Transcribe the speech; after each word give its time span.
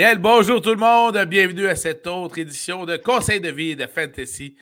Bien, 0.00 0.16
bonjour 0.16 0.62
tout 0.62 0.70
le 0.70 0.76
monde. 0.76 1.22
Bienvenue 1.26 1.66
à 1.66 1.76
cette 1.76 2.06
autre 2.06 2.38
édition 2.38 2.86
de 2.86 2.96
Conseil 2.96 3.38
de 3.38 3.50
vie 3.50 3.72
et 3.72 3.76
de 3.76 3.86
Fantasy 3.86 4.56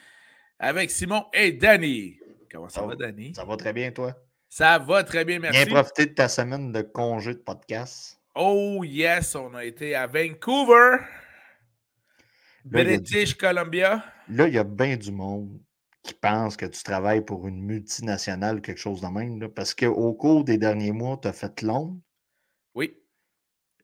avec 0.59 0.91
Simon 0.91 1.27
et 1.33 1.53
Danny. 1.53 2.19
Comment 2.51 2.67
ça, 2.67 2.81
va, 2.81 2.93
Danny? 2.93 3.33
Ça 3.33 3.45
va 3.45 3.55
très 3.55 3.71
bien, 3.71 3.89
toi? 3.89 4.13
Ça 4.49 4.77
va 4.79 5.01
très 5.05 5.23
bien, 5.23 5.39
merci. 5.39 5.63
Bien 5.63 5.73
profité 5.73 6.07
de 6.07 6.13
ta 6.13 6.27
semaine 6.27 6.73
de 6.73 6.81
congé 6.81 7.35
de 7.35 7.39
podcast. 7.39 8.19
Oh 8.35 8.83
yes, 8.83 9.33
on 9.33 9.53
a 9.53 9.63
été 9.63 9.95
à 9.95 10.07
Vancouver, 10.07 10.97
British 12.65 13.33
Columbia. 13.35 14.03
Là, 14.27 14.45
il 14.45 14.55
y 14.55 14.57
a 14.57 14.65
bien 14.65 14.97
du 14.97 15.13
monde 15.13 15.57
qui 16.03 16.15
pense 16.15 16.57
que 16.57 16.65
tu 16.65 16.83
travailles 16.83 17.23
pour 17.23 17.47
une 17.47 17.61
multinationale 17.61 18.57
ou 18.57 18.61
quelque 18.61 18.77
chose 18.77 18.99
de 18.99 19.07
même. 19.07 19.47
parce 19.47 19.73
qu'au 19.73 20.13
cours 20.15 20.43
des 20.43 20.57
derniers 20.57 20.91
mois, 20.91 21.17
tu 21.21 21.29
as 21.29 21.33
fait 21.33 21.61
Londres. 21.61 21.97
Oui. 22.75 22.93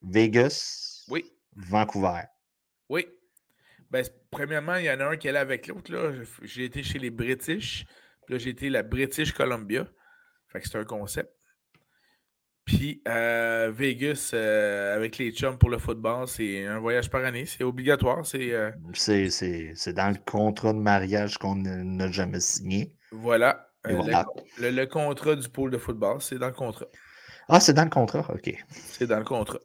Vegas. 0.01 1.05
Oui. 1.07 1.31
Vancouver. 1.55 2.23
Oui. 2.89 3.07
Ben, 3.91 4.03
premièrement, 4.31 4.75
il 4.75 4.85
y 4.85 4.91
en 4.91 4.99
a 4.99 5.05
un 5.05 5.17
qui 5.17 5.27
est 5.27 5.31
là 5.31 5.41
avec 5.41 5.67
l'autre. 5.67 5.91
J'ai 6.43 6.65
été 6.65 6.83
chez 6.83 6.99
les 6.99 7.09
British. 7.09 7.85
Puis 8.25 8.33
là, 8.33 8.39
j'ai 8.39 8.49
été 8.49 8.69
la 8.69 8.83
British 8.83 9.31
Columbia. 9.31 9.87
Fait 10.51 10.59
que 10.59 10.67
c'est 10.67 10.77
un 10.77 10.85
concept. 10.85 11.31
Puis 12.65 13.03
euh, 13.07 13.71
Vegas, 13.71 14.31
euh, 14.33 14.95
avec 14.95 15.19
les 15.19 15.31
chums 15.31 15.57
pour 15.57 15.69
le 15.69 15.77
football, 15.77 16.27
c'est 16.27 16.65
un 16.65 16.79
voyage 16.79 17.11
par 17.11 17.23
année. 17.23 17.45
C'est 17.45 17.63
obligatoire. 17.63 18.25
C'est 18.25 18.53
euh, 18.53 18.71
c'est 18.93 19.93
dans 19.93 20.09
le 20.09 20.17
contrat 20.25 20.73
de 20.73 20.79
mariage 20.79 21.37
qu'on 21.37 21.55
n'a 21.55 22.11
jamais 22.11 22.39
signé. 22.39 22.95
Voilà. 23.11 23.69
Le, 23.83 24.71
le, 24.71 24.85
contrat 24.87 25.35
du 25.35 25.47
pôle 25.47 25.69
de 25.69 25.77
football, 25.77 26.19
c'est 26.19 26.39
dans 26.39 26.47
le 26.47 26.53
contrat. 26.53 26.87
Ah, 27.47 27.59
c'est 27.59 27.73
dans 27.73 27.83
le 27.83 27.91
contrat, 27.91 28.25
OK. 28.33 28.51
C'est 28.73 29.05
dans 29.05 29.19
le 29.19 29.23
contrat. 29.23 29.59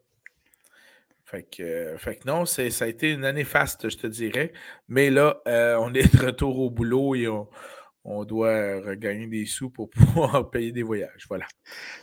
Fait 1.30 1.44
que, 1.44 1.62
euh, 1.62 1.98
fait 1.98 2.16
que 2.16 2.26
non, 2.26 2.44
ça 2.44 2.62
a 2.62 2.86
été 2.88 3.12
une 3.12 3.24
année 3.24 3.44
faste, 3.44 3.88
je 3.88 3.96
te 3.96 4.08
dirais. 4.08 4.52
Mais 4.88 5.10
là, 5.10 5.36
euh, 5.46 5.76
on 5.78 5.94
est 5.94 6.12
de 6.12 6.26
retour 6.26 6.58
au 6.58 6.70
boulot 6.70 7.14
et 7.14 7.28
on, 7.28 8.24
doit 8.24 8.80
regagner 8.80 9.28
des 9.28 9.46
sous 9.46 9.70
pour 9.70 9.90
pouvoir 9.90 10.50
payer 10.50 10.72
des 10.72 10.82
voyages. 10.82 11.26
Voilà. 11.28 11.46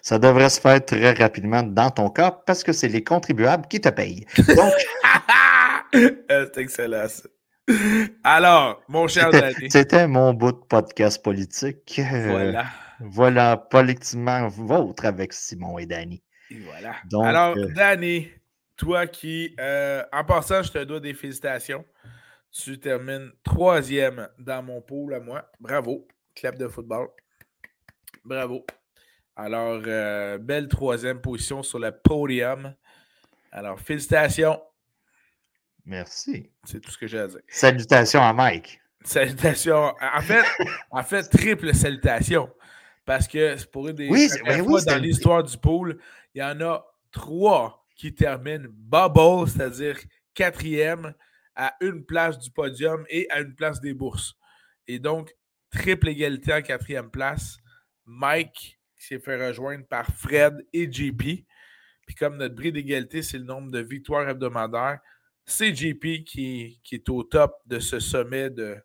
Ça 0.01 0.17
devrait 0.17 0.49
se 0.49 0.61
faire 0.61 0.83
très 0.83 1.11
rapidement 1.11 1.61
dans 1.61 1.89
ton 1.89 2.09
cas 2.09 2.31
parce 2.31 2.63
que 2.63 2.71
c'est 2.71 2.87
les 2.87 3.03
contribuables 3.03 3.67
qui 3.67 3.81
te 3.81 3.89
payent. 3.89 4.25
Donc... 4.37 4.73
Euh, 5.95 6.45
c'est 6.53 6.61
excellent, 6.61 7.09
ça. 7.09 7.27
Alors, 8.23 8.81
mon 8.87 9.09
cher 9.09 9.29
Danny. 9.29 9.69
C'était 9.69 10.07
mon 10.07 10.33
bout 10.33 10.53
de 10.53 10.65
podcast 10.69 11.21
politique. 11.21 11.99
Voilà. 12.29 12.65
voilà, 13.01 13.57
politiquement 13.57 14.47
vôtre 14.47 15.05
avec 15.05 15.33
Simon 15.33 15.77
et 15.77 15.85
Danny. 15.85 16.23
Et 16.49 16.59
voilà. 16.59 16.95
Alors, 17.27 17.57
Danny, 17.75 18.29
toi 18.77 19.07
qui, 19.07 19.55
euh, 19.59 20.03
en 20.13 20.23
passant, 20.23 20.61
je 20.61 20.71
te 20.71 20.83
dois 20.83 20.99
des 20.99 21.13
félicitations. 21.13 21.83
Tu 22.51 22.79
termines 22.79 23.31
troisième 23.43 24.29
dans 24.39 24.63
mon 24.63 24.81
pool 24.81 25.15
à 25.15 25.19
moi. 25.19 25.49
Bravo. 25.59 26.07
Clap 26.35 26.57
de 26.57 26.67
football. 26.67 27.09
Bravo. 28.23 28.65
Alors, 29.35 29.81
euh, 29.85 30.37
belle 30.37 30.67
troisième 30.67 31.19
position 31.19 31.63
sur 31.63 31.79
le 31.79 31.91
podium. 31.91 32.73
Alors, 33.51 33.79
félicitations. 33.79 34.61
Merci. 35.85 36.49
C'est 36.63 36.79
tout 36.79 36.91
ce 36.91 36.97
que 36.97 37.07
j'ai 37.07 37.19
à 37.19 37.27
dire. 37.27 37.39
Salutations 37.47 38.21
à 38.21 38.33
Mike. 38.33 38.79
Salutations. 39.03 39.93
En 40.01 40.21
fait, 40.21 40.43
en 40.91 41.03
fait 41.03 41.23
triple 41.23 41.73
salutation. 41.73 42.49
Parce 43.05 43.27
que 43.27 43.55
c'est 43.57 43.71
pour 43.71 43.87
une 43.87 43.95
des 43.95 44.09
oui, 44.09 44.27
oui, 44.65 44.85
dans 44.85 44.97
l'histoire 44.97 45.41
du 45.43 45.57
pool, 45.57 45.97
il 46.35 46.41
y 46.41 46.43
en 46.43 46.59
a 46.59 46.85
trois 47.11 47.86
qui 47.97 48.13
termine 48.13 48.67
bubble, 48.67 49.49
c'est-à-dire 49.49 49.97
quatrième 50.33 51.13
à 51.55 51.75
une 51.81 52.05
place 52.05 52.37
du 52.37 52.51
podium 52.51 53.03
et 53.09 53.29
à 53.31 53.41
une 53.41 53.55
place 53.55 53.81
des 53.81 53.93
bourses. 53.93 54.35
Et 54.87 54.99
donc, 54.99 55.35
triple 55.71 56.09
égalité 56.09 56.53
en 56.53 56.61
quatrième 56.61 57.09
place. 57.09 57.57
Mike 58.05 58.79
s'est 58.95 59.19
fait 59.19 59.47
rejoindre 59.47 59.85
par 59.87 60.05
Fred 60.07 60.65
et 60.71 60.91
JP. 60.91 61.45
Puis 62.05 62.15
comme 62.17 62.37
notre 62.37 62.55
bris 62.55 62.71
d'égalité, 62.71 63.21
c'est 63.21 63.39
le 63.39 63.43
nombre 63.43 63.71
de 63.71 63.79
victoires 63.79 64.29
hebdomadaires, 64.29 64.99
c'est 65.45 65.75
JP 65.75 66.23
qui, 66.25 66.79
qui, 66.83 66.95
est 66.95 67.09
au 67.09 67.23
top 67.23 67.55
de 67.65 67.79
ce 67.79 67.99
sommet 67.99 68.49
de, 68.49 68.77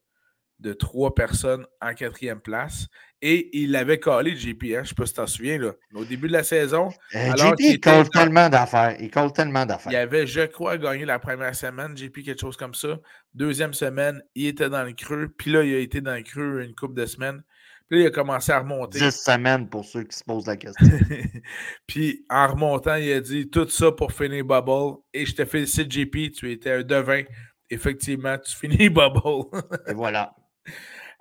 de 0.63 0.73
trois 0.73 1.15
personnes 1.15 1.67
en 1.81 1.93
quatrième 1.93 2.41
place. 2.41 2.87
Et 3.21 3.57
il 3.57 3.77
avait 3.77 4.01
collé 4.01 4.35
JP, 4.35 4.47
hein, 4.47 4.57
je 4.61 4.79
ne 4.79 4.85
sais 4.85 4.95
pas 4.97 5.07
si 5.07 5.13
tu 5.13 5.17
t'en 5.17 5.27
souviens, 5.29 5.59
là, 5.59 5.73
au 5.95 6.05
début 6.05 6.27
de 6.27 6.33
la 6.33 6.43
saison. 6.43 6.91
Euh, 7.15 7.37
JP, 7.37 7.61
il 7.61 7.81
colle 7.81 8.09
tellement 8.11 8.49
d'affaires. 8.49 8.97
Il 8.99 9.11
colle 9.11 9.33
tellement 9.33 9.65
d'affaires. 9.65 9.93
Il 9.93 9.97
avait, 9.97 10.27
je 10.27 10.41
crois, 10.43 10.77
gagné 10.77 11.05
la 11.05 11.21
première 11.21 11.55
semaine, 11.55 11.97
JP, 11.97 12.25
quelque 12.25 12.41
chose 12.41 12.57
comme 12.57 12.75
ça. 12.75 12.99
Deuxième 13.35 13.75
semaine, 13.75 14.21
il 14.35 14.47
était 14.47 14.69
dans 14.69 14.83
le 14.83 14.93
creux. 14.93 15.29
Puis 15.29 15.53
là, 15.53 15.63
il 15.63 15.73
a 15.73 15.79
été 15.79 16.01
dans 16.01 16.15
le 16.15 16.23
creux 16.23 16.63
une 16.63 16.75
couple 16.75 16.95
de 16.95 17.07
semaines. 17.07 17.43
Puis 17.89 17.99
là, 17.99 18.07
il 18.07 18.09
a 18.09 18.11
commencé 18.11 18.51
à 18.51 18.59
remonter. 18.59 18.99
Dix 18.99 19.13
semaines 19.13 19.69
pour 19.69 19.85
ceux 19.85 20.03
qui 20.03 20.17
se 20.17 20.25
posent 20.25 20.47
la 20.47 20.57
question. 20.57 20.87
Puis 21.87 22.25
en 22.29 22.49
remontant, 22.49 22.97
il 22.97 23.13
a 23.13 23.21
dit 23.21 23.51
tout 23.51 23.69
ça 23.69 23.93
pour 23.93 24.11
finir 24.13 24.45
Bubble. 24.45 24.97
Et 25.13 25.27
je 25.27 25.35
te 25.35 25.45
félicite, 25.45 25.93
JP, 25.93 26.33
tu 26.33 26.51
étais 26.51 26.73
un 26.73 26.83
devin. 26.83 27.23
Effectivement, 27.71 28.37
tu 28.39 28.57
finis 28.57 28.89
Bubble. 28.91 29.45
Et 29.87 29.95
voilà. 29.95 30.35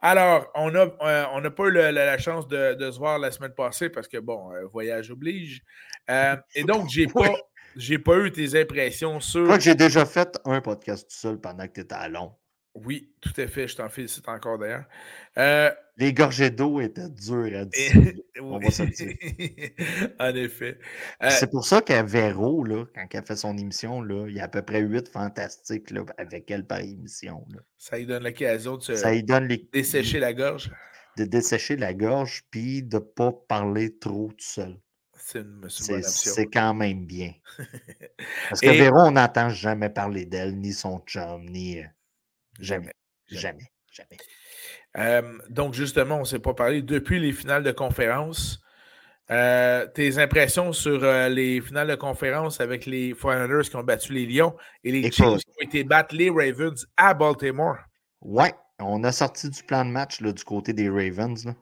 Alors, 0.02 0.48
on 0.56 0.72
n'a 0.72 0.88
euh, 1.02 1.26
on 1.34 1.52
pas 1.52 1.68
eu 1.68 1.72
la, 1.72 2.18
chance 2.18 2.48
de, 2.48 2.76
se 2.80 2.98
voir 2.98 3.20
la 3.20 3.32
semaine 3.32 3.54
passée 3.54 3.90
parce 3.90 4.08
que, 4.08 4.18
bon, 4.18 4.52
euh, 4.52 4.66
voyage 4.74 5.12
oblige. 5.12 5.62
Euh, 6.10 6.36
et 6.56 6.64
donc, 6.64 6.90
j'ai 6.90 7.08
pas, 7.08 7.30
pas 8.04 8.18
eu 8.18 8.32
tes 8.32 8.60
impressions 8.60 9.20
sur. 9.20 9.42
Je 9.42 9.46
crois 9.46 9.58
que 9.58 9.64
j'ai 9.64 9.76
déjà 9.76 10.06
fait 10.06 10.40
un 10.44 10.60
podcast 10.60 11.08
tout 11.08 11.16
seul 11.16 11.40
pendant 11.40 11.68
que 11.68 11.74
tu 11.74 11.82
étais 11.82 11.94
à 11.94 12.10
Londres. 12.10 12.41
Oui, 12.74 13.14
tout 13.20 13.34
à 13.38 13.48
fait. 13.48 13.68
Je 13.68 13.76
t'en 13.76 13.90
félicite 13.90 14.28
encore 14.30 14.58
d'ailleurs. 14.58 14.86
Euh, 15.38 15.72
les 15.98 16.14
gorgées 16.14 16.52
d'eau 16.52 16.80
étaient 16.80 17.10
dures 17.10 17.60
à 17.60 17.66
dire. 17.66 18.14
On 18.42 18.60
va 18.60 18.72
se 18.72 18.84
dire. 18.84 19.14
en 20.20 20.36
effet. 20.36 20.80
Euh, 21.22 21.30
c'est 21.30 21.50
pour 21.50 21.66
ça 21.66 21.82
qu'à 21.82 22.02
Véro, 22.02 22.64
là, 22.64 22.86
quand 22.96 23.08
elle 23.12 23.26
fait 23.26 23.36
son 23.36 23.58
émission, 23.58 24.02
là, 24.02 24.26
il 24.28 24.36
y 24.36 24.40
a 24.40 24.46
à 24.46 24.48
peu 24.48 24.62
près 24.62 24.80
huit 24.80 25.10
fantastiques 25.10 25.92
là, 25.92 26.06
avec 26.18 26.50
elle 26.50 26.66
par 26.66 26.80
émission. 26.80 27.46
Ça 27.78 27.98
lui 27.98 28.06
donne 28.06 28.24
l'occasion 28.24 28.78
de 28.78 28.82
ça 28.82 29.12
lui 29.12 29.24
donne 29.24 29.48
les... 29.48 29.68
dessécher 29.74 30.20
la 30.20 30.34
gorge? 30.34 30.72
De 31.18 31.26
dessécher 31.26 31.76
la 31.76 31.94
gorge, 31.94 32.44
puis 32.52 32.84
de 32.84 32.96
ne 32.96 33.02
pas 33.02 33.34
parler 33.34 33.98
trop 34.00 34.30
tout 34.30 34.46
seul. 34.46 34.80
C'est 35.68 36.46
quand 36.48 36.74
même 36.74 37.06
bien. 37.06 37.34
Parce 38.50 38.62
que 38.62 38.70
Véro, 38.70 39.00
on 39.00 39.12
n'entend 39.12 39.50
jamais 39.50 39.90
parler 39.90 40.26
d'elle, 40.26 40.58
ni 40.58 40.74
son 40.74 41.00
chum, 41.00 41.46
ni. 41.46 41.82
Jamais. 42.62 42.94
Jamais. 43.28 43.72
Jamais. 43.92 45.22
donc, 45.50 45.74
justement, 45.74 46.16
on 46.16 46.22
ne 46.22 46.26
s'est 46.26 46.40
pas 46.40 46.54
parlé 46.54 46.82
depuis 46.82 47.20
les 47.20 47.34
finales 47.34 47.64
de 47.64 47.72
conférence. 47.72 48.62
Euh, 49.32 49.88
tes 49.88 50.18
impressions 50.18 50.74
sur 50.74 51.04
euh, 51.04 51.30
les 51.30 51.62
finales 51.62 51.88
de 51.88 51.96
conférence 51.96 52.60
avec 52.60 52.86
les 52.86 53.14
Foreigners 53.14 53.64
qui 53.70 53.76
ont 53.78 53.84
battu 53.84 54.12
les 54.12 54.26
Lions 54.26 54.56
et 54.84 54.92
les 54.92 55.04
Chiefs 55.04 55.16
qui 55.16 55.24
ont 55.24 55.62
été 55.62 55.84
battre 55.86 56.14
les 56.14 56.30
Ravens 56.30 56.86
à 56.98 57.14
Baltimore? 57.14 57.78
Ouais, 58.20 58.54
on 58.80 59.04
a 59.06 59.12
sorti 59.14 59.50
du 59.50 59.64
plan 59.64 59.86
de 59.86 59.92
match 59.92 60.20
là, 60.20 60.34
du 60.34 60.44
côté 60.44 60.74
des 60.74 60.90
Ravens. 60.90 61.46
Là. 61.46 61.56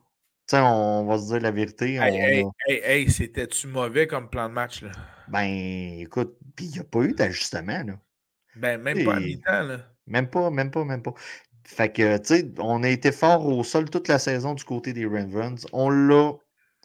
On 0.54 1.06
va 1.06 1.20
se 1.20 1.28
dire 1.28 1.42
la 1.42 1.52
vérité. 1.52 1.96
Hey, 1.96 2.48
hey, 2.68 3.10
c'était-tu 3.12 3.68
mauvais 3.68 4.08
comme 4.08 4.30
plan 4.30 4.50
de 4.50 4.54
match? 4.54 4.82
Là? 4.82 4.90
Ben, 5.28 6.00
écoute, 6.00 6.38
il 6.60 6.70
n'y 6.70 6.80
a 6.80 6.84
pas 6.84 7.02
eu 7.02 7.14
d'ajustement. 7.14 7.84
Ben, 8.56 8.82
même 8.82 9.06
pas 9.06 9.18
à 9.18 9.20
mi-temps. 9.20 9.78
Même 10.10 10.30
pas, 10.30 10.50
même 10.50 10.72
pas, 10.72 10.84
même 10.84 11.02
pas. 11.02 11.14
Fait 11.66 11.92
que, 11.92 12.18
tu 12.18 12.26
sais, 12.26 12.52
on 12.58 12.84
a 12.84 12.90
été 12.90 13.12
fort 13.12 13.46
au 13.46 13.64
sol 13.64 13.90
toute 13.90 14.08
la 14.08 14.20
saison 14.20 14.56
du 14.56 14.64
côté 14.64 14.92
des 14.92 15.06
Ravens. 15.06 15.66
On 15.72 15.90
l'a. 15.90 16.34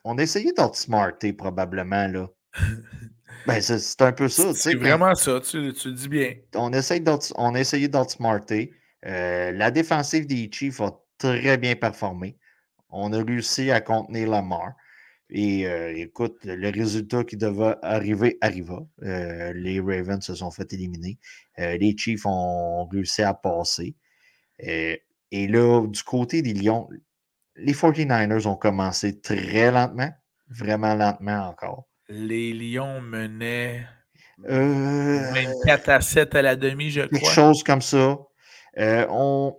On 0.04 0.18
a 0.18 0.22
essayé 0.22 0.52
d'outsmarter 0.52 1.32
probablement, 1.32 2.06
là. 2.06 2.28
ben, 3.46 3.60
c'est 3.60 4.02
un 4.02 4.12
peu 4.12 4.28
ça. 4.28 4.52
C'est 4.54 4.74
vraiment 4.74 5.14
ça, 5.14 5.40
tu, 5.40 5.72
tu, 5.72 5.88
le 5.88 5.94
dis 5.94 6.08
bien. 6.08 6.34
On, 6.54 6.72
essaye 6.72 7.02
on 7.36 7.54
a 7.54 7.60
essayé 7.60 7.88
d'outsmarter. 7.88 8.72
Euh, 9.06 9.52
la 9.52 9.70
défensive 9.70 10.26
des 10.26 10.50
Chiefs 10.52 10.80
a 10.80 10.92
très 11.18 11.56
bien 11.56 11.74
performé. 11.74 12.36
On 12.90 13.12
a 13.12 13.22
réussi 13.22 13.70
à 13.70 13.80
contenir 13.80 14.28
Lamar. 14.28 14.74
Et 15.30 15.66
euh, 15.66 15.92
écoute, 15.96 16.38
le 16.44 16.70
résultat 16.70 17.24
qui 17.24 17.36
devait 17.36 17.76
arriver 17.82 18.36
arriva. 18.40 18.80
Euh, 19.02 19.52
les 19.54 19.80
Ravens 19.80 20.24
se 20.24 20.34
sont 20.34 20.50
fait 20.50 20.72
éliminer. 20.72 21.18
Euh, 21.58 21.76
les 21.78 21.96
Chiefs 21.96 22.26
ont 22.26 22.86
réussi 22.86 23.22
à 23.22 23.34
passer. 23.34 23.94
et 24.58 25.00
là, 25.32 25.86
du 25.86 26.02
côté 26.02 26.42
des 26.42 26.52
Lions, 26.52 26.88
les 27.56 27.72
49ers 27.72 28.46
ont 28.46 28.56
commencé 28.56 29.20
très 29.20 29.70
lentement, 29.70 30.10
vraiment 30.48 30.94
lentement 30.94 31.48
encore. 31.48 31.86
Les 32.08 32.52
Lions 32.52 33.00
menaient 33.00 33.86
24 34.38 35.88
à 35.88 36.00
7 36.00 36.34
à 36.34 36.42
la 36.42 36.56
demi, 36.56 36.90
je 36.90 37.00
crois. 37.00 37.18
Quelque 37.18 37.32
chose 37.32 37.62
comme 37.62 37.82
ça. 37.82 38.18
on... 38.76 39.56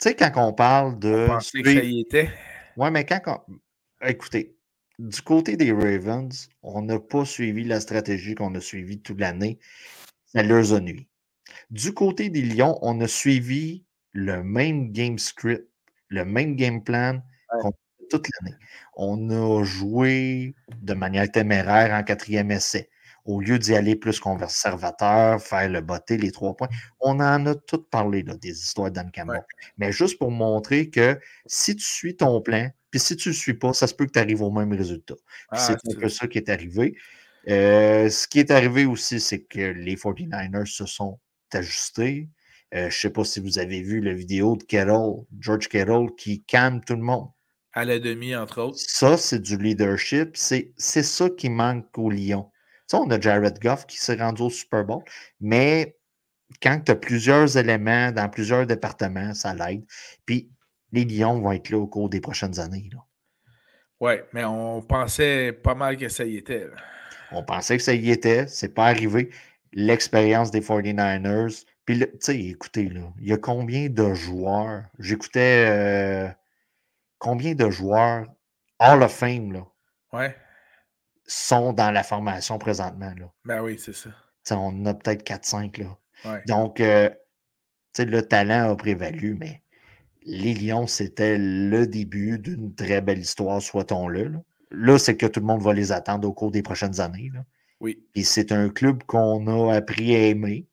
Tu 0.00 0.10
sais, 0.10 0.14
quand 0.14 0.30
on 0.36 0.52
parle 0.52 0.98
de. 0.98 1.26
On 1.28 1.38
que 1.38 1.74
ça 1.74 1.84
y 1.84 2.00
était. 2.00 2.30
Oui, 2.76 2.90
mais 2.90 3.04
quand. 3.04 3.44
Écoutez, 4.06 4.56
du 5.00 5.20
côté 5.22 5.56
des 5.56 5.72
Ravens, 5.72 6.48
on 6.62 6.82
n'a 6.82 7.00
pas 7.00 7.24
suivi 7.24 7.64
la 7.64 7.80
stratégie 7.80 8.36
qu'on 8.36 8.54
a 8.54 8.60
suivie 8.60 9.00
toute 9.00 9.20
l'année. 9.20 9.58
ça 10.26 10.42
leur 10.42 10.72
a 10.72 10.80
nuit. 10.80 11.08
Du 11.70 11.92
côté 11.94 12.30
des 12.30 12.42
Lions, 12.42 12.78
on 12.82 13.00
a 13.00 13.08
suivi 13.08 13.84
le 14.12 14.42
même 14.44 14.92
game 14.92 15.18
script, 15.18 15.68
le 16.08 16.24
même 16.24 16.54
game 16.56 16.82
plan 16.82 17.22
toute 18.10 18.28
l'année. 18.40 18.56
On 18.94 19.30
a 19.30 19.64
joué 19.64 20.54
de 20.80 20.94
manière 20.94 21.30
téméraire 21.30 21.92
en 21.92 22.02
quatrième 22.04 22.50
essai. 22.50 22.88
Au 23.24 23.40
lieu 23.40 23.58
d'y 23.58 23.74
aller 23.74 23.96
plus 23.96 24.20
conservateur, 24.20 25.42
faire 25.42 25.68
le 25.68 25.80
botté, 25.80 26.16
les 26.16 26.30
trois 26.30 26.56
points, 26.56 26.68
on 27.00 27.20
en 27.20 27.44
a 27.46 27.54
tout 27.54 27.82
parlé, 27.82 28.22
là, 28.22 28.36
des 28.36 28.50
histoires 28.50 28.90
d'Anne 28.90 29.10
Campbell. 29.12 29.44
Mais 29.76 29.92
juste 29.92 30.18
pour 30.18 30.30
montrer 30.30 30.88
que 30.88 31.20
si 31.46 31.76
tu 31.76 31.84
suis 31.84 32.16
ton 32.16 32.40
plan, 32.40 32.70
puis 32.90 33.00
si 33.00 33.16
tu 33.16 33.28
ne 33.28 33.34
le 33.34 33.38
suis 33.38 33.54
pas, 33.54 33.72
ça 33.72 33.86
se 33.86 33.94
peut 33.94 34.06
que 34.06 34.12
tu 34.12 34.18
arrives 34.18 34.42
au 34.42 34.50
même 34.50 34.72
résultat. 34.72 35.16
Ah, 35.50 35.58
c'est 35.58 35.74
un 35.74 36.00
peu 36.00 36.08
ça 36.08 36.26
qui 36.26 36.38
est 36.38 36.48
arrivé. 36.48 36.96
Euh, 37.48 38.08
ce 38.10 38.26
qui 38.26 38.40
est 38.40 38.50
arrivé 38.50 38.84
aussi, 38.84 39.20
c'est 39.20 39.42
que 39.42 39.60
les 39.60 39.96
49ers 39.96 40.66
se 40.66 40.86
sont 40.86 41.18
ajustés. 41.52 42.28
Euh, 42.74 42.82
je 42.82 42.86
ne 42.86 42.90
sais 42.90 43.10
pas 43.10 43.24
si 43.24 43.40
vous 43.40 43.58
avez 43.58 43.82
vu 43.82 44.00
la 44.00 44.12
vidéo 44.12 44.56
de 44.56 44.62
Carroll, 44.64 45.24
George 45.38 45.68
Carroll, 45.68 46.14
qui 46.16 46.42
calme 46.44 46.82
tout 46.84 46.94
le 46.94 47.02
monde. 47.02 47.28
À 47.72 47.84
la 47.84 47.98
demi, 47.98 48.34
entre 48.34 48.62
autres. 48.62 48.78
Ça, 48.78 49.16
c'est 49.16 49.40
du 49.40 49.56
leadership. 49.56 50.36
C'est 50.36 50.74
ça 50.76 51.30
qui 51.30 51.48
manque 51.48 51.86
au 51.96 52.10
Lyon. 52.10 52.50
Tu 52.88 52.96
on 52.96 53.10
a 53.10 53.20
Jared 53.20 53.58
Goff 53.60 53.86
qui 53.86 53.98
s'est 53.98 54.16
rendu 54.16 54.42
au 54.42 54.50
Super 54.50 54.84
Bowl, 54.84 55.02
mais 55.40 55.94
quand 56.62 56.80
tu 56.80 56.92
as 56.92 56.96
plusieurs 56.96 57.56
éléments 57.58 58.10
dans 58.12 58.28
plusieurs 58.30 58.66
départements, 58.66 59.34
ça 59.34 59.54
l'aide. 59.54 59.84
Puis 60.24 60.50
les 60.92 61.04
Lions 61.04 61.40
vont 61.40 61.52
être 61.52 61.70
là 61.70 61.78
au 61.78 61.86
cours 61.86 62.08
des 62.08 62.20
prochaines 62.20 62.58
années. 62.60 62.90
Oui, 64.00 64.14
mais 64.32 64.44
on 64.44 64.80
pensait 64.80 65.52
pas 65.52 65.74
mal 65.74 65.96
que 65.96 66.08
ça 66.08 66.24
y 66.24 66.36
était. 66.36 66.68
On 67.32 67.42
pensait 67.42 67.76
que 67.76 67.82
ça 67.82 67.94
y 67.94 68.10
était. 68.10 68.46
C'est 68.46 68.74
pas 68.74 68.86
arrivé. 68.86 69.30
L'expérience 69.72 70.50
des 70.50 70.60
49ers, 70.60 71.64
puis, 71.84 71.98
tu 71.98 72.08
sais, 72.20 72.38
écoutez, 72.38 72.88
là, 72.88 73.12
il 73.18 73.28
y 73.28 73.32
a 73.32 73.38
combien 73.38 73.88
de 73.88 74.14
joueurs? 74.14 74.84
J'écoutais 74.98 75.66
euh, 75.68 76.28
combien 77.18 77.54
de 77.54 77.70
joueurs 77.70 78.26
Hall 78.78 79.02
of 79.02 79.12
Fame, 79.12 79.52
là, 79.52 79.66
ouais. 80.12 80.36
sont 81.26 81.72
dans 81.72 81.90
la 81.90 82.02
formation 82.02 82.58
présentement, 82.58 83.12
là? 83.18 83.32
Ben 83.44 83.62
oui, 83.62 83.78
c'est 83.78 83.94
ça. 83.94 84.10
on 84.50 84.68
en 84.68 84.86
a 84.86 84.94
peut-être 84.94 85.26
4-5, 85.26 85.82
là. 85.82 86.40
Donc, 86.46 86.80
euh, 86.80 87.10
sais, 87.98 88.04
le 88.04 88.22
talent 88.22 88.70
a 88.70 88.76
prévalu, 88.76 89.34
mais 89.34 89.62
les 90.28 90.52
Lions, 90.54 90.86
c'était 90.86 91.38
le 91.38 91.86
début 91.86 92.38
d'une 92.38 92.74
très 92.74 93.00
belle 93.00 93.18
histoire, 93.18 93.62
soit-on-le. 93.62 94.24
Là, 94.24 94.42
là 94.70 94.98
c'est 94.98 95.16
que 95.16 95.26
tout 95.26 95.40
le 95.40 95.46
monde 95.46 95.62
va 95.62 95.72
les 95.72 95.90
attendre 95.90 96.28
au 96.28 96.32
cours 96.32 96.50
des 96.50 96.62
prochaines 96.62 97.00
années. 97.00 97.30
Là. 97.32 97.44
Oui. 97.80 98.04
Et 98.14 98.24
c'est 98.24 98.52
un 98.52 98.68
club 98.68 99.02
qu'on 99.04 99.46
a 99.46 99.74
appris 99.74 100.14
à 100.14 100.26
aimer. 100.26 100.66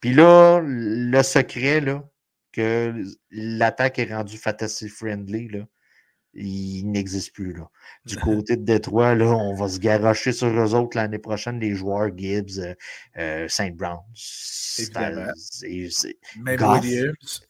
Puis 0.00 0.14
là, 0.14 0.60
le 0.62 1.22
secret, 1.22 1.80
là, 1.80 2.04
que 2.52 2.92
l'attaque 3.30 3.98
est 3.98 4.12
rendue 4.12 4.36
fantasy 4.36 4.88
friendly, 4.88 5.48
là, 5.48 5.66
il 6.34 6.84
n'existe 6.90 7.32
plus. 7.32 7.52
Là. 7.52 7.70
Du 8.04 8.16
côté 8.16 8.56
de 8.56 8.64
Détroit, 8.64 9.14
là, 9.14 9.26
on 9.26 9.54
va 9.54 9.68
se 9.68 9.78
garocher 9.78 10.32
sur 10.32 10.48
eux 10.48 10.74
autres 10.74 10.96
l'année 10.96 11.18
prochaine, 11.18 11.60
les 11.60 11.74
joueurs 11.74 12.10
Gibbs, 12.16 12.58
euh, 12.58 12.74
euh 13.18 13.48
Saint 13.48 13.70
Brown. 13.70 14.00
Même 16.36 16.60
Williams. 16.60 17.45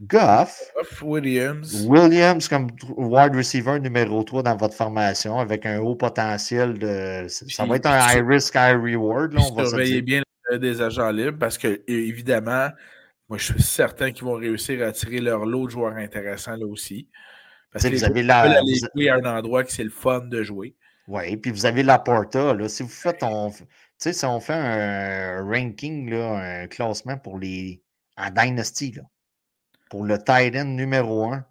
Goff. 0.00 0.72
Williams. 1.02 1.84
Williams 1.86 2.48
comme 2.48 2.68
wide 2.96 3.34
receiver 3.34 3.78
numéro 3.78 4.22
3 4.22 4.42
dans 4.42 4.56
votre 4.56 4.74
formation 4.74 5.38
avec 5.38 5.66
un 5.66 5.78
haut 5.80 5.94
potentiel 5.94 6.78
de. 6.78 7.26
Ça 7.28 7.66
va 7.66 7.76
être 7.76 7.86
un 7.86 7.98
high 7.98 8.26
risk, 8.26 8.54
high 8.54 8.76
reward. 8.76 9.34
Là, 9.34 9.40
on 9.50 9.54
va 9.54 9.66
surveillez 9.66 10.02
bien 10.02 10.22
des 10.58 10.80
agents 10.82 11.10
libres 11.10 11.38
parce 11.38 11.58
que, 11.58 11.82
évidemment, 11.86 12.68
moi, 13.28 13.38
je 13.38 13.52
suis 13.52 13.62
certain 13.62 14.10
qu'ils 14.10 14.24
vont 14.24 14.34
réussir 14.34 14.82
à 14.82 14.86
attirer 14.86 15.20
leur 15.20 15.44
lot 15.44 15.66
de 15.66 15.70
joueurs 15.70 15.96
intéressants 15.96 16.56
là 16.56 16.66
aussi. 16.66 17.08
Parce 17.72 17.84
que 17.84 17.94
vous 17.94 18.04
avez 18.04 18.22
la, 18.22 18.40
aller 18.40 18.74
jouer 18.94 19.10
à 19.10 19.16
un 19.16 19.38
endroit 19.38 19.62
que 19.62 19.70
c'est 19.70 19.84
le 19.84 19.90
fun 19.90 20.20
de 20.20 20.42
jouer. 20.42 20.74
Oui, 21.06 21.36
puis 21.36 21.52
vous 21.52 21.66
avez 21.66 21.82
la 21.82 21.98
Porta. 21.98 22.54
Là, 22.54 22.68
si 22.68 22.82
vous 22.82 22.88
faites 22.88 23.22
on, 23.22 23.52
si 23.98 24.24
on 24.24 24.40
fait 24.40 24.54
un 24.54 25.44
ranking, 25.44 26.10
là, 26.10 26.62
un 26.62 26.66
classement 26.66 27.18
pour 27.18 27.38
les 27.38 27.82
en 28.16 28.30
Dynasty, 28.30 28.92
là, 28.92 29.02
pour 29.90 30.04
le 30.04 30.16
Titan 30.16 30.64
numéro 30.64 31.30
1. 31.30 31.44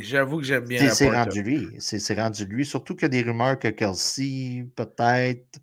J'avoue 0.00 0.38
que 0.38 0.44
j'aime 0.44 0.64
bien. 0.64 0.88
C'est 0.88 1.10
rendu 1.10 1.42
lui. 1.42 1.68
C'est 1.78 2.14
rendu 2.14 2.46
lui. 2.46 2.64
Surtout 2.64 2.94
qu'il 2.94 3.02
y 3.02 3.06
a 3.06 3.22
des 3.22 3.22
rumeurs 3.22 3.58
que 3.58 3.68
Kelsey, 3.68 4.66
peut-être. 4.74 5.58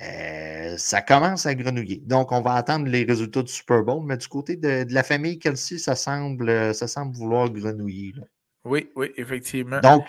Euh, 0.00 0.76
ça 0.78 1.02
commence 1.02 1.46
à 1.46 1.54
grenouiller. 1.54 2.02
Donc, 2.06 2.32
on 2.32 2.40
va 2.40 2.54
attendre 2.54 2.86
les 2.86 3.04
résultats 3.04 3.42
du 3.42 3.52
Super 3.52 3.82
Bowl, 3.82 4.04
mais 4.04 4.16
du 4.16 4.28
côté 4.28 4.56
de, 4.56 4.86
la 4.88 5.02
famille 5.02 5.38
Kelsey, 5.38 5.78
ça 5.78 5.96
semble, 5.96 6.74
ça 6.74 6.86
semble 6.86 7.16
vouloir 7.16 7.50
grenouiller. 7.50 8.14
Oui, 8.64 8.90
oui, 8.94 9.10
effectivement. 9.16 9.80
Donc, 9.80 10.04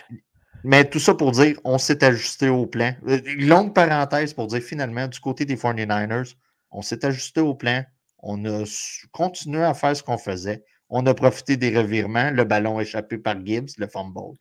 mais 0.63 0.87
tout 0.87 0.99
ça 0.99 1.15
pour 1.15 1.31
dire, 1.31 1.59
on 1.63 1.79
s'est 1.79 2.03
ajusté 2.03 2.47
au 2.49 2.67
plan. 2.67 2.93
Euh, 3.07 3.19
longue 3.39 3.73
parenthèse 3.73 4.33
pour 4.33 4.47
dire 4.47 4.61
finalement, 4.61 5.07
du 5.07 5.19
côté 5.19 5.45
des 5.45 5.55
49ers, 5.55 6.35
on 6.69 6.83
s'est 6.83 7.03
ajusté 7.03 7.41
au 7.41 7.55
plan. 7.55 7.83
On 8.21 8.45
a 8.45 8.63
continué 9.11 9.63
à 9.63 9.73
faire 9.73 9.95
ce 9.95 10.03
qu'on 10.03 10.17
faisait. 10.17 10.63
On 10.89 11.05
a 11.05 11.13
profité 11.13 11.57
des 11.57 11.75
revirements. 11.77 12.31
Le 12.31 12.43
ballon 12.43 12.79
échappé 12.79 13.17
par 13.17 13.43
Gibbs, 13.43 13.71
le 13.77 13.87
fumble. 13.87 14.37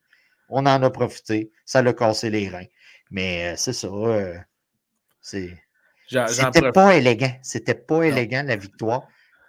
On 0.48 0.66
en 0.66 0.82
a 0.82 0.90
profité. 0.90 1.50
Ça 1.64 1.80
l'a 1.82 1.92
cassé 1.92 2.30
les 2.30 2.48
reins. 2.48 2.66
Mais 3.10 3.52
euh, 3.52 3.54
c'est 3.56 3.72
ça. 3.72 3.88
Euh, 3.88 4.36
c'était 5.22 6.72
pas 6.72 6.96
élégant. 6.96 7.32
C'était 7.42 7.74
pas 7.74 8.02
élégant 8.02 8.42
la 8.42 8.56
victoire. 8.56 9.06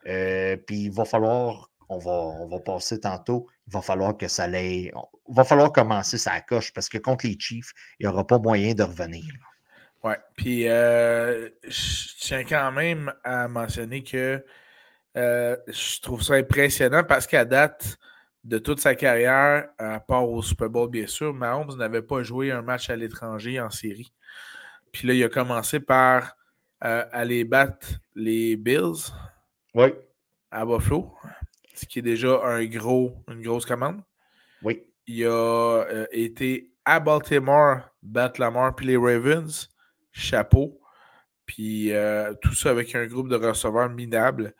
Euh, 0.08 0.58
puis 0.58 0.84
il 0.84 0.92
va 0.92 1.06
falloir, 1.06 1.70
on 1.90 1.98
va, 1.98 2.12
on 2.12 2.48
va 2.48 2.60
passer 2.60 3.00
tantôt, 3.00 3.48
il 3.68 3.74
va 3.74 3.82
falloir 3.82 4.18
que 4.18 4.28
ça 4.28 4.48
l'aille. 4.48 4.92
Il 5.30 5.36
va 5.36 5.44
falloir 5.44 5.72
commencer 5.72 6.18
sa 6.18 6.40
coche 6.42 6.74
parce 6.74 6.90
que 6.90 6.98
contre 6.98 7.28
les 7.28 7.38
Chiefs, 7.40 7.72
il 8.00 8.08
n'y 8.08 8.12
aura 8.12 8.26
pas 8.26 8.40
moyen 8.40 8.74
de 8.74 8.84
revenir. 8.84 9.26
Ouais, 10.04 10.18
puis 10.36 10.68
euh, 10.68 11.50
je 11.64 12.16
tiens 12.20 12.44
quand 12.44 12.72
même 12.72 13.14
à 13.24 13.48
mentionner 13.48 14.04
que 14.04 14.44
euh, 15.16 15.56
je 15.68 16.02
trouve 16.02 16.24
ça 16.24 16.34
impressionnant 16.36 17.04
parce 17.04 17.28
qu'à 17.28 17.46
date 17.46 18.00
de 18.44 18.58
toute 18.58 18.80
sa 18.80 18.96
carrière, 18.96 19.70
à 19.78 20.00
part 20.00 20.28
au 20.28 20.42
Super 20.42 20.70
Bowl, 20.70 20.90
bien 20.90 21.06
sûr, 21.06 21.32
Mahomes 21.32 21.78
n'avait 21.78 22.02
pas 22.02 22.24
joué 22.24 22.52
un 22.52 22.64
match 22.64 22.90
à 22.90 22.96
l'étranger 22.96 23.60
en 23.60 23.70
série. 23.70 24.12
Puis 24.92 25.08
là, 25.08 25.14
il 25.14 25.24
a 25.24 25.30
commencé 25.30 25.80
par 25.80 26.36
euh, 26.84 27.06
aller 27.12 27.44
battre 27.44 27.88
les 28.16 28.56
Bills 28.56 29.14
oui. 29.76 29.94
à 30.50 30.66
Buffalo, 30.66 31.14
ce 31.76 31.86
qui 31.86 32.00
est 32.00 32.04
déjà 32.04 32.42
un 32.44 32.66
gros, 32.66 33.24
une 33.28 33.44
grosse 33.44 33.68
commande. 33.68 34.02
Oui. 34.64 34.82
Il 35.06 35.28
a 35.28 35.86
été 36.12 36.72
à 36.86 37.00
Baltimore 37.00 37.82
battre 38.02 38.42
Lamar 38.42 38.76
puis 38.76 38.88
les 38.88 38.98
Ravens 38.98 39.70
chapeau. 40.12 40.80
Puis 41.46 41.92
euh, 41.92 42.34
tout 42.42 42.54
ça 42.54 42.70
avec 42.70 42.96
un 42.96 43.06
groupe 43.08 43.30
de 43.30 43.36
receveurs 43.36 43.90
minables. 43.90 44.54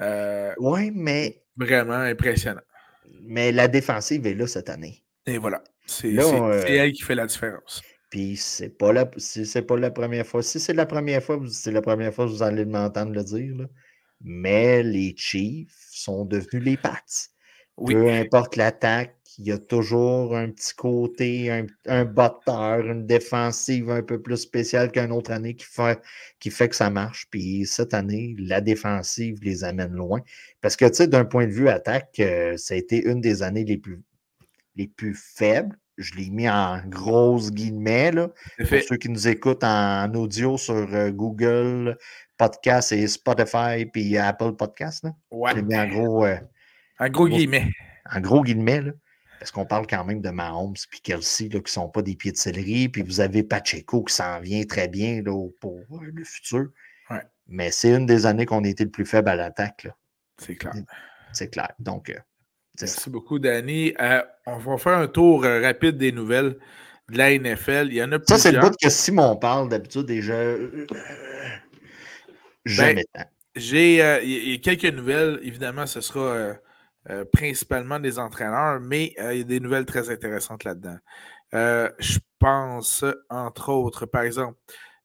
Euh, 0.00 0.54
oui, 0.58 0.90
mais. 0.94 1.42
Vraiment 1.56 1.94
impressionnant. 1.94 2.62
Mais 3.22 3.52
la 3.52 3.68
défensive 3.68 4.26
est 4.26 4.34
là 4.34 4.46
cette 4.46 4.70
année. 4.70 5.04
Et 5.26 5.38
voilà. 5.38 5.62
C'est 5.86 6.18
euh, 6.18 6.62
elle 6.66 6.92
qui 6.92 7.02
fait 7.02 7.14
la 7.14 7.26
différence. 7.26 7.82
Puis 8.10 8.36
c'est 8.36 8.70
pas 8.70 8.92
la 8.92 9.08
c'est 9.18 9.62
pas 9.62 9.76
la 9.76 9.90
première 9.90 10.26
fois. 10.26 10.42
Si 10.42 10.58
c'est 10.58 10.72
la 10.72 10.86
première 10.86 11.22
fois, 11.22 11.40
c'est 11.48 11.72
la 11.72 11.82
première 11.82 12.14
fois 12.14 12.26
que 12.26 12.30
vous 12.30 12.42
allez 12.42 12.64
m'entendre 12.64 13.12
le 13.12 13.22
dire. 13.22 13.66
Mais 14.20 14.82
les 14.82 15.14
Chiefs 15.16 15.74
sont 15.90 16.24
devenus 16.24 16.62
les 16.64 16.76
Pats. 16.76 17.02
Peu 17.76 18.08
importe 18.10 18.56
l'attaque, 18.56 19.16
il 19.38 19.46
y 19.46 19.52
a 19.52 19.58
toujours 19.58 20.36
un 20.36 20.50
petit 20.50 20.74
côté, 20.74 21.50
un, 21.50 21.66
un 21.86 22.04
batteur, 22.04 22.80
une 22.80 23.06
défensive 23.06 23.90
un 23.90 24.02
peu 24.02 24.20
plus 24.20 24.38
spéciale 24.38 24.90
qu'une 24.90 25.12
autre 25.12 25.30
année 25.30 25.54
qui 25.54 25.66
fait, 25.66 26.00
qui 26.40 26.50
fait 26.50 26.68
que 26.68 26.76
ça 26.76 26.90
marche. 26.90 27.26
Puis 27.30 27.66
cette 27.66 27.94
année, 27.94 28.34
la 28.38 28.60
défensive 28.60 29.38
les 29.42 29.64
amène 29.64 29.92
loin. 29.92 30.20
Parce 30.60 30.76
que, 30.76 30.84
tu 30.86 30.94
sais, 30.94 31.06
d'un 31.06 31.24
point 31.24 31.46
de 31.46 31.52
vue 31.52 31.68
attaque, 31.68 32.18
euh, 32.20 32.56
ça 32.56 32.74
a 32.74 32.76
été 32.76 33.04
une 33.08 33.20
des 33.20 33.42
années 33.42 33.64
les 33.64 33.78
plus, 33.78 34.02
les 34.76 34.88
plus 34.88 35.14
faibles. 35.14 35.76
Je 35.96 36.14
l'ai 36.14 36.30
mis 36.30 36.48
en 36.48 36.80
grosses 36.86 37.50
guillemets, 37.50 38.12
là, 38.12 38.30
pour 38.58 38.78
ceux 38.88 38.96
qui 38.96 39.10
nous 39.10 39.28
écoutent 39.28 39.64
en 39.64 40.12
audio 40.14 40.56
sur 40.56 40.74
euh, 40.74 41.10
Google 41.10 41.98
Podcast 42.38 42.92
et 42.92 43.06
Spotify 43.06 43.84
puis 43.92 44.16
Apple 44.16 44.52
Podcast. 44.52 45.04
Là. 45.04 45.14
Ouais. 45.30 45.50
Je 45.50 45.56
l'ai 45.56 45.62
mis 45.62 45.76
en 45.76 45.88
gros. 45.88 46.24
Euh, 46.24 46.36
en 46.98 47.08
gros 47.08 47.28
guillemets. 47.28 47.68
En 48.10 48.20
gros 48.20 48.42
guillemets, 48.42 48.80
là. 48.80 48.92
Parce 49.40 49.50
qu'on 49.50 49.64
parle 49.64 49.86
quand 49.86 50.04
même 50.04 50.20
de 50.20 50.28
Mahomes 50.28 50.76
puis 50.90 51.00
Kelsey 51.00 51.48
là, 51.48 51.60
qui 51.60 51.64
ne 51.64 51.68
sont 51.68 51.88
pas 51.88 52.02
des 52.02 52.14
pieds 52.14 52.30
de 52.30 52.36
céleri. 52.36 52.90
Puis 52.90 53.02
vous 53.02 53.20
avez 53.20 53.42
Pacheco 53.42 54.04
qui 54.04 54.14
s'en 54.14 54.38
vient 54.38 54.62
très 54.64 54.86
bien 54.86 55.22
là, 55.22 55.48
pour 55.60 55.80
euh, 55.92 56.10
le 56.14 56.24
futur. 56.24 56.68
Mais 57.48 57.72
c'est 57.72 57.90
une 57.90 58.06
des 58.06 58.26
années 58.26 58.46
qu'on 58.46 58.62
a 58.62 58.68
été 58.68 58.84
le 58.84 58.90
plus 58.90 59.06
faible 59.06 59.28
à 59.30 59.34
l'attaque. 59.34 59.88
C'est 60.38 60.54
clair. 60.54 60.74
C'est 61.32 61.48
clair. 61.48 61.72
Donc, 61.80 62.10
euh, 62.10 62.18
Merci 62.80 63.10
beaucoup, 63.10 63.38
Danny. 63.38 63.92
Euh, 64.00 64.22
on 64.46 64.58
va 64.58 64.78
faire 64.78 64.98
un 64.98 65.08
tour 65.08 65.42
rapide 65.42 65.96
des 65.96 66.12
nouvelles 66.12 66.58
de 67.10 67.18
la 67.18 67.36
NFL. 67.36 67.88
Il 67.88 67.94
y 67.94 68.02
en 68.02 68.12
a 68.12 68.18
Ça, 68.26 68.38
c'est 68.38 68.52
le 68.52 68.60
bout 68.60 68.74
que 68.80 68.88
Simon 68.88 69.36
parle 69.36 69.68
d'habitude 69.68 70.06
déjà. 70.06 70.54
Jamais 72.64 73.04
tant. 73.12 73.24
J'ai 73.56 74.02
euh, 74.02 74.22
y 74.22 74.60
quelques 74.60 74.84
nouvelles. 74.84 75.40
Évidemment, 75.42 75.86
ce 75.86 76.00
sera 76.00 76.54
euh, 77.08 77.20
euh, 77.20 77.24
principalement 77.24 77.98
des 77.98 78.18
entraîneurs, 78.18 78.80
mais 78.80 79.14
il 79.18 79.38
y 79.38 79.40
a 79.40 79.44
des 79.44 79.60
nouvelles 79.60 79.86
très 79.86 80.10
intéressantes 80.10 80.64
là-dedans. 80.64 80.98
je 81.52 82.18
pense, 82.38 83.04
entre 83.28 83.70
autres, 83.70 84.06
par 84.06 84.22
exemple, 84.22 84.58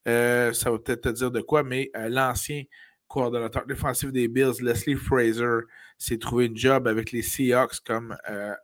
ça 0.05 0.71
va 0.71 0.79
peut-être 0.79 1.01
te 1.01 1.09
dire 1.09 1.31
de 1.31 1.41
quoi, 1.41 1.63
mais 1.63 1.91
l'ancien 1.93 2.63
coordonnateur 3.07 3.65
défensif 3.65 4.11
des 4.11 4.27
Bills, 4.27 4.61
Leslie 4.61 4.95
Fraser, 4.95 5.65
s'est 5.97 6.17
trouvé 6.17 6.45
une 6.45 6.57
job 6.57 6.87
avec 6.87 7.11
les 7.11 7.21
Seahawks 7.21 7.79
comme 7.85 8.17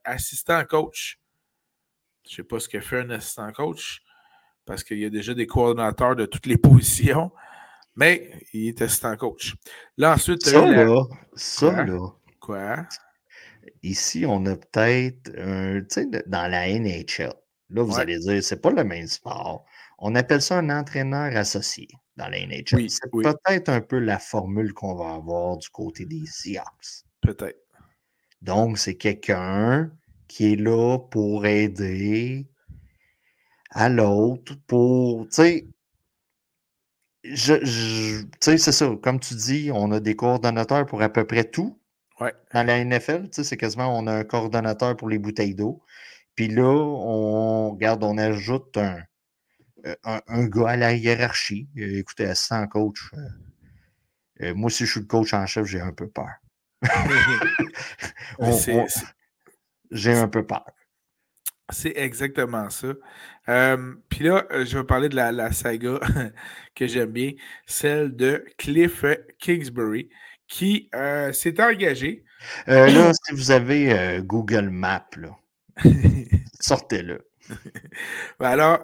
assistant 0.03 0.63
coach. 0.65 1.19
Je 2.27 2.33
ne 2.33 2.35
sais 2.35 2.43
pas 2.43 2.59
ce 2.59 2.69
que 2.69 2.79
fait 2.79 2.99
un 2.99 3.09
assistant 3.11 3.51
coach 3.51 4.01
parce 4.65 4.83
qu'il 4.83 4.99
y 4.99 5.05
a 5.05 5.09
déjà 5.09 5.33
des 5.33 5.47
coordonnateurs 5.47 6.15
de 6.15 6.25
toutes 6.25 6.45
les 6.45 6.57
positions. 6.69 7.31
Mais 7.95 8.31
il 8.53 8.69
est 8.69 8.81
assistant 8.81 9.15
coach. 9.17 9.55
Là, 9.97 10.13
ensuite, 10.13 10.45
ça, 10.45 10.65
là, 10.65 11.03
ça, 11.35 11.83
là. 11.83 12.13
Quoi? 12.39 12.87
Ici, 13.83 14.25
on 14.27 14.45
a 14.45 14.55
peut-être 14.55 15.31
un. 15.37 15.81
Tu 15.81 15.87
sais, 15.89 16.05
dans 16.27 16.47
la 16.49 16.67
NHL, 16.67 17.33
là, 17.69 17.83
vous 17.83 17.93
Ouais. 17.95 18.01
allez 18.01 18.19
dire, 18.19 18.43
c'est 18.43 18.61
pas 18.61 18.71
le 18.71 18.83
même 18.83 19.07
sport. 19.07 19.65
On 19.99 20.15
appelle 20.15 20.41
ça 20.41 20.57
un 20.59 20.69
entraîneur 20.69 21.35
associé 21.37 21.87
dans 22.17 22.27
la 22.27 22.39
NHL. 22.39 22.75
Oui, 22.75 22.89
c'est 22.89 23.09
oui. 23.13 23.23
peut-être 23.23 23.69
un 23.69 23.81
peu 23.81 23.99
la 23.99 24.19
formule 24.19 24.73
qu'on 24.73 24.95
va 24.95 25.13
avoir 25.15 25.57
du 25.57 25.69
côté 25.69 26.05
des 26.05 26.25
Seahawks. 26.25 27.05
Peut-être. 27.21 27.59
Donc, 28.41 28.77
c'est 28.79 28.95
quelqu'un 28.95 29.91
qui 30.27 30.53
est 30.53 30.55
là 30.55 30.97
pour 30.97 31.45
aider 31.45 32.47
à 33.69 33.89
l'autre, 33.89 34.55
pour, 34.67 35.25
tu 35.27 35.33
sais, 35.35 35.67
je, 37.23 37.53
je- 37.63 38.21
tu 38.23 38.29
sais, 38.41 38.57
c'est 38.57 38.71
ça, 38.71 38.89
comme 39.01 39.19
tu 39.19 39.35
dis, 39.35 39.69
on 39.73 39.91
a 39.91 39.99
des 39.99 40.15
coordonnateurs 40.15 40.85
pour 40.85 41.01
à 41.01 41.09
peu 41.09 41.25
près 41.25 41.43
tout 41.43 41.79
Ouais. 42.21 42.33
dans 42.53 42.63
la 42.65 42.83
NFL, 42.83 43.29
c'est 43.31 43.57
quasiment, 43.57 43.97
on 43.97 44.07
a 44.07 44.13
un 44.13 44.23
coordonnateur 44.23 44.95
pour 44.95 45.09
les 45.09 45.19
bouteilles 45.19 45.55
d'eau, 45.55 45.83
puis 46.35 46.47
là, 46.47 46.63
on, 46.63 47.71
regarde, 47.71 48.03
on 48.03 48.17
ajoute 48.17 48.77
un, 48.77 49.01
euh, 49.85 49.95
un, 50.03 50.21
un 50.27 50.45
gars 50.47 50.69
à 50.69 50.77
la 50.77 50.93
hiérarchie. 50.93 51.69
Euh, 51.77 51.99
écoutez, 51.99 52.25
assistant 52.25 52.65
coach, 52.67 53.11
euh, 54.41 54.53
moi, 54.55 54.69
si 54.69 54.85
je 54.85 54.91
suis 54.91 54.99
le 55.01 55.05
coach 55.05 55.33
en 55.33 55.45
chef, 55.45 55.65
j'ai 55.65 55.81
un 55.81 55.93
peu 55.93 56.09
peur. 56.09 56.29
J'ai 59.91 60.13
un 60.13 60.29
peu 60.29 60.45
peur. 60.45 60.65
C'est 61.69 61.93
exactement 61.95 62.69
ça. 62.69 62.93
Euh, 63.49 63.95
Puis 64.09 64.23
là, 64.23 64.45
je 64.51 64.77
vais 64.77 64.83
parler 64.83 65.09
de 65.09 65.15
la, 65.15 65.31
la 65.31 65.51
saga 65.51 65.99
que 66.75 66.87
j'aime 66.87 67.11
bien, 67.11 67.33
celle 67.65 68.15
de 68.15 68.45
Cliff 68.57 69.05
Kingsbury, 69.39 70.09
qui 70.51 70.89
euh, 70.93 71.31
s'est 71.31 71.59
engagé. 71.63 72.25
Euh, 72.67 72.87
là, 72.87 73.13
si 73.13 73.33
vous 73.33 73.51
avez 73.51 73.93
euh, 73.93 74.21
Google 74.21 74.69
Maps, 74.69 75.07
sortez-le. 76.59 77.25
Ben 78.39 78.49
Alors, 78.49 78.79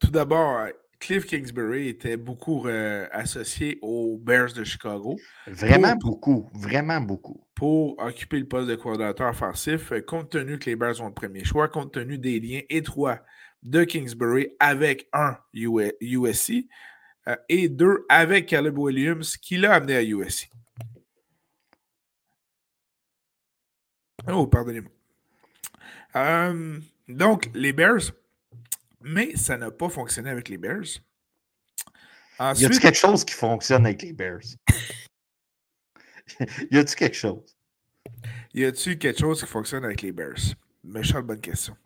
tout 0.00 0.10
d'abord, 0.10 0.66
Cliff 0.98 1.26
Kingsbury 1.26 1.88
était 1.88 2.16
beaucoup 2.16 2.66
associé 3.12 3.78
aux 3.82 4.18
Bears 4.18 4.52
de 4.52 4.64
Chicago 4.64 5.16
Vraiment 5.46 5.96
Pour- 5.96 6.10
beaucoup, 6.10 6.50
vraiment 6.54 7.00
beaucoup. 7.00 7.46
pour 7.54 7.98
occuper 7.98 8.38
le 8.38 8.46
poste 8.46 8.68
de 8.68 8.74
coordonnateur 8.74 9.30
offensif, 9.30 9.92
compte 10.06 10.30
tenu 10.30 10.58
que 10.58 10.66
les 10.70 10.76
Bears 10.76 11.00
ont 11.00 11.08
le 11.08 11.14
premier 11.14 11.44
choix, 11.44 11.68
compte 11.68 11.92
tenu 11.92 12.18
des 12.18 12.40
liens 12.40 12.62
étroits 12.68 13.20
de 13.62 13.84
Kingsbury 13.84 14.48
avec 14.58 15.08
un 15.12 15.36
USC 15.54 16.66
et 17.48 17.68
deux 17.68 18.04
avec 18.08 18.46
Caleb 18.46 18.76
Williams 18.78 19.36
qui 19.36 19.56
l'a 19.56 19.74
amené 19.74 19.96
à 19.96 20.02
USC. 20.02 20.50
Oh, 24.28 24.46
pardonnez-moi. 24.46 24.90
Euh, 26.16 26.80
donc, 27.08 27.50
les 27.54 27.72
Bears, 27.72 28.12
mais 29.00 29.36
ça 29.36 29.56
n'a 29.56 29.70
pas 29.70 29.88
fonctionné 29.88 30.30
avec 30.30 30.48
les 30.48 30.58
Bears. 30.58 31.00
Y 32.40 32.64
a-t-il 32.64 32.80
quelque 32.80 32.98
chose 32.98 33.24
qui 33.24 33.34
fonctionne 33.34 33.86
avec 33.86 34.02
les 34.02 34.12
Bears? 34.12 34.40
y 36.70 36.78
a-t-il 36.78 36.96
quelque 36.96 37.16
chose? 37.16 37.56
y 38.52 38.64
a-t-il 38.64 38.98
quelque 38.98 39.20
chose 39.20 39.40
qui 39.40 39.48
fonctionne 39.48 39.84
avec 39.84 40.02
les 40.02 40.12
Bears? 40.12 40.54
Méchante 40.82 41.26
bonne 41.26 41.40
question. 41.40 41.76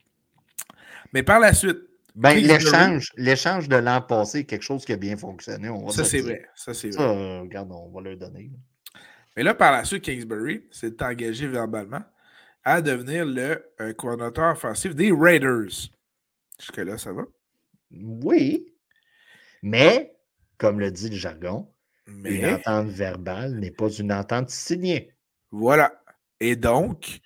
Mais 1.12 1.22
par 1.22 1.40
la 1.40 1.54
suite, 1.54 1.78
Ben, 2.14 2.34
l'échange, 2.34 3.12
l'échange 3.16 3.68
de 3.68 3.76
l'an 3.76 4.00
passé 4.00 4.40
est 4.40 4.44
quelque 4.44 4.62
chose 4.62 4.84
qui 4.84 4.92
a 4.92 4.96
bien 4.96 5.16
fonctionné. 5.16 5.68
On 5.68 5.86
va 5.86 5.92
ça 5.92 6.04
c'est 6.04 6.18
le 6.18 6.24
vrai. 6.24 6.48
Ça 6.54 6.74
c'est 6.74 6.88
vrai. 6.88 6.96
Ça, 6.96 7.10
euh, 7.10 7.40
regarde, 7.40 7.70
on 7.70 7.90
va 7.90 8.00
leur 8.00 8.16
donner. 8.16 8.50
Mais 9.36 9.42
là, 9.42 9.54
par 9.54 9.72
la 9.72 9.84
suite, 9.84 10.02
Kingsbury 10.02 10.64
s'est 10.70 11.00
engagé 11.02 11.46
verbalement 11.46 12.02
à 12.64 12.82
devenir 12.82 13.24
le 13.24 13.64
euh, 13.80 13.92
coordonnateur 13.94 14.52
offensif 14.52 14.94
des 14.94 15.12
Raiders. 15.12 15.90
Jusque-là, 16.60 16.98
ça 16.98 17.12
va? 17.12 17.22
Oui, 17.90 18.74
mais, 19.62 20.16
comme 20.56 20.80
le 20.80 20.90
dit 20.90 21.10
le 21.10 21.16
jargon, 21.16 21.72
une 22.06 22.46
entente 22.46 22.88
verbale 22.88 23.54
n'est 23.58 23.70
pas 23.70 23.90
une 23.90 24.12
entente 24.12 24.50
signée. 24.50 25.12
voilà. 25.50 26.02
Et 26.40 26.56
donc, 26.56 27.20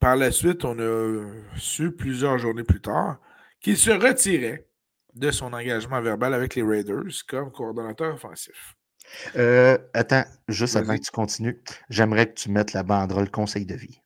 par 0.00 0.16
la 0.16 0.30
suite, 0.30 0.64
on 0.64 0.78
a 0.78 1.24
su 1.56 1.92
plusieurs 1.92 2.38
journées 2.38 2.64
plus 2.64 2.80
tard 2.80 3.20
qu'il 3.60 3.76
se 3.76 3.90
retirait 3.90 4.66
de 5.14 5.30
son 5.30 5.52
engagement 5.52 6.00
verbal 6.00 6.34
avec 6.34 6.54
les 6.54 6.62
Raiders 6.62 7.24
comme 7.28 7.50
coordonnateur 7.50 8.14
offensif. 8.14 8.74
Euh, 9.36 9.78
attends, 9.94 10.24
juste 10.48 10.76
avant 10.76 10.96
que 10.96 11.02
tu 11.02 11.10
continues, 11.10 11.60
j'aimerais 11.88 12.28
que 12.28 12.34
tu 12.34 12.50
mettes 12.50 12.72
la 12.72 12.82
banderole 12.82 13.30
conseil 13.30 13.64
de 13.64 13.74
vie. 13.74 14.00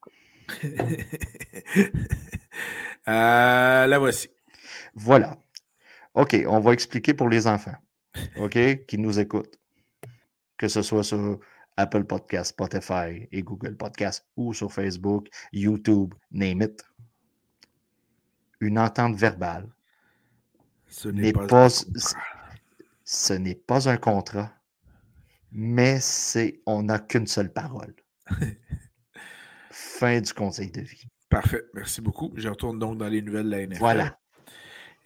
Euh, 3.08 3.86
la 3.86 3.98
voici. 3.98 4.28
Voilà. 4.94 5.36
OK, 6.14 6.36
on 6.46 6.60
va 6.60 6.72
expliquer 6.72 7.14
pour 7.14 7.28
les 7.28 7.46
enfants, 7.48 7.74
OK, 8.36 8.84
qui 8.86 8.98
nous 8.98 9.18
écoutent, 9.18 9.58
que 10.56 10.68
ce 10.68 10.82
soit 10.82 11.02
sur 11.02 11.40
Apple 11.76 12.04
Podcast, 12.04 12.50
Spotify 12.50 13.26
et 13.32 13.42
Google 13.42 13.76
Podcast 13.76 14.24
ou 14.36 14.54
sur 14.54 14.72
Facebook, 14.72 15.28
YouTube, 15.52 16.14
name 16.30 16.62
it. 16.62 16.84
Une 18.60 18.78
entente 18.78 19.16
verbale, 19.16 19.68
Ce 20.86 21.08
n'est 21.08 21.32
pas- 21.32 21.68
ce 23.04 23.32
n'est 23.32 23.54
pas 23.56 23.88
un 23.88 23.96
contrat, 23.96 24.52
mais 25.50 25.98
c'est 25.98 26.60
on 26.66 26.84
n'a 26.84 27.00
qu'une 27.00 27.26
seule 27.26 27.52
parole. 27.52 27.94
fin 30.02 30.20
du 30.20 30.32
conseil 30.32 30.70
de 30.70 30.80
vie. 30.80 31.04
Parfait, 31.28 31.62
merci 31.74 32.00
beaucoup. 32.00 32.32
Je 32.36 32.48
retourne 32.48 32.78
donc 32.78 32.98
dans 32.98 33.08
les 33.08 33.22
nouvelles 33.22 33.46
de 33.46 33.50
la 33.50 33.66
NFL. 33.66 33.78
Voilà. 33.78 34.18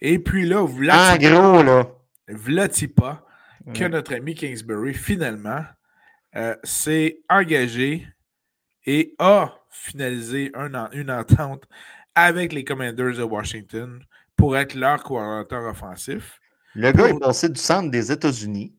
Et 0.01 0.17
puis 0.19 0.45
là, 0.47 0.63
En 0.63 0.65
v'là 0.65 1.17
gros, 1.19 1.61
là. 1.63 1.87
que 3.73 3.83
notre 3.85 4.13
ami 4.15 4.33
Kingsbury, 4.35 4.93
finalement, 4.93 5.63
euh, 6.35 6.55
s'est 6.63 7.19
engagé 7.29 8.07
et 8.85 9.13
a 9.19 9.53
finalisé 9.69 10.51
un 10.55 10.73
en- 10.73 10.89
une 10.91 11.11
entente 11.11 11.63
avec 12.15 12.53
les 12.53 12.63
Commanders 12.63 13.15
de 13.17 13.23
Washington 13.23 14.03
pour 14.35 14.57
être 14.57 14.73
leur 14.73 15.03
coordinateur 15.03 15.63
offensif. 15.69 16.39
Le 16.75 16.91
gars 16.91 17.09
est 17.09 17.19
passé 17.19 17.49
du 17.49 17.59
centre 17.59 17.89
des 17.91 18.11
États-Unis 18.11 18.75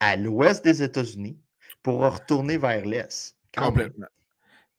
à 0.00 0.16
l'ouest 0.16 0.64
des 0.64 0.82
États-Unis 0.82 1.38
pour 1.82 2.00
retourner 2.00 2.58
vers 2.58 2.84
l'est. 2.84 3.36
Même. 3.56 4.08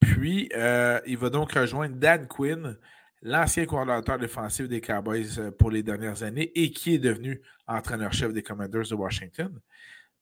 Puis, 0.03 0.50
euh, 0.53 1.00
il 1.05 1.17
va 1.17 1.29
donc 1.29 1.53
rejoindre 1.53 1.95
Dan 1.95 2.27
Quinn, 2.27 2.77
l'ancien 3.22 3.65
coordinateur 3.65 4.19
défensif 4.19 4.67
des 4.67 4.81
Cowboys 4.81 5.39
euh, 5.39 5.51
pour 5.51 5.72
les 5.72 5.81
dernières 5.81 6.24
années 6.24 6.51
et 6.55 6.72
qui 6.72 6.95
est 6.95 7.00
devenu 7.00 7.41
entraîneur-chef 7.67 8.33
des 8.33 8.43
Commanders 8.43 8.89
de 8.89 8.95
Washington. 8.95 9.60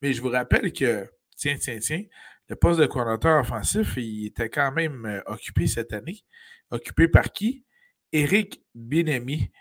Mais 0.02 0.14
je 0.14 0.22
vous 0.22 0.30
rappelle 0.30 0.72
que, 0.72 1.10
tiens, 1.36 1.56
tiens, 1.60 1.80
tiens, 1.80 2.04
le 2.48 2.56
poste 2.56 2.80
de 2.80 2.86
coordinateur 2.86 3.40
offensif, 3.40 3.94
il 3.98 4.28
était 4.28 4.50
quand 4.50 4.72
même 4.72 5.06
euh, 5.06 5.22
occupé 5.26 5.66
cette 5.66 5.94
année. 5.94 6.24
Occupé 6.70 7.08
par 7.08 7.32
qui? 7.32 7.66
Eric 8.14 8.62
Binemi, 8.76 9.52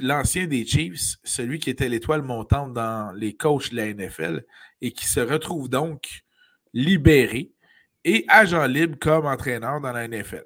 l'ancien 0.00 0.46
des 0.46 0.66
Chiefs, 0.66 1.18
celui 1.22 1.60
qui 1.60 1.70
était 1.70 1.88
l'étoile 1.88 2.22
montante 2.22 2.72
dans 2.72 3.12
les 3.12 3.36
coachs 3.36 3.70
de 3.70 3.76
la 3.76 3.92
NFL 3.92 4.44
et 4.80 4.92
qui 4.92 5.06
se 5.06 5.20
retrouve 5.20 5.68
donc 5.68 6.24
libéré 6.72 7.52
et 8.04 8.24
agent 8.28 8.66
libre 8.66 8.98
comme 8.98 9.26
entraîneur 9.26 9.80
dans 9.80 9.92
la 9.92 10.08
NFL. 10.08 10.44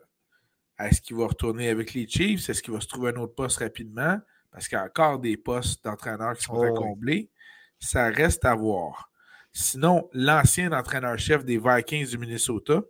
Est-ce 0.79 1.01
qu'il 1.01 1.17
va 1.17 1.27
retourner 1.27 1.69
avec 1.69 1.95
les 1.95 2.07
Chiefs? 2.07 2.49
Est-ce 2.49 2.63
qu'il 2.63 2.75
va 2.75 2.81
se 2.81 2.87
trouver 2.87 3.11
un 3.11 3.17
autre 3.17 3.35
poste 3.35 3.59
rapidement? 3.59 4.19
Parce 4.51 4.69
qu'il 4.69 4.77
y 4.77 4.81
a 4.81 4.85
encore 4.85 5.19
des 5.19 5.37
postes 5.37 5.85
d'entraîneurs 5.85 6.37
qui 6.37 6.45
sont 6.45 6.57
Oh 6.57 6.65
à 6.65 6.71
combler. 6.71 7.31
Ça 7.79 8.09
reste 8.09 8.45
à 8.45 8.55
voir. 8.55 9.11
Sinon, 9.53 10.09
l'ancien 10.13 10.73
entraîneur-chef 10.73 11.45
des 11.45 11.59
Vikings 11.59 12.09
du 12.09 12.19
Minnesota 12.19 12.83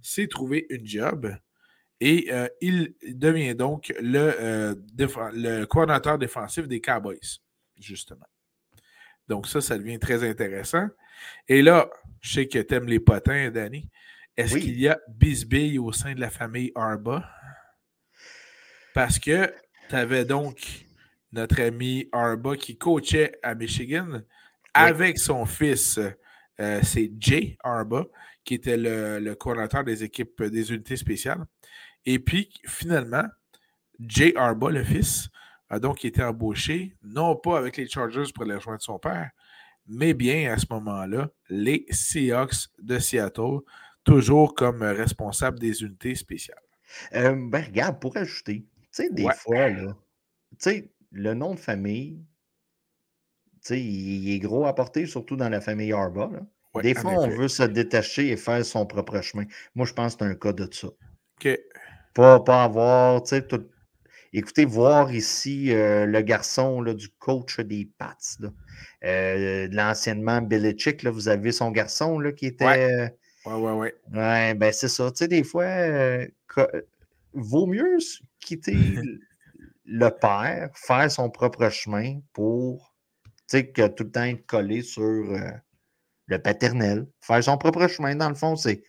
s'est 0.00 0.28
trouvé 0.28 0.66
une 0.70 0.86
job 0.86 1.36
et 2.00 2.32
euh, 2.32 2.48
il 2.60 2.94
devient 3.02 3.54
donc 3.54 3.92
le, 4.00 4.34
euh, 4.40 4.74
le 5.32 5.64
coordinateur 5.64 6.18
défensif 6.18 6.66
des 6.66 6.80
Cowboys, 6.80 7.38
justement. 7.78 8.26
Donc 9.28 9.46
ça, 9.46 9.60
ça 9.60 9.78
devient 9.78 10.00
très 10.00 10.28
intéressant. 10.28 10.88
Et 11.46 11.62
là, 11.62 11.88
je 12.22 12.32
sais 12.32 12.46
que 12.46 12.58
tu 12.58 12.74
aimes 12.74 12.86
les 12.86 13.00
potins, 13.00 13.50
Danny. 13.50 13.90
Est-ce 14.36 14.56
qu'il 14.56 14.80
y 14.80 14.88
a 14.88 14.98
bisbille 15.08 15.78
au 15.78 15.92
sein 15.92 16.14
de 16.14 16.20
la 16.20 16.30
famille 16.30 16.72
Arba? 16.74 17.28
Parce 18.94 19.18
que 19.18 19.52
tu 19.90 19.94
avais 19.94 20.24
donc 20.24 20.86
notre 21.32 21.60
ami 21.60 22.08
Arba 22.12 22.56
qui 22.56 22.78
coachait 22.78 23.32
à 23.42 23.54
Michigan 23.54 24.22
avec 24.72 25.18
son 25.18 25.44
fils, 25.44 25.98
euh, 26.60 26.80
c'est 26.82 27.10
Jay 27.18 27.58
Arba, 27.62 28.06
qui 28.44 28.54
était 28.54 28.76
le, 28.78 29.18
le 29.18 29.34
coordinateur 29.34 29.84
des 29.84 30.02
équipes 30.04 30.44
des 30.44 30.72
unités 30.72 30.96
spéciales. 30.96 31.44
Et 32.06 32.18
puis, 32.18 32.48
finalement, 32.66 33.24
Jay 34.00 34.32
Arba, 34.36 34.70
le 34.70 34.84
fils, 34.84 35.28
a 35.68 35.78
donc 35.78 36.04
été 36.04 36.22
embauché, 36.22 36.96
non 37.02 37.34
pas 37.36 37.58
avec 37.58 37.76
les 37.76 37.88
Chargers 37.88 38.30
pour 38.34 38.44
les 38.44 38.54
rejoindre 38.54 38.82
son 38.82 38.98
père, 38.98 39.30
mais 39.86 40.14
bien 40.14 40.52
à 40.52 40.58
ce 40.58 40.66
moment-là, 40.70 41.30
les 41.48 41.86
Seahawks 41.90 42.68
de 42.78 42.98
Seattle, 42.98 43.60
toujours 44.04 44.54
comme 44.54 44.82
responsable 44.82 45.58
des 45.58 45.82
unités 45.82 46.14
spéciales. 46.14 46.58
Euh, 47.14 47.36
ben, 47.48 47.64
regarde, 47.64 48.00
pour 48.00 48.16
ajouter, 48.16 48.66
tu 48.82 48.88
sais, 48.90 49.10
des 49.10 49.28
fois, 49.34 49.68
là, 49.68 49.96
tu 50.52 50.56
sais, 50.58 50.92
le 51.10 51.34
nom 51.34 51.54
de 51.54 51.60
famille, 51.60 52.24
tu 53.62 53.68
sais, 53.68 53.80
il 53.82 54.34
est 54.34 54.38
gros 54.38 54.66
à 54.66 54.74
porter, 54.74 55.06
surtout 55.06 55.36
dans 55.36 55.48
la 55.48 55.60
famille 55.60 55.92
Arba. 55.92 56.30
des 56.82 56.94
fois, 56.94 57.12
on 57.12 57.28
veut 57.28 57.48
se 57.48 57.62
détacher 57.62 58.30
et 58.30 58.36
faire 58.36 58.64
son 58.64 58.86
propre 58.86 59.20
chemin. 59.20 59.44
Moi, 59.74 59.86
je 59.86 59.92
pense 59.92 60.16
que 60.16 60.24
c'est 60.24 60.30
un 60.30 60.34
cas 60.34 60.52
de 60.52 60.68
ça. 60.72 60.88
OK. 60.88 61.58
Pas, 62.14 62.40
pas 62.40 62.64
avoir, 62.64 63.22
tu 63.22 63.30
sais, 63.30 63.46
tout, 63.46 63.66
Écoutez, 64.34 64.64
voir 64.64 65.12
ici 65.12 65.72
euh, 65.72 66.06
le 66.06 66.22
garçon 66.22 66.80
là, 66.80 66.94
du 66.94 67.10
coach 67.10 67.60
des 67.60 67.90
Pats, 67.98 68.16
euh, 69.04 69.68
de 69.68 69.76
l'anciennement 69.76 70.40
Belichick, 70.40 71.02
là, 71.02 71.10
vous 71.10 71.28
avez 71.28 71.52
son 71.52 71.70
garçon 71.70 72.18
là, 72.18 72.32
qui 72.32 72.46
était. 72.46 72.64
Ouais, 72.64 73.12
ouais, 73.44 73.54
ouais. 73.54 73.94
Ouais, 74.10 74.18
ouais 74.18 74.54
ben 74.54 74.72
c'est 74.72 74.88
ça. 74.88 75.10
Tu 75.10 75.18
sais, 75.18 75.28
des 75.28 75.44
fois, 75.44 75.64
euh, 75.64 76.26
vaut 77.34 77.66
mieux 77.66 77.98
quitter 78.40 78.94
le 79.84 80.08
père, 80.08 80.70
faire 80.74 81.10
son 81.10 81.28
propre 81.28 81.68
chemin 81.68 82.20
pour 82.32 82.94
tu 83.26 83.58
sais, 83.58 83.66
que 83.66 83.86
tout 83.86 84.04
le 84.04 84.12
temps 84.12 84.22
être 84.22 84.46
collé 84.46 84.80
sur 84.80 85.02
le 86.26 86.38
paternel. 86.38 87.06
Faire 87.20 87.44
son 87.44 87.58
propre 87.58 87.86
chemin, 87.86 88.16
dans 88.16 88.30
le 88.30 88.34
fond, 88.34 88.56
c'est. 88.56 88.78
Tu 88.78 88.86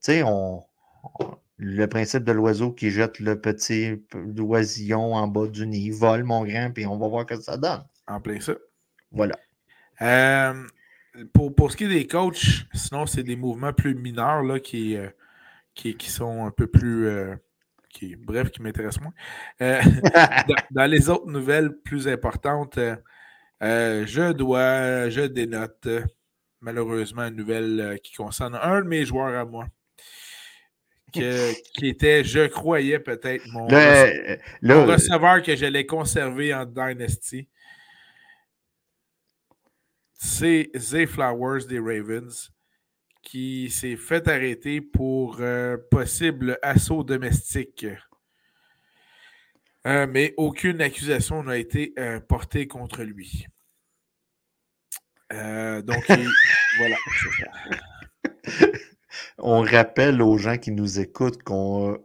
sais, 0.00 0.22
on 0.24 0.64
le 1.62 1.86
principe 1.86 2.24
de 2.24 2.32
l'oiseau 2.32 2.72
qui 2.72 2.90
jette 2.90 3.20
le 3.20 3.38
petit 3.38 4.02
oisillon 4.38 5.14
en 5.14 5.28
bas 5.28 5.46
du 5.46 5.66
nid, 5.66 5.90
vole 5.90 6.24
mon 6.24 6.44
grand, 6.44 6.70
puis 6.72 6.86
on 6.86 6.96
va 6.96 7.06
voir 7.06 7.26
ce 7.28 7.34
que 7.34 7.40
ça 7.42 7.58
donne. 7.58 7.84
En 8.06 8.18
plein 8.20 8.40
ça. 8.40 8.54
Voilà. 9.12 9.36
Euh, 10.00 10.54
pour, 11.34 11.54
pour, 11.54 11.70
ce 11.70 11.76
qui 11.76 11.84
est 11.84 11.88
des 11.88 12.06
coachs, 12.06 12.66
sinon, 12.72 13.04
c'est 13.04 13.22
des 13.22 13.36
mouvements 13.36 13.74
plus 13.74 13.94
mineurs 13.94 14.42
là, 14.42 14.58
qui, 14.58 14.96
euh, 14.96 15.10
qui, 15.74 16.10
sont 16.10 16.46
un 16.46 16.50
peu 16.50 16.66
plus. 16.66 17.06
Euh, 17.06 17.36
qui, 17.90 18.16
bref, 18.16 18.50
qui 18.50 18.62
m'intéressent 18.62 19.02
moins. 19.02 19.12
dans, 20.70 20.86
les 20.86 21.10
autres 21.10 21.28
nouvelles 21.30 21.76
plus 21.76 22.08
importantes, 22.08 22.78
je 23.60 24.32
dois, 24.32 25.10
je 25.10 25.26
dénote 25.26 25.88
malheureusement 26.62 27.26
une 27.26 27.36
nouvelle 27.36 27.98
qui 28.02 28.14
concerne 28.14 28.54
un 28.54 28.80
de 28.80 28.86
mes 28.86 29.04
joueurs 29.04 29.38
à 29.38 29.44
moi 29.44 29.66
qui 31.10 31.88
était, 31.88 32.24
je 32.24 32.46
croyais 32.46 32.98
peut-être, 32.98 33.46
mon, 33.48 33.68
euh, 33.70 34.36
receveur 34.62 35.42
que 35.42 35.54
j'allais 35.56 35.86
conserver 35.86 36.54
en 36.54 36.64
Dynasty. 36.64 37.48
C'est 40.14 40.70
Zay 40.76 41.06
Flowers 41.06 41.66
des 41.66 41.78
Ravens 41.78 42.50
qui 43.22 43.70
s'est 43.70 43.96
fait 43.96 44.26
arrêter 44.28 44.80
pour 44.80 45.38
euh, 45.40 45.76
possible 45.90 46.58
assaut 46.62 47.04
domestique. 47.04 47.86
Euh, 49.86 50.06
mais 50.06 50.34
aucune 50.36 50.82
accusation 50.82 51.42
n'a 51.42 51.56
été 51.56 51.94
portée 52.28 52.66
contre 52.66 53.02
lui. 53.02 53.46
donc, 55.30 56.04
voilà. 56.78 56.96
on 59.42 59.62
rappelle 59.62 60.22
aux 60.22 60.38
gens 60.38 60.56
qui 60.56 60.72
nous 60.72 61.00
écoutent 61.00 61.42
qu'on 61.42 61.98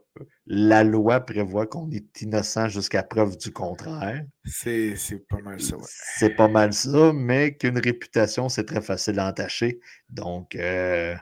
la 0.48 0.84
loi 0.84 1.19
prévoit 1.21 1.65
qu'on 1.65 1.89
est 1.91 2.21
innocent 2.21 2.69
jusqu'à 2.69 3.04
preuve 3.04 3.38
du 3.38 3.52
contraire. 3.52 4.24
C'est 4.45 4.95
pas 5.28 5.41
mal 5.41 5.60
ça, 5.60 5.76
C'est 5.82 6.30
pas 6.36 6.48
mal 6.48 6.74
ça, 6.74 7.12
mais 7.13 7.56
qu'une 7.56 7.80
réputation, 7.80 8.48
c'est 8.50 8.65
très 8.65 8.82
facile 8.82 9.19
à 9.19 9.28
entacher. 9.28 9.80
Donc, 10.10 10.56
euh, 10.56 11.15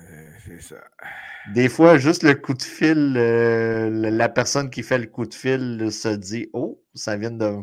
euh, 0.00 0.28
c'est 0.44 0.60
ça. 0.60 0.76
Des 1.54 1.68
fois, 1.68 1.98
juste 1.98 2.22
le 2.22 2.34
coup 2.34 2.54
de 2.54 2.62
fil, 2.62 3.14
euh, 3.16 3.90
la 3.90 4.28
personne 4.28 4.70
qui 4.70 4.82
fait 4.82 4.98
le 4.98 5.06
coup 5.06 5.26
de 5.26 5.34
fil 5.34 5.90
se 5.90 6.08
dit 6.08 6.48
Oh, 6.52 6.82
ça 6.94 7.16
vient 7.16 7.30
de. 7.30 7.58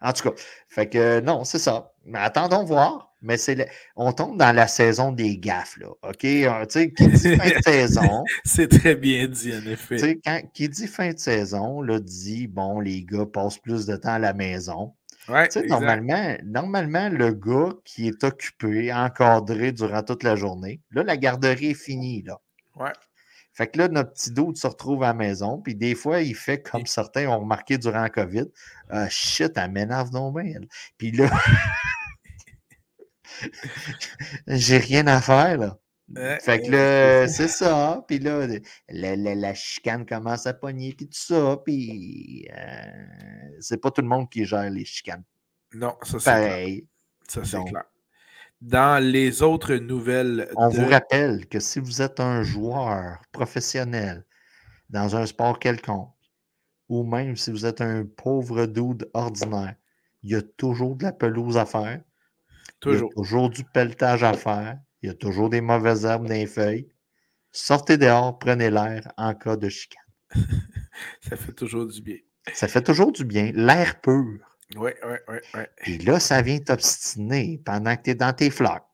En 0.00 0.12
tout 0.12 0.30
cas, 0.30 0.34
fait 0.68 0.88
que 0.88 1.20
non, 1.20 1.44
c'est 1.44 1.58
ça. 1.58 1.93
Mais 2.06 2.18
attendons 2.18 2.64
voir 2.64 3.14
mais 3.24 3.38
c'est 3.38 3.68
on 3.96 4.12
tombe 4.12 4.38
dans 4.38 4.54
la 4.54 4.68
saison 4.68 5.10
des 5.10 5.38
gaffes, 5.38 5.78
là. 5.78 5.88
OK? 6.02 6.24
Euh, 6.24 6.66
tu 6.66 6.78
sais, 6.78 6.92
qui 6.92 7.08
dit 7.08 7.36
fin 7.36 7.48
de 7.48 7.62
saison. 7.64 8.24
c'est 8.44 8.68
très 8.68 8.94
bien 8.94 9.26
dit, 9.26 9.52
en 9.52 9.66
effet. 9.66 9.96
Tu 9.96 10.04
sais, 10.04 10.20
quand, 10.22 10.40
qui 10.52 10.68
dit 10.68 10.86
fin 10.86 11.10
de 11.10 11.18
saison, 11.18 11.80
là, 11.80 11.98
dit, 11.98 12.46
bon, 12.46 12.80
les 12.80 13.02
gars 13.02 13.26
passent 13.26 13.58
plus 13.58 13.86
de 13.86 13.96
temps 13.96 14.12
à 14.12 14.18
la 14.18 14.34
maison. 14.34 14.92
Ouais, 15.28 15.48
tu 15.48 15.60
sais, 15.60 15.66
normalement, 15.66 16.36
normalement, 16.44 17.08
le 17.08 17.32
gars 17.32 17.70
qui 17.86 18.08
est 18.08 18.22
occupé, 18.24 18.92
encadré 18.92 19.72
durant 19.72 20.02
toute 20.02 20.22
la 20.22 20.36
journée, 20.36 20.82
là, 20.90 21.02
la 21.02 21.16
garderie 21.16 21.70
est 21.70 21.82
finie, 21.82 22.22
là. 22.22 22.38
Ouais. 22.76 22.92
Fait 23.54 23.68
que 23.68 23.78
là, 23.78 23.88
notre 23.88 24.12
petit 24.12 24.32
doute 24.32 24.58
se 24.58 24.66
retrouve 24.66 25.02
à 25.04 25.08
la 25.08 25.14
maison, 25.14 25.62
puis 25.62 25.76
des 25.76 25.94
fois, 25.94 26.20
il 26.20 26.34
fait 26.34 26.60
comme 26.60 26.84
certains 26.86 27.28
ont 27.28 27.38
remarqué 27.38 27.78
durant 27.78 28.02
la 28.02 28.10
COVID. 28.10 28.46
Ah, 28.90 29.08
shit, 29.08 29.52
elle 29.56 29.70
m'énerve 29.70 30.12
non. 30.12 30.34
Puis 30.98 31.12
là. 31.12 31.30
J'ai 34.46 34.78
rien 34.78 35.06
à 35.06 35.20
faire, 35.20 35.58
là. 35.58 35.78
fait 36.40 36.62
que 36.62 36.70
là, 36.70 37.28
c'est 37.28 37.48
ça. 37.48 38.04
Puis 38.06 38.18
là, 38.18 38.46
la, 38.88 39.54
chicane 39.54 40.06
commence 40.06 40.46
à 40.46 40.54
pogner, 40.54 40.92
puis 40.92 41.06
tout 41.06 41.18
ça. 41.18 41.58
Puis 41.64 42.48
euh, 42.56 43.56
c'est 43.60 43.80
pas 43.80 43.90
tout 43.90 44.02
le 44.02 44.08
monde 44.08 44.28
qui 44.30 44.44
gère 44.44 44.70
les 44.70 44.84
chicanes. 44.84 45.24
Non, 45.74 45.96
ça 46.02 46.18
c'est 46.18 46.30
Pareil. 46.30 46.86
Ça 47.28 47.44
c'est 47.44 47.64
clair. 47.64 47.84
Dans 48.60 49.02
les 49.02 49.42
autres 49.42 49.74
nouvelles. 49.74 50.48
On 50.56 50.68
vous 50.68 50.86
rappelle 50.86 51.46
que 51.48 51.60
si 51.60 51.80
vous 51.80 52.00
êtes 52.00 52.20
un 52.20 52.42
joueur 52.42 53.20
professionnel 53.32 54.24
dans 54.88 55.16
un 55.16 55.26
sport 55.26 55.58
quelconque, 55.58 56.14
ou 56.88 57.02
même 57.02 57.36
si 57.36 57.50
vous 57.50 57.66
êtes 57.66 57.80
un 57.80 58.04
pauvre 58.04 58.66
dude 58.66 59.10
ordinaire, 59.14 59.74
il 60.22 60.30
y 60.30 60.34
a 60.34 60.42
toujours 60.42 60.96
de 60.96 61.04
la 61.04 61.12
pelouse 61.12 61.56
à 61.56 61.66
faire. 61.66 62.00
Toujours. 62.84 63.10
Il 63.10 63.18
y 63.18 63.20
a 63.20 63.22
toujours 63.22 63.50
du 63.50 63.64
pelletage 63.64 64.22
à 64.22 64.34
faire. 64.34 64.78
Il 65.02 65.08
y 65.08 65.10
a 65.10 65.14
toujours 65.14 65.48
des 65.48 65.60
mauvaises 65.60 66.04
herbes 66.04 66.26
dans 66.26 66.34
les 66.34 66.46
feuilles. 66.46 66.88
Sortez 67.50 67.96
dehors, 67.96 68.38
prenez 68.38 68.70
l'air 68.70 69.10
en 69.16 69.34
cas 69.34 69.56
de 69.56 69.68
chicane. 69.68 70.02
ça 71.20 71.36
fait 71.36 71.52
toujours 71.52 71.86
du 71.86 72.02
bien. 72.02 72.18
Ça 72.52 72.68
fait 72.68 72.82
toujours 72.82 73.12
du 73.12 73.24
bien. 73.24 73.52
L'air 73.54 74.00
pur. 74.00 74.38
Oui, 74.76 74.90
oui, 75.06 75.16
oui. 75.28 75.36
Ouais. 75.54 75.70
Puis 75.76 75.98
là, 75.98 76.20
ça 76.20 76.42
vient 76.42 76.58
t'obstiner 76.58 77.60
pendant 77.64 77.96
que 77.96 78.02
tu 78.02 78.10
es 78.10 78.14
dans 78.14 78.32
tes 78.32 78.50
flaques. 78.50 78.84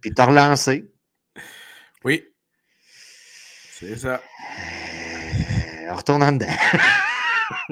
Puis 0.00 0.12
t'as 0.12 0.26
relancé. 0.26 0.90
Oui. 2.04 2.22
C'est 3.70 3.96
ça. 3.96 4.20
Euh, 4.20 5.94
retourne 5.94 6.22
en 6.22 6.32
dedans. 6.32 6.52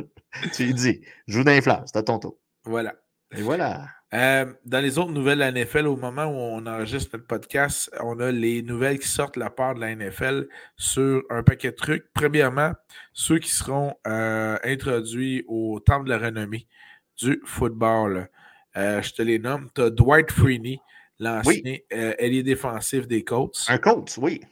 tu 0.54 0.64
lui 0.64 0.72
dis, 0.72 1.02
joue 1.28 1.44
dans 1.44 1.52
les 1.52 1.60
fleurs, 1.60 1.82
c'est 1.84 1.98
à 1.98 2.02
ton 2.02 2.18
tour. 2.18 2.38
Voilà. 2.64 2.94
Et 3.36 3.42
voilà. 3.42 3.88
Euh, 4.14 4.52
dans 4.66 4.80
les 4.80 4.98
autres 4.98 5.12
nouvelles 5.12 5.38
de 5.38 5.44
la 5.44 5.52
NFL, 5.52 5.86
au 5.86 5.96
moment 5.96 6.26
où 6.26 6.36
on 6.36 6.66
enregistre 6.66 7.10
notre 7.14 7.26
podcast, 7.26 7.90
on 8.00 8.20
a 8.20 8.30
les 8.30 8.62
nouvelles 8.62 8.98
qui 8.98 9.08
sortent 9.08 9.36
de 9.36 9.40
la 9.40 9.48
part 9.48 9.74
de 9.74 9.80
la 9.80 9.94
NFL 9.94 10.48
sur 10.76 11.22
un 11.30 11.42
paquet 11.42 11.70
de 11.70 11.76
trucs. 11.76 12.04
Premièrement, 12.12 12.72
ceux 13.14 13.38
qui 13.38 13.50
seront 13.50 13.94
euh, 14.06 14.58
introduits 14.64 15.44
au 15.48 15.80
Temple 15.80 16.04
de 16.04 16.10
la 16.10 16.18
renommée 16.18 16.66
du 17.16 17.40
football. 17.46 18.28
Euh, 18.76 19.00
je 19.00 19.14
te 19.14 19.22
les 19.22 19.38
nomme. 19.38 19.70
Tu 19.74 19.80
as 19.80 19.90
Dwight 19.90 20.30
Freeney, 20.30 20.78
l'ancien 21.18 21.78
ailier 21.90 22.42
défensif 22.42 23.06
des 23.06 23.24
Colts. 23.24 23.64
Un 23.68 23.78
Colts, 23.78 24.18
oui. 24.20 24.42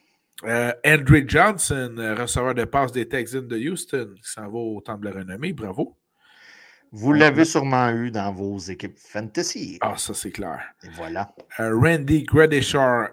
Andrew 0.43 1.23
Johnson, 1.27 1.95
receveur 2.19 2.55
de 2.55 2.65
passe 2.65 2.93
des 2.93 3.07
Texans 3.07 3.47
de 3.47 3.59
Houston, 3.59 4.15
qui 4.17 4.31
s'en 4.31 4.49
va 4.49 4.59
au 4.59 4.81
Temple 4.81 5.07
de 5.07 5.11
la 5.11 5.21
renommée. 5.21 5.53
Bravo. 5.53 6.00
Vous 6.93 7.13
l'avez 7.13 7.45
sûrement 7.45 7.91
eu 7.91 8.11
dans 8.11 8.33
vos 8.33 8.59
équipes 8.59 8.99
fantasy. 8.99 9.79
Ah, 9.81 9.97
ça, 9.97 10.13
c'est 10.13 10.33
clair. 10.33 10.61
Et 10.83 10.89
voilà. 10.91 11.33
Randy 11.59 12.25
Gradishar, 12.25 13.11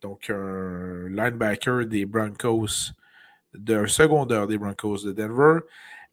donc 0.00 0.30
un 0.30 1.08
linebacker 1.08 1.86
des 1.86 2.06
Broncos, 2.06 2.92
d'un 3.54 3.86
secondaire 3.86 4.46
des 4.46 4.56
Broncos 4.56 5.04
de 5.04 5.12
Denver. 5.12 5.60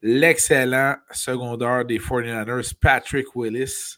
L'excellent 0.02 0.96
secondaire 1.12 1.86
des 1.86 2.00
49ers, 2.00 2.74
Patrick 2.80 3.36
Willis. 3.36 3.98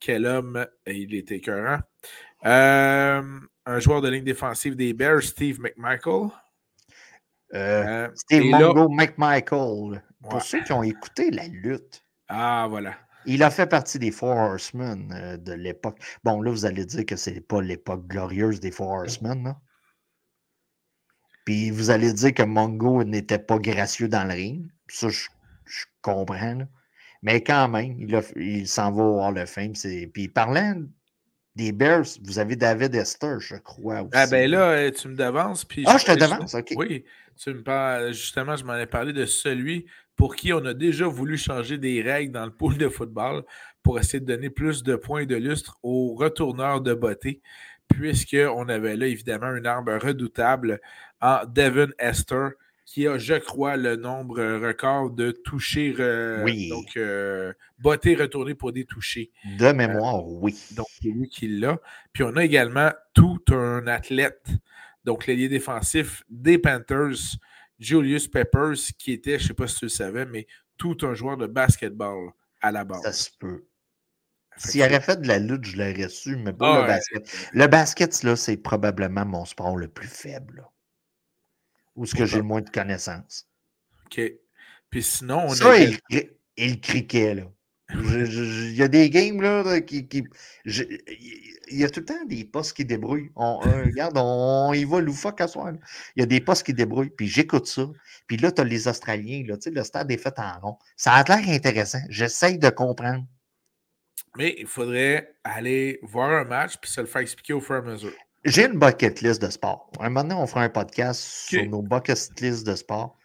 Quel 0.00 0.26
homme, 0.26 0.66
il 0.86 1.14
était 1.14 1.36
écœurant. 1.36 1.80
Euh, 2.46 3.22
un 3.66 3.78
joueur 3.80 4.00
de 4.00 4.08
ligne 4.08 4.24
défensive 4.24 4.76
des 4.76 4.92
Bears, 4.92 5.22
Steve 5.22 5.60
McMichael. 5.60 6.30
Euh, 7.54 8.08
Steve 8.14 8.44
Mongo 8.44 8.88
McMichael. 8.88 10.02
Pour 10.28 10.42
ceux 10.42 10.62
qui 10.62 10.72
ont 10.72 10.82
écouté 10.82 11.30
la 11.30 11.46
lutte. 11.46 12.04
Ah, 12.28 12.66
voilà. 12.68 12.96
Il 13.26 13.42
a 13.42 13.50
fait 13.50 13.66
partie 13.66 13.98
des 13.98 14.10
Four 14.10 14.36
Horsemen 14.36 15.38
de 15.42 15.52
l'époque. 15.52 15.98
Bon, 16.24 16.40
là, 16.40 16.50
vous 16.50 16.64
allez 16.64 16.84
dire 16.84 17.04
que 17.04 17.16
c'est 17.16 17.40
pas 17.40 17.60
l'époque 17.60 18.06
glorieuse 18.06 18.60
des 18.60 18.70
Four 18.70 18.90
Horsemen. 18.90 19.42
Là. 19.44 19.60
Puis 21.44 21.70
vous 21.70 21.90
allez 21.90 22.12
dire 22.12 22.34
que 22.34 22.42
Mongo 22.42 23.04
n'était 23.04 23.38
pas 23.38 23.58
gracieux 23.58 24.08
dans 24.08 24.24
le 24.24 24.34
ring. 24.34 24.70
Ça, 24.88 25.08
je, 25.08 25.28
comprends. 26.02 26.58
Mais 27.22 27.42
quand 27.42 27.68
même, 27.68 27.96
il, 27.98 28.22
il 28.36 28.68
s'en 28.68 28.92
va 28.92 29.02
au 29.02 29.20
Hall 29.22 29.38
of 29.38 29.50
Fame. 29.50 29.72
Puis 30.12 30.28
parlant 30.28 30.82
des 31.58 31.72
Bears, 31.72 32.04
vous 32.22 32.38
avez 32.38 32.54
David 32.54 32.94
Esther, 32.94 33.40
je 33.40 33.56
crois. 33.56 34.02
Aussi. 34.02 34.10
Ah 34.12 34.26
ben 34.28 34.48
là, 34.48 34.70
euh, 34.70 34.90
tu 34.92 35.08
me 35.08 35.16
devances. 35.16 35.64
Puis 35.64 35.82
ah, 35.86 35.98
je, 35.98 36.06
te 36.06 36.12
devance, 36.12 36.54
OK. 36.54 36.72
Oui, 36.76 37.04
tu 37.36 37.52
me 37.52 37.62
parles. 37.62 38.12
Justement, 38.12 38.56
je 38.56 38.64
m'en 38.64 38.76
ai 38.76 38.86
parlé 38.86 39.12
de 39.12 39.26
celui 39.26 39.86
pour 40.14 40.36
qui 40.36 40.52
on 40.52 40.64
a 40.64 40.72
déjà 40.72 41.06
voulu 41.06 41.36
changer 41.36 41.76
des 41.76 42.00
règles 42.00 42.32
dans 42.32 42.44
le 42.44 42.52
pool 42.52 42.78
de 42.78 42.88
football 42.88 43.42
pour 43.82 43.98
essayer 43.98 44.20
de 44.20 44.24
donner 44.24 44.50
plus 44.50 44.84
de 44.84 44.94
points 44.94 45.26
de 45.26 45.34
lustre 45.34 45.78
aux 45.82 46.14
retourneurs 46.14 46.80
de 46.80 46.94
beauté, 46.94 47.42
puisqu'on 47.88 48.68
avait 48.68 48.96
là 48.96 49.08
évidemment 49.08 49.54
une 49.54 49.66
arme 49.66 49.88
redoutable 49.98 50.80
en 51.20 51.40
Devin 51.44 51.88
Esther, 51.98 52.52
qui 52.88 53.06
a, 53.06 53.18
je 53.18 53.34
crois, 53.34 53.76
le 53.76 53.96
nombre 53.96 54.42
record 54.66 55.10
de 55.10 55.30
toucher, 55.30 55.94
oui. 56.42 56.70
donc 56.70 56.96
euh, 56.96 57.52
retourné 57.84 58.54
pour 58.54 58.72
des 58.72 58.86
touchés. 58.86 59.30
De 59.58 59.66
euh, 59.66 59.74
mémoire, 59.74 60.26
oui. 60.26 60.58
Donc, 60.74 60.86
c'est 61.02 61.10
lui 61.10 61.28
qui 61.28 61.48
l'a. 61.48 61.78
Puis 62.14 62.22
on 62.24 62.34
a 62.36 62.42
également 62.42 62.90
tout 63.12 63.44
un 63.50 63.86
athlète, 63.86 64.48
donc 65.04 65.26
l'ailier 65.26 65.50
défensif 65.50 66.22
des 66.30 66.56
Panthers, 66.56 67.36
Julius 67.78 68.26
Peppers, 68.26 68.78
qui 68.98 69.12
était, 69.12 69.38
je 69.38 69.44
ne 69.44 69.48
sais 69.48 69.54
pas 69.54 69.66
si 69.66 69.80
tu 69.80 69.84
le 69.84 69.90
savais, 69.90 70.24
mais 70.24 70.46
tout 70.78 70.96
un 71.02 71.12
joueur 71.12 71.36
de 71.36 71.46
basketball 71.46 72.30
à 72.62 72.72
la 72.72 72.84
base. 72.84 73.02
Ça 73.02 73.12
se 73.12 73.28
peut. 73.38 73.66
S'il 74.56 74.82
avait 74.82 75.00
fait 75.00 75.20
de 75.20 75.28
la 75.28 75.38
lutte, 75.38 75.66
je 75.66 75.76
l'aurais 75.76 76.08
su, 76.08 76.36
mais 76.36 76.54
pas 76.54 76.80
le 76.80 76.86
basket. 76.86 77.50
Le 77.52 77.66
basket, 77.66 78.22
là, 78.22 78.34
c'est 78.34 78.56
probablement 78.56 79.26
mon 79.26 79.44
sport 79.44 79.76
le 79.76 79.88
plus 79.88 80.08
faible. 80.08 80.66
Où 81.98 82.04
est-ce 82.04 82.14
que 82.14 82.26
j'ai 82.26 82.36
le 82.36 82.44
moins 82.44 82.60
de 82.60 82.70
connaissances. 82.70 83.48
OK. 84.06 84.20
Puis 84.88 85.02
sinon, 85.02 85.46
on 85.46 85.48
Ça, 85.48 85.72
a. 85.72 85.78
Il, 85.78 85.98
il 86.56 86.80
criquait, 86.80 87.34
là. 87.34 87.42
Il 87.94 88.74
y 88.74 88.82
a 88.82 88.88
des 88.88 89.10
games 89.10 89.40
là, 89.40 89.80
qui. 89.80 90.06
il 90.64 91.78
y 91.78 91.84
a 91.84 91.90
tout 91.90 92.00
le 92.00 92.06
temps 92.06 92.24
des 92.26 92.44
postes 92.44 92.76
qui 92.76 92.84
débrouillent. 92.84 93.30
On, 93.34 93.60
euh, 93.66 93.84
regarde, 93.86 94.16
on, 94.16 94.72
y 94.74 94.84
va 94.84 95.00
loufoque 95.00 95.40
à 95.40 95.48
soir. 95.48 95.72
Il 96.14 96.20
y 96.20 96.22
a 96.22 96.26
des 96.26 96.40
postes 96.40 96.64
qui 96.64 96.74
débrouillent, 96.74 97.10
puis 97.10 97.26
j'écoute 97.26 97.66
ça. 97.66 97.88
Puis 98.28 98.36
là, 98.36 98.52
tu 98.52 98.60
as 98.60 98.64
les 98.64 98.86
Australiens, 98.86 99.42
là, 99.46 99.56
le 99.66 99.82
stade 99.82 100.10
est 100.12 100.18
fait 100.18 100.38
en 100.38 100.60
rond. 100.60 100.78
Ça 100.96 101.14
a 101.14 101.24
l'air 101.24 101.48
intéressant. 101.48 102.00
J'essaye 102.10 102.58
de 102.58 102.68
comprendre. 102.68 103.24
Mais 104.36 104.54
il 104.58 104.66
faudrait 104.66 105.34
aller 105.42 105.98
voir 106.02 106.30
un 106.30 106.44
match 106.44 106.76
puis 106.80 106.90
se 106.90 107.00
le 107.00 107.08
faire 107.08 107.22
expliquer 107.22 107.54
au 107.54 107.60
fur 107.60 107.76
et 107.76 107.78
à 107.78 107.82
mesure. 107.82 108.12
J'ai 108.48 108.66
une 108.66 108.78
bucket 108.78 109.20
list 109.20 109.42
de 109.42 109.50
sport. 109.50 109.90
Un 110.00 110.08
moment 110.08 110.22
donné, 110.22 110.34
on 110.34 110.46
fera 110.46 110.62
un 110.62 110.68
podcast 110.68 111.20
sur 111.20 111.64
nos 111.66 111.82
bucket 111.82 112.40
list 112.40 112.66
de 112.66 112.74
sport. 112.74 113.16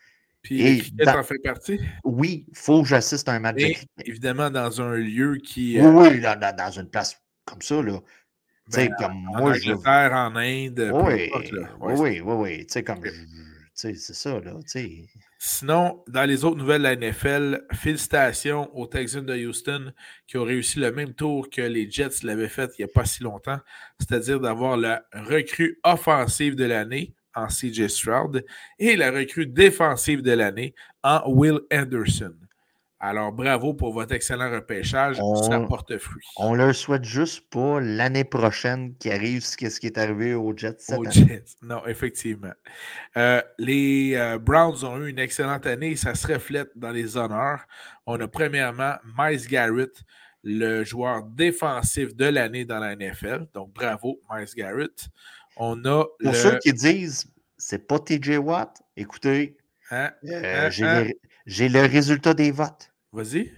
Puis 0.42 0.62
et 0.62 0.84
dans... 1.06 1.20
en 1.20 1.24
fait 1.24 1.40
partie? 1.40 1.80
Oui, 2.04 2.46
il 2.50 2.58
faut 2.58 2.82
que 2.82 2.90
j'assiste 2.90 3.30
à 3.30 3.34
un 3.34 3.40
match 3.40 3.62
et, 3.62 3.78
Évidemment, 4.06 4.50
dans 4.50 4.82
un 4.82 4.96
lieu 4.96 5.38
qui. 5.38 5.80
Oui, 5.80 5.88
oui 5.88 6.20
dans, 6.20 6.38
dans, 6.38 6.72
une 6.72 6.90
place 6.90 7.18
comme 7.46 7.62
ça, 7.62 7.82
là. 7.82 8.00
Ben, 8.74 8.94
comme 8.98 9.28
en 9.30 9.38
moi, 9.40 9.54
je... 9.54 9.72
en 9.72 10.36
Inde. 10.36 10.92
Oui, 10.94 11.32
oui, 11.80 12.22
oui, 12.22 12.22
oui, 12.22 12.58
Tu 12.66 12.74
sais, 12.74 12.84
comme. 12.84 13.02
C'est 13.92 14.14
ça, 14.14 14.40
là. 14.40 14.54
Sinon, 15.40 16.04
dans 16.08 16.24
les 16.24 16.46
autres 16.46 16.58
nouvelles 16.58 16.84
de 16.84 16.88
la 16.88 16.96
NFL, 16.96 17.66
félicitations 17.74 18.74
aux 18.78 18.88
Texans 18.88 19.26
de 19.26 19.36
Houston 19.46 19.92
qui 20.26 20.38
ont 20.38 20.46
réussi 20.46 20.80
le 20.80 20.92
même 20.92 21.14
tour 21.14 21.50
que 21.50 21.62
les 21.62 21.92
Jets 21.92 22.24
l'avaient 22.24 22.48
fait 22.48 22.72
il 22.78 22.86
n'y 22.86 22.90
a 22.90 22.94
pas 22.94 23.04
si 23.04 23.24
longtemps, 23.24 23.60
c'est-à-dire 24.00 24.40
d'avoir 24.40 24.78
la 24.78 25.04
recrue 25.14 25.80
offensive 25.84 26.56
de 26.56 26.64
l'année 26.64 27.14
en 27.36 27.48
CJ 27.48 27.88
Stroud 27.88 28.46
et 28.80 28.96
la 28.96 29.12
recrue 29.12 29.48
défensive 29.48 30.22
de 30.22 30.32
l'année 30.32 30.74
en 31.04 31.24
Will 31.26 31.60
Anderson. 31.72 32.36
Alors, 33.06 33.34
bravo 33.34 33.74
pour 33.74 33.92
votre 33.92 34.14
excellent 34.14 34.50
repêchage. 34.50 35.18
ça 35.18 35.60
porte 35.60 35.98
fruit. 35.98 36.24
On 36.38 36.54
leur 36.54 36.74
souhaite 36.74 37.04
juste 37.04 37.50
pas 37.50 37.82
l'année 37.82 38.24
prochaine 38.24 38.96
qui 38.96 39.12
arrive 39.12 39.44
ce 39.44 39.58
qui 39.58 39.66
est 39.66 39.98
arrivé 39.98 40.34
aux 40.36 40.56
Jets. 40.56 40.78
Aux 40.98 41.04
Jets. 41.04 41.44
Non, 41.62 41.86
effectivement. 41.86 42.54
Euh, 43.18 43.42
les 43.58 44.14
euh, 44.16 44.40
Browns 44.40 44.86
ont 44.86 45.04
eu 45.04 45.10
une 45.10 45.20
excellente 45.20 45.66
année 45.66 45.92
et 45.92 45.96
ça 45.98 46.16
se 46.16 46.32
reflète 46.32 46.70
dans 46.78 46.92
les 46.92 47.18
honneurs. 47.18 47.66
On 48.06 48.18
a 48.22 48.28
premièrement 48.30 48.94
Miles 49.18 49.48
Garrett, 49.50 50.02
le 50.42 50.86
joueur 50.86 51.24
défensif 51.24 52.16
de 52.16 52.26
l'année 52.28 52.64
dans 52.64 52.80
la 52.80 52.96
NFL. 52.96 53.48
Donc, 53.54 53.74
bravo, 53.74 54.22
Miles 54.32 54.48
Garrett. 54.56 55.10
On 55.58 55.84
a 55.84 56.06
Pour 56.24 56.36
ceux 56.36 56.58
qui 56.60 56.72
disent 56.72 57.26
c'est 57.58 57.86
pas 57.86 58.00
TJ 58.00 58.38
Watt, 58.38 58.82
écoutez, 58.96 59.58
hein? 59.92 60.10
Euh, 60.24 60.70
hein? 60.82 61.10
j'ai 61.46 61.68
le 61.68 61.82
résultat 61.82 62.34
des 62.34 62.52
votes. 62.52 62.93
Vas-y. 63.14 63.52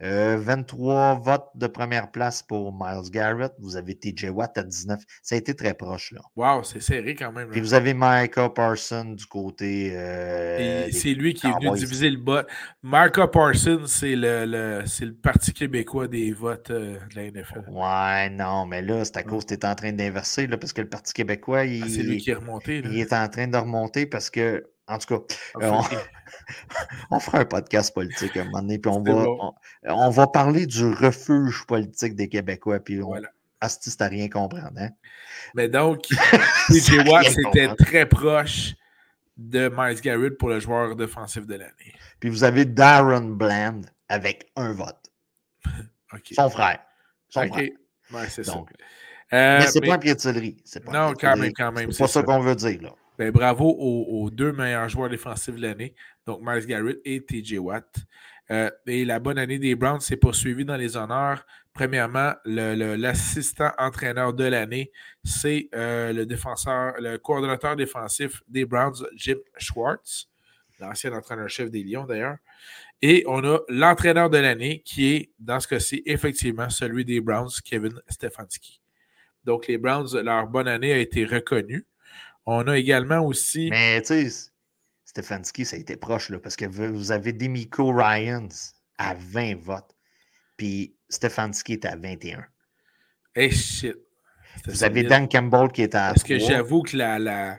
23 0.00 0.94
euh, 0.94 1.14
votes 1.14 1.48
de 1.54 1.66
première 1.66 2.10
place 2.10 2.42
pour 2.42 2.72
Miles 2.72 3.10
Garrett. 3.10 3.52
Vous 3.58 3.76
avez 3.76 3.94
TJ 3.94 4.26
Watt 4.30 4.58
à 4.58 4.62
19. 4.62 5.00
Ça 5.22 5.34
a 5.34 5.38
été 5.38 5.54
très 5.54 5.72
proche, 5.72 6.12
là. 6.12 6.20
Wow, 6.36 6.64
c'est 6.64 6.80
serré 6.80 7.14
quand 7.14 7.32
même. 7.32 7.50
Et 7.54 7.60
vous 7.60 7.72
avez 7.72 7.94
Micah 7.94 8.50
Parsons 8.50 9.14
du 9.14 9.24
côté. 9.26 9.92
Euh, 9.94 10.88
c'est 10.92 11.14
lui 11.14 11.32
qui 11.32 11.46
est 11.46 11.50
venu 11.50 11.78
diviser 11.78 12.10
le 12.10 12.22
vote. 12.22 12.46
Micah 12.82 13.28
Parsons, 13.28 13.86
c'est 13.86 14.16
le, 14.16 14.44
le, 14.44 14.82
le, 14.82 15.12
Parti 15.14 15.52
québécois 15.54 16.08
des 16.08 16.32
votes 16.32 16.70
euh, 16.70 16.98
de 17.14 17.16
la 17.16 17.30
NFL. 17.30 17.64
Ouais, 17.68 18.28
non, 18.30 18.66
mais 18.66 18.82
là, 18.82 19.04
c'est 19.04 19.16
à 19.16 19.22
cause 19.22 19.44
que 19.44 19.54
tu 19.54 19.60
es 19.60 19.64
en 19.64 19.74
train 19.74 19.92
d'inverser, 19.92 20.46
parce 20.48 20.74
que 20.74 20.82
le 20.82 20.88
Parti 20.88 21.14
québécois, 21.14 21.64
il, 21.64 21.84
ah, 21.84 21.86
c'est 21.88 22.02
lui 22.02 22.18
qui 22.18 22.30
est 22.30 22.34
remonté. 22.34 22.82
Il 22.84 22.98
est 22.98 23.14
en 23.14 23.28
train 23.28 23.48
de 23.48 23.56
remonter 23.56 24.04
parce 24.04 24.28
que 24.28 24.62
en 24.88 24.98
tout 24.98 25.18
cas, 25.18 25.34
euh, 25.62 25.70
on, 27.10 27.18
fera 27.18 27.38
un 27.40 27.44
podcast 27.44 27.92
politique 27.94 28.36
à 28.36 28.42
un 28.42 28.44
moment 28.44 28.62
donné, 28.62 28.78
puis 28.78 28.90
on 28.90 29.02
va, 29.02 29.26
on, 29.84 30.10
va 30.10 30.26
parler 30.26 30.66
du 30.66 30.86
refuge 30.86 31.64
politique 31.66 32.14
des 32.14 32.28
Québécois, 32.28 32.80
puis 32.80 33.02
on, 33.02 33.08
voilà. 33.08 33.28
Asti, 33.60 33.90
c'est 33.90 34.02
à 34.02 34.08
rien 34.08 34.28
comprendre. 34.28 34.78
Hein? 34.78 34.90
Mais 35.54 35.68
donc, 35.68 36.02
TJ 36.68 37.08
Watt, 37.08 37.26
c'était 37.26 37.74
très 37.74 38.06
proche 38.06 38.74
de 39.36 39.70
Miles 39.74 40.00
Garrett 40.00 40.38
pour 40.38 40.48
le 40.48 40.60
joueur 40.60 40.96
défensif 40.96 41.46
de 41.46 41.54
l'année. 41.54 41.94
Puis 42.20 42.30
vous 42.30 42.44
avez 42.44 42.64
Darren 42.64 43.36
Bland 43.36 43.82
avec 44.08 44.50
un 44.56 44.72
vote. 44.72 45.10
Son 46.32 46.48
frère. 46.48 46.78
Son 47.28 47.46
frère. 47.48 47.70
Ouais, 48.12 48.28
c'est 48.28 48.44
ça. 48.44 48.54
Euh, 49.32 49.58
mais 49.58 49.66
c'est 49.66 49.80
pas 49.80 49.94
un 49.94 49.98
de 49.98 50.92
Non, 50.92 51.12
quand 51.14 51.36
même, 51.36 51.52
quand 51.52 51.72
même. 51.72 51.90
C'est 51.90 52.04
pas 52.04 52.08
ça, 52.08 52.22
qu'on 52.22 52.40
veut 52.40 52.54
dire. 52.54 52.80
Là. 52.80 52.94
Ben, 53.18 53.30
bravo 53.30 53.74
aux, 53.78 54.30
deux 54.30 54.52
meilleurs 54.52 54.88
joueurs 54.88 55.08
défensifs 55.08 55.54
de 55.54 55.62
l'année, 55.62 55.94
donc 56.26 56.40
Miles 56.42 56.66
Garrett 56.66 56.98
et 57.04 57.24
TJ 57.24 57.58
Watt. 57.58 57.96
Euh, 58.50 58.70
et 58.86 59.04
la 59.04 59.18
bonne 59.18 59.38
année 59.38 59.58
des 59.58 59.74
Browns 59.74 60.00
s'est 60.00 60.16
poursuivie 60.16 60.64
dans 60.64 60.76
les 60.76 60.96
honneurs. 60.96 61.44
Premièrement, 61.72 62.32
l'assistant 62.44 63.70
entraîneur 63.78 64.32
de 64.32 64.44
l'année, 64.44 64.92
c'est 65.24 65.68
euh, 65.74 66.12
le 66.12 66.26
défenseur, 66.26 66.94
le 66.98 67.16
coordonnateur 67.16 67.74
défensif 67.74 68.42
des 68.48 68.64
Browns, 68.64 69.06
Jim 69.14 69.38
Schwartz, 69.56 70.28
l'ancien 70.78 71.12
entraîneur-chef 71.12 71.70
des 71.70 71.82
Lions 71.82 72.04
d'ailleurs. 72.04 72.36
Et 73.02 73.24
on 73.26 73.44
a 73.44 73.60
l'entraîneur 73.68 74.30
de 74.30 74.38
l'année 74.38 74.82
qui 74.84 75.14
est, 75.14 75.30
dans 75.38 75.60
ce 75.60 75.68
cas-ci, 75.68 76.02
effectivement 76.06 76.70
celui 76.70 77.04
des 77.04 77.20
Browns, 77.20 77.50
Kevin 77.64 78.00
Stefanski. 78.08 78.80
Donc, 79.44 79.66
les 79.66 79.78
Browns, 79.78 80.08
leur 80.22 80.46
bonne 80.46 80.68
année 80.68 80.92
a 80.92 80.98
été 80.98 81.24
reconnue. 81.24 81.86
On 82.46 82.66
a 82.68 82.78
également 82.78 83.20
aussi. 83.20 83.68
Mais 83.70 84.00
tu 84.02 84.30
sais, 84.30 84.50
Stefanski, 85.04 85.64
ça 85.64 85.76
a 85.76 85.78
été 85.78 85.96
proche, 85.96 86.30
là, 86.30 86.38
parce 86.38 86.56
que 86.56 86.66
vous 86.66 87.12
avez 87.12 87.32
Demico 87.32 87.92
Ryans 87.92 88.48
à 88.98 89.14
20 89.14 89.56
votes, 89.60 89.96
puis 90.56 90.96
Stefanski 91.08 91.74
est 91.74 91.84
à 91.84 91.96
21. 91.96 92.44
Eh 93.34 93.50
shit. 93.50 93.96
Vous 94.64 94.84
avez 94.84 95.02
Dan 95.02 95.28
Campbell 95.28 95.70
qui 95.70 95.82
est 95.82 95.94
à. 95.94 96.08
Parce 96.08 96.22
que 96.22 96.38
j'avoue 96.38 96.82
que 96.82 96.96
la, 96.96 97.18
la, 97.18 97.58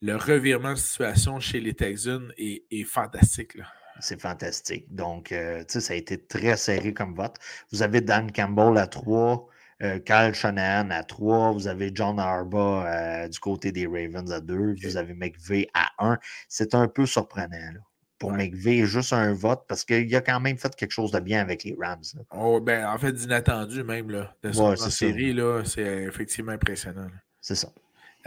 le 0.00 0.16
revirement 0.16 0.72
de 0.72 0.78
situation 0.78 1.38
chez 1.40 1.60
les 1.60 1.74
Texans 1.74 2.32
est, 2.38 2.64
est 2.70 2.84
fantastique. 2.84 3.58
C'est 4.00 4.20
fantastique. 4.20 4.92
Donc, 4.92 5.30
euh, 5.32 5.60
tu 5.60 5.74
sais, 5.74 5.80
ça 5.80 5.92
a 5.92 5.96
été 5.96 6.24
très 6.24 6.56
serré 6.56 6.94
comme 6.94 7.14
vote. 7.14 7.36
Vous 7.70 7.82
avez 7.82 8.00
Dan 8.00 8.32
Campbell 8.32 8.78
à 8.78 8.86
3, 8.86 9.46
euh, 9.82 9.98
Kyle 9.98 10.32
Shanahan 10.34 10.90
à 10.90 11.02
3, 11.02 11.52
vous 11.52 11.66
avez 11.66 11.90
John 11.94 12.18
Arba 12.18 12.86
euh, 12.86 13.28
du 13.28 13.38
côté 13.38 13.72
des 13.72 13.86
Ravens 13.86 14.32
à 14.32 14.40
2, 14.40 14.76
vous 14.82 14.96
avez 14.96 15.14
McVeigh 15.14 15.66
à 15.74 15.90
1. 15.98 16.18
C'est 16.48 16.74
un 16.74 16.88
peu 16.88 17.06
surprenant. 17.06 17.72
pour 18.18 18.32
McVeigh 18.32 18.84
juste 18.86 19.12
un 19.12 19.32
vote 19.32 19.64
parce 19.66 19.84
qu'il 19.84 20.14
a 20.14 20.20
quand 20.20 20.38
même 20.38 20.56
fait 20.56 20.74
quelque 20.76 20.92
chose 20.92 21.10
de 21.10 21.18
bien 21.18 21.40
avec 21.40 21.64
les 21.64 21.76
Rams. 21.78 22.02
Oh, 22.30 22.60
ben, 22.60 22.86
en 22.86 22.96
fait, 22.98 23.12
d'inattendu 23.12 23.82
même. 23.82 24.10
Là, 24.10 24.34
de 24.42 24.52
son 24.52 24.76
série, 24.76 25.36
c'est 25.64 26.04
effectivement 26.04 26.52
impressionnant. 26.52 27.08
C'est 27.40 27.56
ça. 27.56 27.68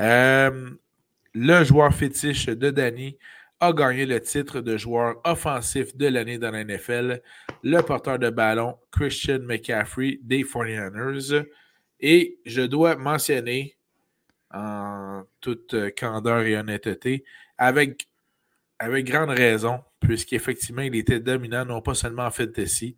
Euh, 0.01 0.71
le 1.33 1.63
joueur 1.63 1.93
fétiche 1.93 2.47
de 2.47 2.69
Danny 2.69 3.17
a 3.59 3.73
gagné 3.73 4.05
le 4.05 4.19
titre 4.19 4.61
de 4.61 4.77
joueur 4.77 5.21
offensif 5.23 5.95
de 5.95 6.07
l'année 6.07 6.37
dans 6.37 6.51
la 6.51 6.63
NFL, 6.63 7.21
le 7.63 7.81
porteur 7.81 8.19
de 8.19 8.29
ballon 8.29 8.77
Christian 8.91 9.39
McCaffrey 9.39 10.19
des 10.21 10.43
49ers. 10.43 11.45
Et 11.99 12.39
je 12.45 12.61
dois 12.61 12.95
mentionner, 12.95 13.77
en 14.53 15.23
toute 15.41 15.75
candeur 15.97 16.41
et 16.41 16.57
honnêteté, 16.57 17.23
avec, 17.57 18.07
avec 18.79 19.05
grande 19.05 19.29
raison, 19.29 19.81
puisqu'effectivement, 19.99 20.81
il 20.81 20.95
était 20.95 21.19
dominant, 21.19 21.65
non 21.65 21.81
pas 21.81 21.95
seulement 21.95 22.25
en 22.25 22.31
fantasy, 22.31 22.97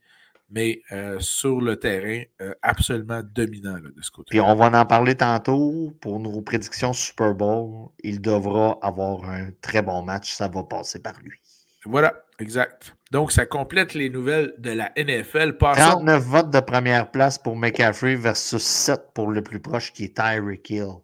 mais 0.49 0.81
euh, 0.91 1.19
sur 1.19 1.61
le 1.61 1.77
terrain, 1.77 2.23
euh, 2.41 2.53
absolument 2.61 3.21
dominant 3.23 3.77
de 3.79 4.01
ce 4.01 4.11
côté. 4.11 4.37
Et 4.37 4.39
on 4.39 4.55
va 4.55 4.67
en 4.79 4.85
parler 4.85 5.15
tantôt 5.15 5.93
pour 6.01 6.19
nos 6.19 6.41
prédictions 6.41 6.93
Super 6.93 7.33
Bowl. 7.33 7.89
Il 8.03 8.21
devra 8.21 8.77
avoir 8.81 9.29
un 9.29 9.49
très 9.61 9.81
bon 9.81 10.03
match, 10.03 10.31
ça 10.31 10.47
va 10.47 10.63
passer 10.63 11.01
par 11.01 11.19
lui. 11.21 11.37
Voilà, 11.85 12.13
exact. 12.39 12.95
Donc, 13.11 13.31
ça 13.31 13.45
complète 13.45 13.93
les 13.93 14.09
nouvelles 14.09 14.53
de 14.57 14.71
la 14.71 14.91
NFL. 14.97 15.57
Passons... 15.57 15.91
39 15.99 16.23
votes 16.23 16.49
de 16.49 16.59
première 16.59 17.11
place 17.11 17.37
pour 17.37 17.55
McCaffrey 17.55 18.15
versus 18.15 18.63
7 18.63 19.13
pour 19.13 19.31
le 19.31 19.41
plus 19.41 19.59
proche 19.59 19.93
qui 19.93 20.05
est 20.05 20.15
Tyreek 20.15 20.69
Hill. 20.69 20.95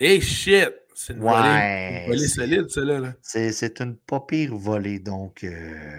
Et 0.00 0.20
shit! 0.20 0.72
C'est 0.98 1.12
une, 1.12 1.20
volée, 1.20 2.26
solide, 2.26 2.70
celle-là. 2.70 3.12
C'est 3.20 3.80
une 3.80 3.96
pas 3.98 4.20
pire 4.20 4.56
volée, 4.56 4.98
donc 4.98 5.44
euh, 5.44 5.98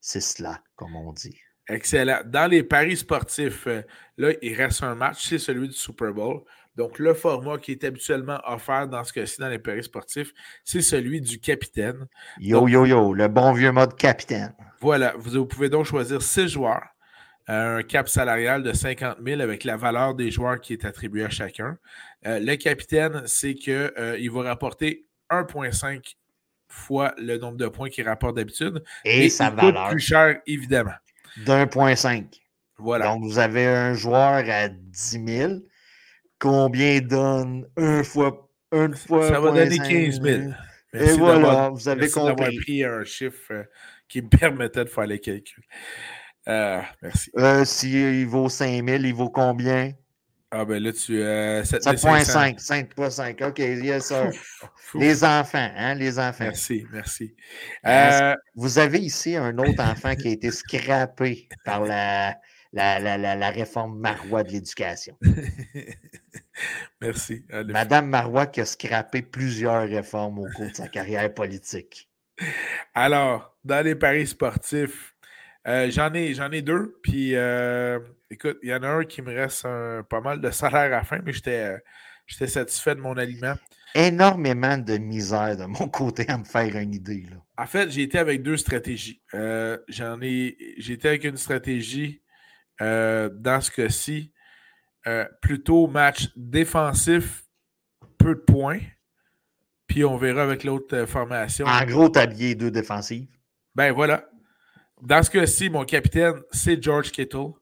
c'est 0.00 0.22
cela, 0.22 0.62
comme 0.76 0.96
on 0.96 1.12
dit. 1.12 1.38
Excellent. 1.70 2.18
Dans 2.26 2.50
les 2.50 2.64
paris 2.64 2.96
sportifs, 2.96 3.66
euh, 3.66 3.82
là, 4.18 4.32
il 4.42 4.54
reste 4.54 4.82
un 4.82 4.94
match, 4.96 5.28
c'est 5.28 5.38
celui 5.38 5.68
du 5.68 5.74
Super 5.74 6.12
Bowl. 6.12 6.42
Donc, 6.76 6.98
le 6.98 7.14
format 7.14 7.58
qui 7.58 7.72
est 7.72 7.84
habituellement 7.84 8.40
offert 8.44 8.88
dans 8.88 9.04
ce 9.04 9.12
cas-ci, 9.12 9.40
dans 9.40 9.48
les 9.48 9.58
paris 9.58 9.84
sportifs, 9.84 10.32
c'est 10.64 10.82
celui 10.82 11.20
du 11.20 11.38
capitaine. 11.38 12.06
Yo, 12.38 12.66
yo, 12.68 12.86
yo, 12.86 13.14
le 13.14 13.28
bon 13.28 13.52
vieux 13.52 13.70
mode 13.70 13.96
capitaine. 13.96 14.54
Voilà. 14.80 15.14
Vous, 15.16 15.46
pouvez 15.46 15.68
donc 15.68 15.84
choisir 15.84 16.22
six 16.22 16.48
joueurs, 16.48 16.86
euh, 17.48 17.78
un 17.78 17.82
cap 17.82 18.08
salarial 18.08 18.62
de 18.62 18.72
50 18.72 19.18
000 19.24 19.40
avec 19.40 19.64
la 19.64 19.76
valeur 19.76 20.14
des 20.14 20.30
joueurs 20.30 20.60
qui 20.60 20.72
est 20.72 20.84
attribuée 20.84 21.24
à 21.24 21.30
chacun. 21.30 21.78
Euh, 22.26 22.40
le 22.40 22.56
capitaine, 22.56 23.22
c'est 23.26 23.54
qu'il 23.54 24.30
va 24.32 24.42
rapporter 24.42 25.06
1,5 25.30 26.16
fois 26.66 27.14
le 27.18 27.36
nombre 27.36 27.58
de 27.58 27.68
points 27.68 27.90
qu'il 27.90 28.08
rapporte 28.08 28.36
d'habitude. 28.36 28.82
Et, 29.04 29.28
sa 29.28 29.50
valeur. 29.50 29.90
plus 29.90 30.00
cher, 30.00 30.40
évidemment 30.46 30.92
d'un 31.38 31.66
point 31.66 31.96
cinq. 31.96 32.40
Voilà. 32.78 33.06
Donc, 33.06 33.24
vous 33.24 33.38
avez 33.38 33.66
un 33.66 33.94
joueur 33.94 34.42
à 34.48 34.68
10 34.68 35.24
000. 35.26 35.52
Combien 36.38 37.00
donne 37.00 37.66
un 37.76 38.02
fois, 38.02 38.48
une 38.72 38.94
fois 38.94 39.28
Ça 39.28 39.40
va 39.40 39.52
donner 39.52 39.76
15 39.78 40.22
000. 40.22 40.50
Et 40.92 41.12
voilà, 41.12 41.68
vous 41.68 41.88
avez 41.88 42.10
compris. 42.10 42.28
d'avoir 42.28 42.50
pris 42.62 42.84
un 42.84 43.04
chiffre 43.04 43.52
euh, 43.52 43.64
qui 44.08 44.22
me 44.22 44.28
permettait 44.38 44.84
de 44.84 44.88
faire 44.88 45.06
les 45.06 45.20
calculs. 45.20 45.64
Euh, 46.48 46.80
merci. 47.02 47.30
Euh, 47.36 47.64
S'il 47.64 48.26
vaut 48.26 48.48
5 48.48 48.84
000, 48.84 49.02
il 49.04 49.14
vaut 49.14 49.30
combien? 49.30 49.92
Ah 50.52 50.64
ben 50.64 50.82
là, 50.82 50.92
tu... 50.92 51.22
Euh, 51.22 51.62
7.5. 51.62 52.58
5.5. 52.58 53.48
OK, 53.48 53.58
yes, 53.58 54.06
sir. 54.06 54.30
Les 54.94 55.22
enfants, 55.22 55.70
hein, 55.76 55.94
les 55.94 56.18
enfants. 56.18 56.44
Merci, 56.44 56.86
merci. 56.92 57.36
Euh, 57.86 58.34
vous 58.56 58.78
avez 58.78 58.98
ici 58.98 59.36
un 59.36 59.56
autre 59.58 59.80
enfant 59.80 60.16
qui 60.16 60.26
a 60.26 60.30
été 60.32 60.50
scrappé 60.50 61.48
par 61.64 61.84
la, 61.84 62.36
la, 62.72 62.98
la, 62.98 63.36
la, 63.36 63.50
réforme 63.50 64.00
Marois 64.00 64.42
de 64.42 64.50
l'éducation. 64.50 65.16
merci. 67.00 67.44
Madame 67.66 68.08
Marois 68.08 68.46
qui 68.46 68.60
a 68.60 68.66
scrappé 68.66 69.22
plusieurs 69.22 69.88
réformes 69.88 70.40
au 70.40 70.48
cours 70.56 70.68
de 70.68 70.74
sa 70.74 70.88
carrière 70.88 71.32
politique. 71.32 72.10
Alors, 72.94 73.56
dans 73.64 73.84
les 73.84 73.94
paris 73.94 74.26
sportifs, 74.26 75.09
euh, 75.66 75.90
j'en 75.90 76.12
ai, 76.14 76.34
j'en 76.34 76.50
ai 76.50 76.62
deux, 76.62 76.98
puis... 77.02 77.34
Euh, 77.34 77.98
Écoute, 78.32 78.58
il 78.62 78.68
y 78.68 78.72
en 78.74 78.84
a 78.84 78.88
un 78.88 79.04
qui 79.04 79.22
me 79.22 79.34
reste 79.34 79.66
pas 80.08 80.20
mal 80.20 80.40
de 80.40 80.52
salaire 80.52 80.82
à 80.82 80.88
la 80.88 81.02
fin, 81.02 81.18
mais 81.24 81.32
j'étais 81.32 82.46
satisfait 82.46 82.94
de 82.94 83.00
mon 83.00 83.16
aliment. 83.16 83.54
Énormément 83.92 84.78
de 84.78 84.98
misère 84.98 85.56
de 85.56 85.64
mon 85.64 85.88
côté 85.88 86.28
à 86.28 86.38
me 86.38 86.44
faire 86.44 86.76
une 86.76 86.94
idée. 86.94 87.26
Là. 87.28 87.38
En 87.58 87.66
fait, 87.66 87.90
j'ai 87.90 88.02
été 88.02 88.18
avec 88.18 88.44
deux 88.44 88.56
stratégies. 88.56 89.20
Euh, 89.34 89.78
j'en 89.88 90.20
ai. 90.22 90.56
J'ai 90.78 90.92
été 90.92 91.08
avec 91.08 91.24
une 91.24 91.36
stratégie 91.36 92.22
dans 92.78 93.60
ce 93.60 93.72
cas-ci. 93.72 94.32
Plutôt 95.42 95.88
match 95.88 96.28
défensif, 96.36 97.42
peu 98.16 98.36
de 98.36 98.40
points. 98.42 98.78
Puis 99.88 100.04
on 100.04 100.16
verra 100.16 100.44
avec 100.44 100.62
l'autre 100.62 101.04
formation. 101.06 101.66
En 101.66 101.84
gros, 101.84 102.08
tablier 102.08 102.54
deux 102.54 102.70
défensives. 102.70 103.26
Ben 103.74 103.90
voilà. 103.90 104.29
Dans 105.02 105.22
ce 105.22 105.30
cas-ci, 105.30 105.70
mon 105.70 105.84
capitaine, 105.84 106.34
c'est 106.52 106.82
George 106.82 107.10
Kittle. 107.10 107.52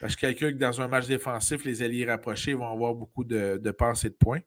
Parce 0.00 0.14
que 0.14 0.20
je 0.20 0.26
calcule 0.26 0.54
que 0.54 0.60
dans 0.60 0.80
un 0.80 0.86
match 0.86 1.06
défensif, 1.06 1.64
les 1.64 1.82
alliés 1.82 2.06
rapprochés 2.06 2.54
vont 2.54 2.70
avoir 2.70 2.94
beaucoup 2.94 3.24
de, 3.24 3.60
de 3.62 3.70
passes 3.72 4.04
et 4.04 4.10
de 4.10 4.14
points. 4.14 4.40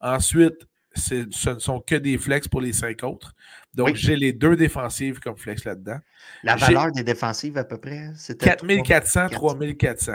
Ensuite, 0.00 0.66
ce 0.94 1.50
ne 1.50 1.58
sont 1.58 1.80
que 1.80 1.94
des 1.94 2.18
flex 2.18 2.48
pour 2.48 2.60
les 2.60 2.72
cinq 2.72 3.02
autres. 3.04 3.34
Donc, 3.74 3.94
j'ai 3.94 4.16
les 4.16 4.32
deux 4.32 4.56
défensives 4.56 5.20
comme 5.20 5.36
flex 5.36 5.64
là-dedans. 5.64 5.98
La 6.42 6.56
valeur 6.56 6.92
des 6.92 7.04
défensives, 7.04 7.56
à 7.58 7.64
peu 7.64 7.78
près, 7.78 8.10
c'était 8.16 8.46
4400, 8.46 9.28
3400. 9.30 10.12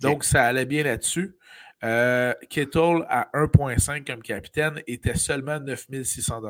Donc, 0.00 0.24
ça 0.24 0.44
allait 0.44 0.66
bien 0.66 0.82
là-dessus. 0.82 1.36
Euh, 1.82 2.32
Kittle 2.48 3.04
à 3.08 3.28
1,5 3.34 4.06
comme 4.06 4.22
capitaine 4.22 4.80
était 4.86 5.16
seulement 5.16 5.60
9600 5.60 6.40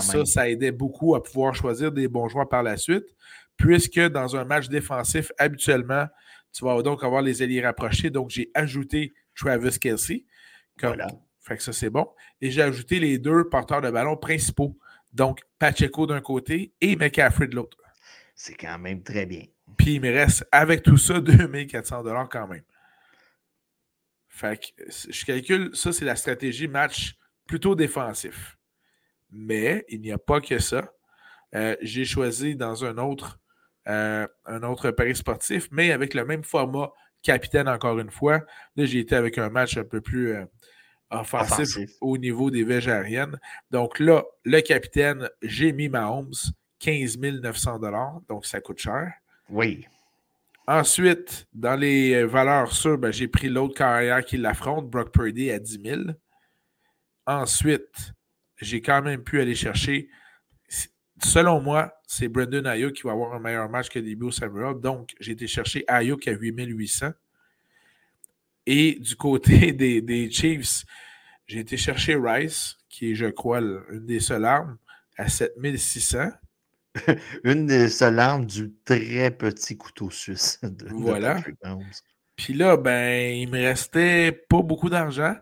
Ça, 0.00 0.24
ça 0.24 0.48
aidait 0.48 0.72
beaucoup 0.72 1.14
à 1.14 1.22
pouvoir 1.22 1.54
choisir 1.54 1.92
des 1.92 2.08
bons 2.08 2.28
joueurs 2.28 2.48
par 2.48 2.62
la 2.62 2.76
suite, 2.76 3.04
puisque 3.58 4.00
dans 4.00 4.36
un 4.36 4.44
match 4.44 4.68
défensif, 4.68 5.30
habituellement, 5.36 6.06
tu 6.52 6.64
vas 6.64 6.80
donc 6.80 7.04
avoir 7.04 7.20
les 7.20 7.42
alliés 7.42 7.60
rapprochés. 7.60 8.08
Donc, 8.08 8.30
j'ai 8.30 8.50
ajouté 8.54 9.12
Travis 9.34 9.78
Kelsey. 9.78 10.24
Comme... 10.80 10.96
Fait 11.40 11.56
que 11.56 11.62
ça, 11.62 11.72
c'est 11.72 11.90
bon. 11.90 12.06
Et 12.40 12.50
j'ai 12.50 12.62
ajouté 12.62 13.00
les 13.00 13.18
deux 13.18 13.48
porteurs 13.48 13.80
de 13.80 13.90
ballon 13.90 14.16
principaux. 14.16 14.78
Donc, 15.12 15.40
Pacheco 15.58 16.06
d'un 16.06 16.20
côté 16.20 16.72
et 16.80 16.94
McCaffrey 16.94 17.48
de 17.48 17.56
l'autre. 17.56 17.76
C'est 18.34 18.54
quand 18.54 18.78
même 18.78 19.02
très 19.02 19.26
bien. 19.26 19.44
Puis, 19.76 19.94
il 19.94 20.00
me 20.00 20.12
reste, 20.12 20.46
avec 20.52 20.82
tout 20.82 20.96
ça, 20.96 21.20
2400 21.20 22.04
quand 22.30 22.48
même. 22.48 22.62
Fait 24.28 24.60
que 24.60 24.84
je 24.88 25.24
calcule, 25.24 25.70
ça, 25.74 25.92
c'est 25.92 26.04
la 26.04 26.14
stratégie 26.14 26.68
match 26.68 27.16
plutôt 27.46 27.74
défensif. 27.74 28.56
Mais 29.30 29.84
il 29.88 30.00
n'y 30.00 30.12
a 30.12 30.18
pas 30.18 30.40
que 30.40 30.58
ça. 30.58 30.92
Euh, 31.54 31.76
j'ai 31.80 32.04
choisi 32.04 32.54
dans 32.54 32.84
un 32.84 32.98
autre 32.98 33.40
euh, 33.88 34.26
un 34.44 34.62
autre 34.62 34.90
pari 34.90 35.16
sportif, 35.16 35.68
mais 35.70 35.92
avec 35.92 36.14
le 36.14 36.24
même 36.24 36.44
format 36.44 36.92
capitaine 37.22 37.68
encore 37.68 37.98
une 37.98 38.10
fois. 38.10 38.40
Là, 38.76 38.84
j'ai 38.84 39.00
été 39.00 39.14
avec 39.14 39.38
un 39.38 39.48
match 39.48 39.76
un 39.76 39.84
peu 39.84 40.00
plus 40.00 40.34
euh, 40.34 40.44
offensif, 41.10 41.76
au 42.00 42.18
niveau 42.18 42.50
des 42.50 42.64
végétariennes. 42.64 43.38
Donc 43.70 43.98
là, 43.98 44.24
le 44.44 44.60
capitaine, 44.60 45.28
j'ai 45.42 45.72
mis 45.72 45.88
Mahomes, 45.88 46.34
15 46.80 47.18
900 47.18 47.80
donc 48.28 48.46
ça 48.46 48.60
coûte 48.60 48.78
cher. 48.78 49.12
Oui. 49.48 49.86
Ensuite, 50.66 51.46
dans 51.54 51.76
les 51.76 52.24
valeurs 52.24 52.72
sûres, 52.72 52.98
ben, 52.98 53.10
j'ai 53.10 53.26
pris 53.26 53.48
l'autre 53.48 53.74
carrière 53.74 54.22
qui 54.22 54.36
l'affronte, 54.36 54.88
Brock 54.88 55.12
Purdy, 55.12 55.50
à 55.50 55.58
10 55.58 55.80
000. 55.82 56.00
Ensuite, 57.26 58.12
j'ai 58.60 58.82
quand 58.82 59.00
même 59.00 59.22
pu 59.22 59.40
aller 59.40 59.54
chercher 59.54 60.10
selon 61.22 61.60
moi, 61.60 61.92
c'est 62.06 62.28
Brendan 62.28 62.66
Ayuk 62.66 62.94
qui 62.94 63.02
va 63.02 63.12
avoir 63.12 63.34
un 63.34 63.40
meilleur 63.40 63.68
match 63.68 63.88
que 63.88 63.98
Debo 63.98 64.30
Samuel. 64.30 64.80
Donc, 64.80 65.14
j'ai 65.20 65.32
été 65.32 65.46
chercher 65.46 65.84
Ayuk 65.88 66.26
à 66.28 66.32
8800. 66.32 67.10
Et 68.66 68.98
du 69.00 69.16
côté 69.16 69.72
des, 70.02 70.30
Chiefs, 70.30 70.84
j'ai 71.46 71.60
été 71.60 71.76
chercher 71.76 72.16
Rice, 72.16 72.76
qui 72.88 73.12
est, 73.12 73.14
je 73.14 73.26
crois, 73.26 73.60
une 73.60 74.06
des 74.06 74.20
seules 74.20 74.44
armes, 74.44 74.76
à 75.16 75.28
7600. 75.28 76.30
une 77.44 77.66
des 77.66 77.88
seules 77.88 78.18
armes 78.18 78.46
du 78.46 78.72
très 78.84 79.30
petit 79.30 79.76
couteau 79.76 80.10
suisse. 80.10 80.60
voilà. 80.90 81.42
Puis 82.36 82.54
là, 82.54 82.76
ben, 82.76 83.34
il 83.34 83.50
me 83.50 83.58
restait 83.58 84.32
pas 84.32 84.62
beaucoup 84.62 84.88
d'argent. 84.88 85.34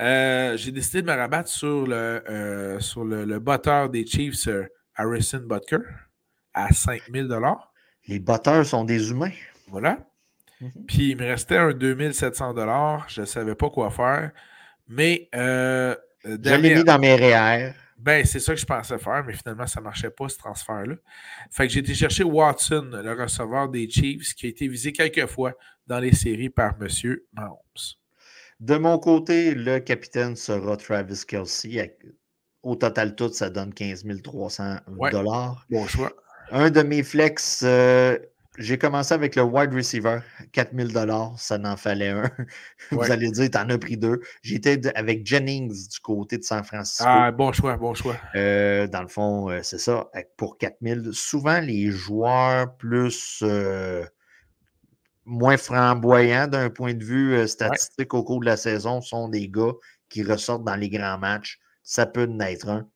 Euh, 0.00 0.56
j'ai 0.56 0.70
décidé 0.70 1.02
de 1.02 1.06
me 1.06 1.16
rabattre 1.16 1.48
sur 1.48 1.86
le, 1.86 2.22
euh, 2.30 2.78
sur 2.78 3.04
le, 3.04 3.38
batteur 3.40 3.90
des 3.90 4.06
Chiefs, 4.06 4.46
euh, 4.46 4.64
Harrison 4.98 5.40
Butker 5.46 5.78
à 6.52 6.72
5000 6.72 7.28
Les 8.08 8.18
batteurs 8.18 8.66
sont 8.66 8.84
des 8.84 9.10
humains. 9.10 9.32
Voilà. 9.68 9.98
Mhm. 10.60 10.70
Puis 10.86 11.10
il 11.10 11.16
me 11.16 11.24
restait 11.24 11.56
un 11.56 11.72
2700 11.72 12.54
Je 13.08 13.20
ne 13.20 13.26
savais 13.26 13.54
pas 13.54 13.70
quoi 13.70 13.90
faire. 13.90 14.32
Mais. 14.88 15.28
Euh, 15.34 15.94
l'ai 16.24 16.74
mis 16.74 16.84
dans 16.84 16.98
mes 16.98 17.14
REER. 17.14 17.74
Ben, 17.98 18.24
c'est 18.24 18.38
ça 18.38 18.54
que 18.54 18.60
je 18.60 18.66
pensais 18.66 18.96
faire, 18.98 19.24
mais 19.26 19.32
finalement, 19.32 19.66
ça 19.66 19.80
ne 19.80 19.84
marchait 19.84 20.10
pas, 20.10 20.28
ce 20.28 20.38
transfert-là. 20.38 20.94
Fait 21.50 21.66
que 21.66 21.72
j'ai 21.72 21.80
été 21.80 21.94
chercher 21.94 22.22
Watson, 22.22 22.90
le 22.92 23.12
receveur 23.12 23.68
des 23.68 23.90
Chiefs, 23.90 24.34
qui 24.34 24.46
a 24.46 24.48
été 24.50 24.68
visé 24.68 24.92
quelques 24.92 25.26
fois 25.26 25.54
dans 25.88 25.98
les 25.98 26.14
séries 26.14 26.48
par 26.48 26.76
M. 26.80 27.16
Mahomes. 27.32 27.58
De 28.60 28.76
mon 28.76 28.98
côté, 28.98 29.52
le 29.54 29.80
capitaine 29.80 30.36
sera 30.36 30.76
Travis 30.76 31.24
Kelsey. 31.26 31.96
Au 32.62 32.76
total, 32.76 33.14
tout, 33.14 33.32
ça 33.32 33.50
donne 33.50 33.72
15 33.72 34.04
300 34.22 34.76
dollars. 35.12 35.64
Bon 35.70 35.86
choix. 35.86 36.12
Un 36.50 36.70
de 36.70 36.82
mes 36.82 37.02
flex, 37.02 37.62
euh, 37.64 38.18
j'ai 38.58 38.76
commencé 38.76 39.14
avec 39.14 39.36
le 39.36 39.42
wide 39.42 39.72
receiver, 39.72 40.18
4000 40.52 40.92
dollars, 40.92 41.38
ça 41.38 41.58
n'en 41.58 41.76
fallait 41.76 42.08
un. 42.08 42.24
Vous 42.90 43.10
allez 43.10 43.30
dire, 43.30 43.48
t'en 43.50 43.68
as 43.68 43.78
pris 43.78 43.96
deux. 43.96 44.20
J'étais 44.42 44.80
avec 44.96 45.24
Jennings 45.24 45.88
du 45.88 46.00
côté 46.00 46.38
de 46.38 46.42
San 46.42 46.64
Francisco. 46.64 47.04
Ah, 47.06 47.30
bon 47.30 47.52
choix, 47.52 47.76
bon 47.76 47.94
choix. 47.94 48.16
Euh, 48.34 48.88
dans 48.88 49.02
le 49.02 49.08
fond, 49.08 49.48
euh, 49.48 49.60
c'est 49.62 49.78
ça, 49.78 50.10
pour 50.36 50.58
4000. 50.58 51.10
Souvent, 51.12 51.60
les 51.60 51.90
joueurs 51.90 52.76
plus 52.76 53.40
euh, 53.42 54.04
moins 55.24 55.56
flamboyants 55.56 56.48
d'un 56.48 56.68
point 56.68 56.94
de 56.94 57.04
vue 57.04 57.46
statistique 57.46 58.12
au 58.12 58.24
cours 58.24 58.40
de 58.40 58.46
la 58.46 58.56
saison 58.56 59.00
sont 59.00 59.28
des 59.28 59.48
gars 59.48 59.74
qui 60.08 60.24
ressortent 60.24 60.64
dans 60.64 60.76
les 60.76 60.88
grands 60.88 61.18
matchs. 61.18 61.60
Ça 61.88 62.04
peut 62.04 62.28
en 62.30 62.40
être 62.40 62.68
un. 62.68 62.86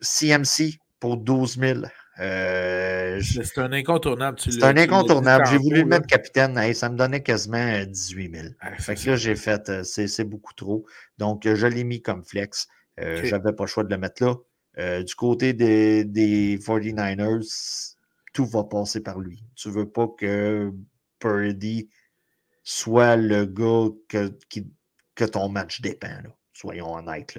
CMC 0.00 0.80
pour 0.98 1.16
12 1.16 1.56
000. 1.56 1.80
Euh, 2.18 3.20
c'est 3.22 3.58
un 3.58 3.72
incontournable. 3.72 4.40
C'est 4.40 4.64
un 4.64 4.76
incontournable. 4.76 5.46
J'ai 5.48 5.58
voulu 5.58 5.82
le 5.82 5.84
mettre 5.84 6.08
capitaine. 6.08 6.74
ça 6.74 6.88
me 6.88 6.96
donnait 6.96 7.22
quasiment 7.22 7.84
18 7.84 8.34
000. 8.34 8.48
fait 8.80 8.96
que 8.96 9.10
là, 9.10 9.14
j'ai 9.14 9.36
fait, 9.36 9.68
euh, 9.68 9.84
c'est 9.84 10.24
beaucoup 10.24 10.52
trop. 10.52 10.84
Donc, 11.18 11.42
je 11.44 11.66
l'ai 11.68 11.84
mis 11.84 12.02
comme 12.02 12.24
flex. 12.24 12.66
Euh, 12.98 13.20
je 13.22 13.36
n'avais 13.36 13.52
pas 13.52 13.62
le 13.62 13.68
choix 13.68 13.84
de 13.84 13.90
le 13.90 13.98
mettre 13.98 14.24
là. 14.24 15.04
du 15.04 15.14
côté 15.14 15.52
des, 15.52 16.04
des, 16.04 16.58
49ers, 16.58 17.94
tout 18.32 18.46
va 18.46 18.64
passer 18.64 19.00
par 19.00 19.20
lui. 19.20 19.44
Tu 19.54 19.68
ne 19.68 19.74
veux 19.74 19.88
pas 19.88 20.08
que 20.08 20.72
Purdy 21.20 21.88
soit 22.64 23.14
le 23.14 23.44
gars 23.46 23.94
que, 24.08 24.36
que 25.14 25.24
ton 25.24 25.48
match 25.48 25.80
dépend. 25.82 26.08
Soyons 26.58 26.94
honnêtes. 26.94 27.38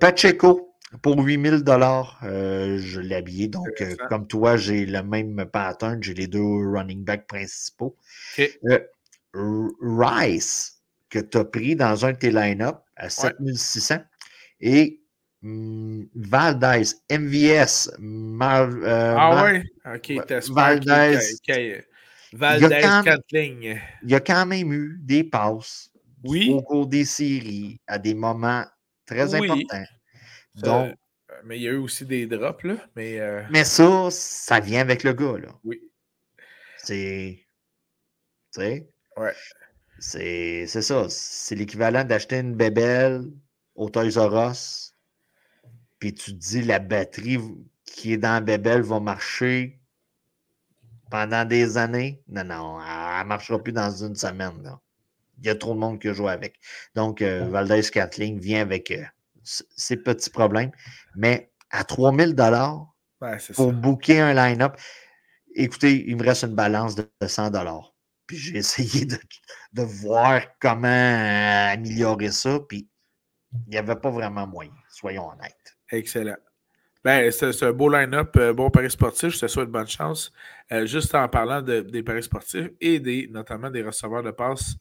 Pacheco, 0.00 0.68
pour 1.02 1.18
8000 1.18 1.62
dollars, 1.64 2.18
euh, 2.22 2.78
je 2.78 3.00
l'ai 3.00 3.16
habillé. 3.16 3.48
Donc, 3.48 3.68
euh, 3.80 3.94
comme 4.08 4.26
toi, 4.26 4.56
j'ai 4.56 4.86
le 4.86 5.02
même 5.02 5.44
pattern. 5.44 6.02
J'ai 6.02 6.14
les 6.14 6.26
deux 6.26 6.40
running 6.40 7.04
backs 7.04 7.26
principaux. 7.26 7.94
Euh, 8.38 9.68
Rice, 9.82 10.80
que 11.10 11.18
tu 11.18 11.38
as 11.38 11.44
pris 11.44 11.76
dans 11.76 12.06
un 12.06 12.12
de 12.12 12.16
tes 12.16 12.30
line-up 12.30 12.78
à 12.96 13.10
7600. 13.10 13.96
Et 14.60 15.02
mm, 15.42 16.04
Valdez, 16.14 16.84
MVS, 17.10 17.90
ah 18.40 19.44
oui? 19.44 19.62
OK, 19.84 20.12
Valdez. 20.48 21.18
Valdez, 22.32 22.66
il, 23.32 23.80
y 24.04 24.14
a 24.14 24.20
quand 24.20 24.46
même 24.46 24.72
eu 24.72 24.98
des 25.02 25.24
passes 25.24 25.87
au 26.24 26.62
cours 26.62 26.86
des 26.86 27.04
séries 27.04 27.80
à 27.86 27.98
des 27.98 28.14
moments 28.14 28.64
très 29.06 29.34
importants. 29.34 29.84
Donc, 30.54 30.90
euh, 30.90 30.94
mais 31.44 31.58
il 31.58 31.62
y 31.62 31.68
a 31.68 31.72
eu 31.72 31.76
aussi 31.76 32.04
des 32.04 32.26
drops, 32.26 32.64
là. 32.64 32.76
Mais, 32.96 33.20
euh, 33.20 33.42
mais 33.50 33.64
ça, 33.64 34.08
ça 34.10 34.60
vient 34.60 34.80
avec 34.80 35.04
le 35.04 35.12
gars, 35.12 35.38
là. 35.38 35.48
Oui. 35.64 35.80
C'est. 36.78 37.44
Tu 38.52 38.60
sais? 38.60 38.88
Ouais. 39.16 39.34
C'est 39.98 40.66
ça. 40.66 41.06
C'est 41.08 41.54
l'équivalent 41.54 42.04
d'acheter 42.04 42.38
une 42.38 42.54
bébelle 42.54 43.24
au 43.74 43.88
Toys 43.88 44.16
R 44.16 44.50
Us, 44.50 44.94
puis 45.98 46.14
tu 46.14 46.32
te 46.32 46.36
dis 46.38 46.62
la 46.62 46.78
batterie 46.78 47.38
qui 47.84 48.12
est 48.12 48.18
dans 48.18 48.34
la 48.34 48.40
bébelle 48.40 48.82
va 48.82 49.00
marcher 49.00 49.80
pendant 51.10 51.44
des 51.44 51.78
années. 51.78 52.22
Non, 52.28 52.44
non, 52.44 52.80
elle 52.80 53.22
ne 53.22 53.28
marchera 53.28 53.62
plus 53.62 53.72
dans 53.72 53.90
une 53.90 54.14
semaine. 54.14 54.62
Là. 54.62 54.80
Il 55.38 55.46
y 55.46 55.50
a 55.50 55.54
trop 55.54 55.74
de 55.74 55.78
monde 55.78 56.00
qui 56.00 56.12
joue 56.12 56.28
avec. 56.28 56.58
Donc, 56.94 57.22
euh, 57.22 57.48
Valdez 57.48 57.82
Catling 57.92 58.40
vient 58.40 58.62
avec 58.62 58.92
ces 59.42 59.96
petits 59.96 60.30
problèmes. 60.30 60.70
Mais 61.16 61.50
à 61.70 61.84
3000 61.84 62.34
dollars 62.34 62.94
pour 63.54 63.72
booker 63.72 64.20
un 64.20 64.34
line-up, 64.34 64.76
écoutez, 65.54 66.04
il 66.08 66.16
me 66.16 66.24
reste 66.24 66.44
une 66.44 66.54
balance 66.54 66.94
de 66.94 67.08
100 67.24 67.50
dollars. 67.50 67.94
Puis 68.26 68.36
j'ai 68.36 68.56
essayé 68.58 69.06
de, 69.06 69.82
voir 69.82 70.42
comment 70.60 70.88
améliorer 71.72 72.30
ça. 72.30 72.60
Puis 72.68 72.88
il 73.66 73.70
n'y 73.70 73.78
avait 73.78 73.96
pas 73.96 74.10
vraiment 74.10 74.46
moyen, 74.46 74.72
soyons 74.88 75.30
honnêtes. 75.30 75.76
Excellent. 75.90 76.36
Ben, 77.04 77.30
c'est 77.30 77.62
un 77.62 77.72
beau 77.72 77.88
line-up, 77.88 78.36
euh, 78.36 78.52
bon 78.52 78.70
pari 78.70 78.90
sportif. 78.90 79.30
Je 79.34 79.40
te 79.40 79.46
souhaite 79.46 79.70
bonne 79.70 79.86
chance. 79.86 80.32
Euh, 80.72 80.84
juste 80.84 81.14
en 81.14 81.26
parlant 81.28 81.62
des 81.62 82.02
paris 82.02 82.22
sportifs 82.22 82.68
et 82.80 83.00
des, 83.00 83.28
notamment 83.30 83.70
des 83.70 83.82
receveurs 83.82 84.22
de 84.22 84.30
passe 84.30 84.74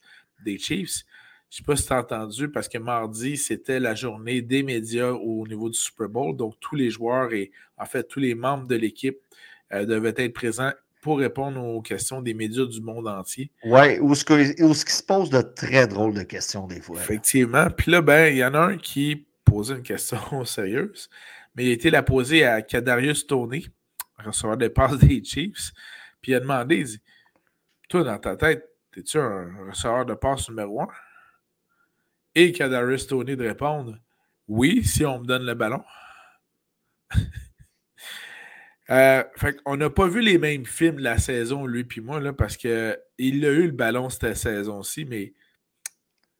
des 0.43 0.57
Chiefs, 0.57 1.03
je 1.49 1.55
ne 1.55 1.57
sais 1.57 1.63
pas 1.63 1.75
si 1.77 1.87
tu 1.87 1.93
as 1.93 1.99
entendu, 1.99 2.49
parce 2.49 2.67
que 2.67 2.77
mardi, 2.77 3.37
c'était 3.37 3.79
la 3.79 3.95
journée 3.95 4.41
des 4.41 4.63
médias 4.63 5.11
au 5.11 5.47
niveau 5.47 5.69
du 5.69 5.77
Super 5.77 6.09
Bowl. 6.09 6.35
Donc, 6.35 6.55
tous 6.59 6.75
les 6.75 6.89
joueurs 6.89 7.31
et 7.33 7.51
en 7.77 7.85
fait, 7.85 8.03
tous 8.03 8.19
les 8.19 8.35
membres 8.35 8.67
de 8.67 8.75
l'équipe 8.75 9.19
euh, 9.71 9.85
devaient 9.85 10.13
être 10.17 10.33
présents 10.33 10.73
pour 11.01 11.19
répondre 11.19 11.63
aux 11.63 11.81
questions 11.81 12.21
des 12.21 12.33
médias 12.33 12.65
du 12.65 12.81
monde 12.81 13.07
entier. 13.07 13.49
Oui, 13.63 13.97
ou 13.99 14.13
ce, 14.13 14.25
qui 14.25 14.93
se 14.93 15.03
pose 15.03 15.29
de 15.29 15.41
très 15.41 15.87
drôles 15.87 16.13
de 16.13 16.23
questions 16.23 16.67
des 16.67 16.81
fois. 16.81 16.97
Effectivement. 16.97 17.69
Puis 17.69 17.91
là, 17.91 18.01
ben, 18.01 18.33
il 18.33 18.37
y 18.37 18.43
en 18.43 18.53
a 18.53 18.59
un 18.59 18.77
qui 18.77 19.25
posait 19.45 19.75
une 19.75 19.83
question 19.83 20.19
sérieuse, 20.45 21.09
mais 21.55 21.65
il 21.65 21.69
a 21.69 21.73
été 21.73 21.89
la 21.89 22.03
poser 22.03 22.43
à 22.43 22.61
Kadarius 22.61 23.25
Tony, 23.25 23.69
receveur 24.17 24.57
des 24.57 24.69
passes 24.69 24.97
des 24.97 25.23
Chiefs. 25.23 25.71
Puis 26.21 26.33
il 26.33 26.35
a 26.35 26.41
demandé, 26.41 26.77
il 26.77 26.85
dit, 26.85 27.01
toi, 27.87 28.03
dans 28.03 28.17
ta 28.17 28.35
tête, 28.35 28.67
es-tu 28.97 29.19
un 29.19 29.67
receveur 29.69 30.05
de 30.05 30.13
passe 30.13 30.49
numéro 30.49 30.81
un? 30.81 30.87
et 32.37 32.51
Kadarius 32.51 33.07
Tony 33.07 33.35
de 33.35 33.47
répondre 33.47 33.97
Oui, 34.47 34.83
si 34.83 35.03
on 35.05 35.19
me 35.19 35.25
donne 35.25 35.43
le 35.43 35.55
ballon. 35.55 35.83
euh, 38.89 39.23
fait 39.35 39.57
on 39.65 39.75
n'a 39.75 39.89
pas 39.89 40.07
vu 40.07 40.21
les 40.21 40.37
mêmes 40.37 40.65
films 40.65 40.97
de 40.97 41.03
la 41.03 41.17
saison, 41.17 41.65
lui 41.65 41.83
puis 41.83 41.99
moi, 41.99 42.19
là, 42.19 42.33
parce 42.33 42.55
qu'il 42.55 42.69
a 42.71 42.97
eu 43.19 43.65
le 43.65 43.71
ballon 43.71 44.09
cette 44.09 44.35
saison-ci, 44.35 45.05
mais 45.05 45.33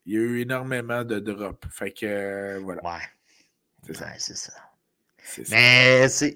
il 0.06 0.14
y 0.14 0.18
a 0.18 0.22
eu 0.22 0.42
énormément 0.42 1.04
de 1.04 1.20
drops. 1.20 1.68
Fait 1.72 1.92
que 1.92 2.06
euh, 2.06 2.60
voilà. 2.60 2.84
Ouais. 2.84 3.02
C'est 3.88 3.96
ça. 3.96 4.08
c'est 4.18 4.38
ça. 4.38 4.54
Mais 5.50 6.08
c'est, 6.10 6.34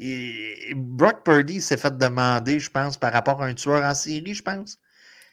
Brock 0.75 1.23
Purdy 1.23 1.61
s'est 1.61 1.77
fait 1.77 1.95
demander, 1.97 2.59
je 2.59 2.69
pense, 2.69 2.97
par 2.97 3.13
rapport 3.13 3.41
à 3.41 3.45
un 3.45 3.53
tueur 3.53 3.83
en 3.83 3.93
série, 3.93 4.33
je 4.33 4.43
pense. 4.43 4.79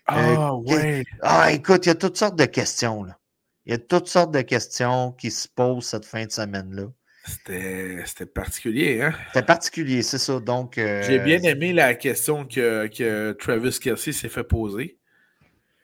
Ah, 0.08 0.54
ouais. 0.54 1.04
Ah, 1.22 1.52
écoute, 1.52 1.86
il 1.86 1.90
y 1.90 1.92
a 1.92 1.94
toutes 1.94 2.16
sortes 2.16 2.38
de 2.38 2.46
questions, 2.46 3.04
là. 3.04 3.18
Il 3.66 3.72
y 3.72 3.74
a 3.74 3.78
toutes 3.78 4.08
sortes 4.08 4.32
de 4.32 4.40
questions 4.40 5.12
qui 5.12 5.30
se 5.30 5.46
posent 5.46 5.84
cette 5.84 6.06
fin 6.06 6.24
de 6.24 6.30
semaine-là. 6.30 6.86
C'était 7.26 8.24
particulier, 8.24 9.02
hein? 9.02 9.12
C'était 9.26 9.44
particulier, 9.44 10.02
c'est 10.02 10.16
ça. 10.16 10.40
Donc. 10.40 10.78
Euh, 10.78 11.02
J'ai 11.02 11.18
bien 11.18 11.42
aimé 11.42 11.74
la 11.74 11.94
question 11.94 12.46
que, 12.46 12.86
que 12.86 13.32
Travis 13.32 13.78
Kelsey 13.78 14.12
s'est 14.12 14.30
fait 14.30 14.44
poser. 14.44 14.98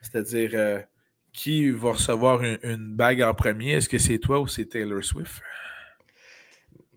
C'est-à-dire, 0.01 0.51
euh, 0.55 0.81
qui 1.35 1.70
va 1.70 1.93
recevoir 1.93 2.43
une, 2.43 2.95
bague 2.95 3.20
en 3.20 3.35
premier? 3.35 3.72
Est-ce 3.72 3.89
que 3.91 3.99
c'est 3.99 4.18
toi 4.18 4.41
ou 4.41 4.47
c'est 4.47 4.64
Taylor 4.64 5.05
Swift? 5.05 5.43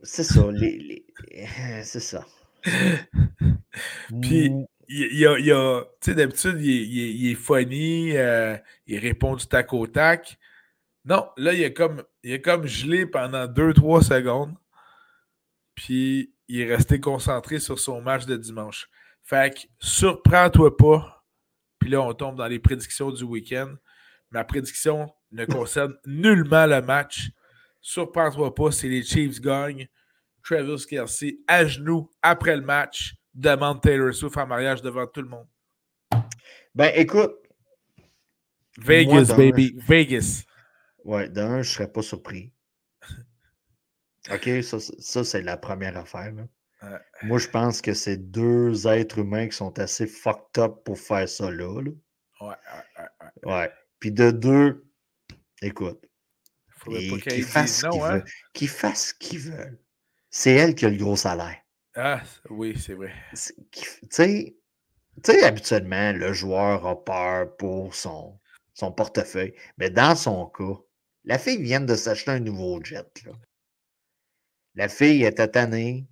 C'est 0.04 0.24
ça. 0.24 0.50
Les, 0.52 1.06
c'est 1.84 2.00
ça. 2.00 2.26
Puis, 4.22 4.54
il, 4.88 5.18
y 5.18 5.26
a, 5.26 5.38
il 5.38 5.52
a 5.52 5.84
tu 6.02 6.12
sais, 6.12 6.16
d'habitude, 6.16 6.60
il, 6.62 7.32
est 7.32 7.36
funny, 7.36 8.16
euh, 8.16 8.58
il 8.86 9.00
répond 9.00 9.36
du 9.36 9.46
tac 9.46 9.74
au 9.74 9.88
tac. 9.88 10.38
Non, 11.06 11.30
là, 11.38 11.54
il 11.54 11.62
est 11.62 11.74
comme, 11.74 12.04
il 12.24 12.34
est 12.34 12.42
comme 12.42 12.66
gelé 12.66 13.06
pendant 13.06 13.46
2-3 13.46 14.04
secondes. 14.04 14.56
Puis 15.76 16.34
il 16.48 16.62
est 16.62 16.76
resté 16.76 17.00
concentré 17.00 17.60
sur 17.60 17.80
son 17.80 18.02
match 18.02 18.26
de 18.26 18.38
dimanche. 18.38 18.90
Fait 19.24 19.54
que 19.54 19.60
surprends-toi 19.80 20.78
pas. 20.78 21.26
Puis 21.80 21.90
là, 21.90 22.02
on 22.02 22.14
tombe 22.14 22.38
dans 22.38 22.48
les 22.48 22.60
prédictions 22.60 23.12
du 23.12 23.24
week-end. 23.24 23.76
Ma 24.32 24.44
prédiction 24.44 25.14
ne 25.32 25.46
concerne 25.46 25.96
nullement 26.06 26.66
le 26.66 26.82
match. 26.82 27.30
Surprends-toi 27.82 28.56
pas 28.56 28.72
si 28.72 28.90
les 28.90 29.04
Chiefs 29.04 29.40
gagnent. 29.40 29.88
Travis 30.44 30.86
Kelsey 30.88 31.40
à 31.48 31.66
genoux 31.66 32.10
après 32.22 32.56
le 32.56 32.64
match 32.64 33.16
demande 33.38 33.82
Taylor 33.82 34.14
Swift 34.14 34.38
en 34.38 34.48
mariage 34.48 34.82
devant 34.82 35.08
tout 35.08 35.22
le 35.22 35.30
monde. 35.30 35.48
Ben 36.76 36.92
écoute. 36.96 37.36
Vegas, 38.80 39.34
baby. 39.36 39.76
Vegas. 39.88 40.44
Ouais, 41.04 41.30
d'un, 41.30 41.62
je 41.62 41.70
ne 41.70 41.74
serais 41.74 41.92
pas 41.92 42.02
surpris. 42.02 42.52
OK, 44.32 44.50
ça, 45.00 45.24
c'est 45.24 45.42
la 45.42 45.58
première 45.58 45.98
affaire. 45.98 46.34
Moi, 47.24 47.40
je 47.40 47.48
pense 47.48 47.82
que 47.82 47.94
c'est 47.94 48.18
deux 48.18 48.88
êtres 48.88 49.20
humains 49.20 49.48
qui 49.48 49.56
sont 49.56 49.80
assez 49.80 50.06
fucked 50.06 50.62
up 50.62 50.84
pour 50.84 51.00
faire 51.00 51.28
ça 51.28 51.50
là. 51.50 51.82
Ouais, 51.82 51.92
ouais, 52.42 52.56
ouais, 53.00 53.52
ouais. 53.52 53.72
Puis 54.00 54.12
de 54.12 54.30
deux, 54.30 54.86
écoute. 55.62 56.04
Et 56.92 57.10
pas 57.10 57.16
qu'ils 57.16 57.24
qu'elle 57.24 57.44
fassent 57.44 57.66
dise 57.66 57.82
ce 57.82 57.86
non, 57.88 57.92
qu'ils 57.92 58.02
hein? 58.02 58.12
veulent. 58.12 58.26
Qu'ils 58.54 58.70
fassent 58.70 59.08
ce 59.08 59.14
qu'ils 59.16 59.40
veulent. 59.40 59.80
C'est 60.30 60.54
elle 60.54 60.76
qui 60.76 60.86
a 60.86 60.90
le 60.90 60.98
gros 60.98 61.16
salaire. 61.16 61.58
Ah, 62.00 62.22
oui, 62.52 62.78
c'est 62.80 62.93
vrai. 62.93 63.12
Tu 63.34 63.82
sais, 64.12 64.56
tu 65.24 65.32
sais, 65.32 65.43
habituellement, 65.43 66.12
le 66.14 66.32
joueur 66.32 66.86
a 66.86 67.04
peur 67.04 67.58
pour 67.58 67.95
son, 67.95 68.39
son 68.76 68.91
portefeuille. 68.91 69.56
Mais 69.78 69.89
dans 69.89 70.16
son 70.16 70.45
cas, 70.45 70.80
la 71.24 71.39
fille 71.39 71.62
vient 71.62 71.82
de 71.82 71.95
s'acheter 71.95 72.32
un 72.32 72.39
nouveau 72.39 72.80
jet. 72.84 73.24
là. 73.26 73.32
La 74.76 74.88
fille 74.89 75.24
était 75.24 75.48
tannée 75.48 76.08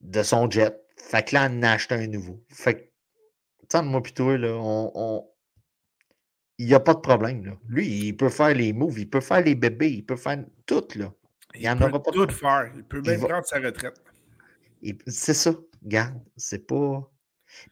de 0.00 0.22
son 0.22 0.50
jet. 0.50 0.76
Fait 0.98 1.24
que 1.26 1.34
là, 1.34 1.46
elle 1.46 1.52
en 1.58 1.62
a 1.62 1.70
acheté 1.70 1.94
un 1.94 2.06
nouveau. 2.06 2.44
Fait 2.50 2.74
que, 3.70 3.76
entre 3.78 3.86
moi 3.88 4.02
pis 4.02 4.12
toi, 4.12 4.36
là, 4.36 4.52
on, 4.52 4.92
on- 4.94 5.26
il 6.58 6.66
n'y 6.66 6.74
a 6.74 6.80
pas 6.80 6.92
de 6.92 7.00
problème. 7.00 7.46
Là. 7.46 7.52
Lui, 7.68 7.86
il 8.08 8.16
peut 8.18 8.28
faire 8.28 8.52
les 8.54 8.74
moves, 8.74 8.98
il 8.98 9.08
peut 9.08 9.22
faire 9.22 9.40
les 9.40 9.54
bébés, 9.54 9.90
il 9.92 10.04
peut 10.04 10.16
faire 10.16 10.44
tout. 10.66 10.86
Là. 10.96 11.10
Il 11.54 11.62
Il, 11.62 11.70
en 11.70 11.78
peut 11.78 11.84
aura 11.84 12.02
pas 12.02 12.10
de 12.10 12.16
tout 12.16 12.26
problème. 12.26 12.36
faire. 12.36 12.72
Il 12.76 12.84
peut 12.84 13.00
Il 13.02 13.10
même 13.10 13.20
va- 13.20 13.28
prendre 13.28 13.46
sa 13.46 13.58
retraite. 13.60 13.98
C'est 15.06 15.34
ça, 15.34 15.52
regarde, 15.84 16.20
c'est 16.36 16.66
pas. 16.66 17.10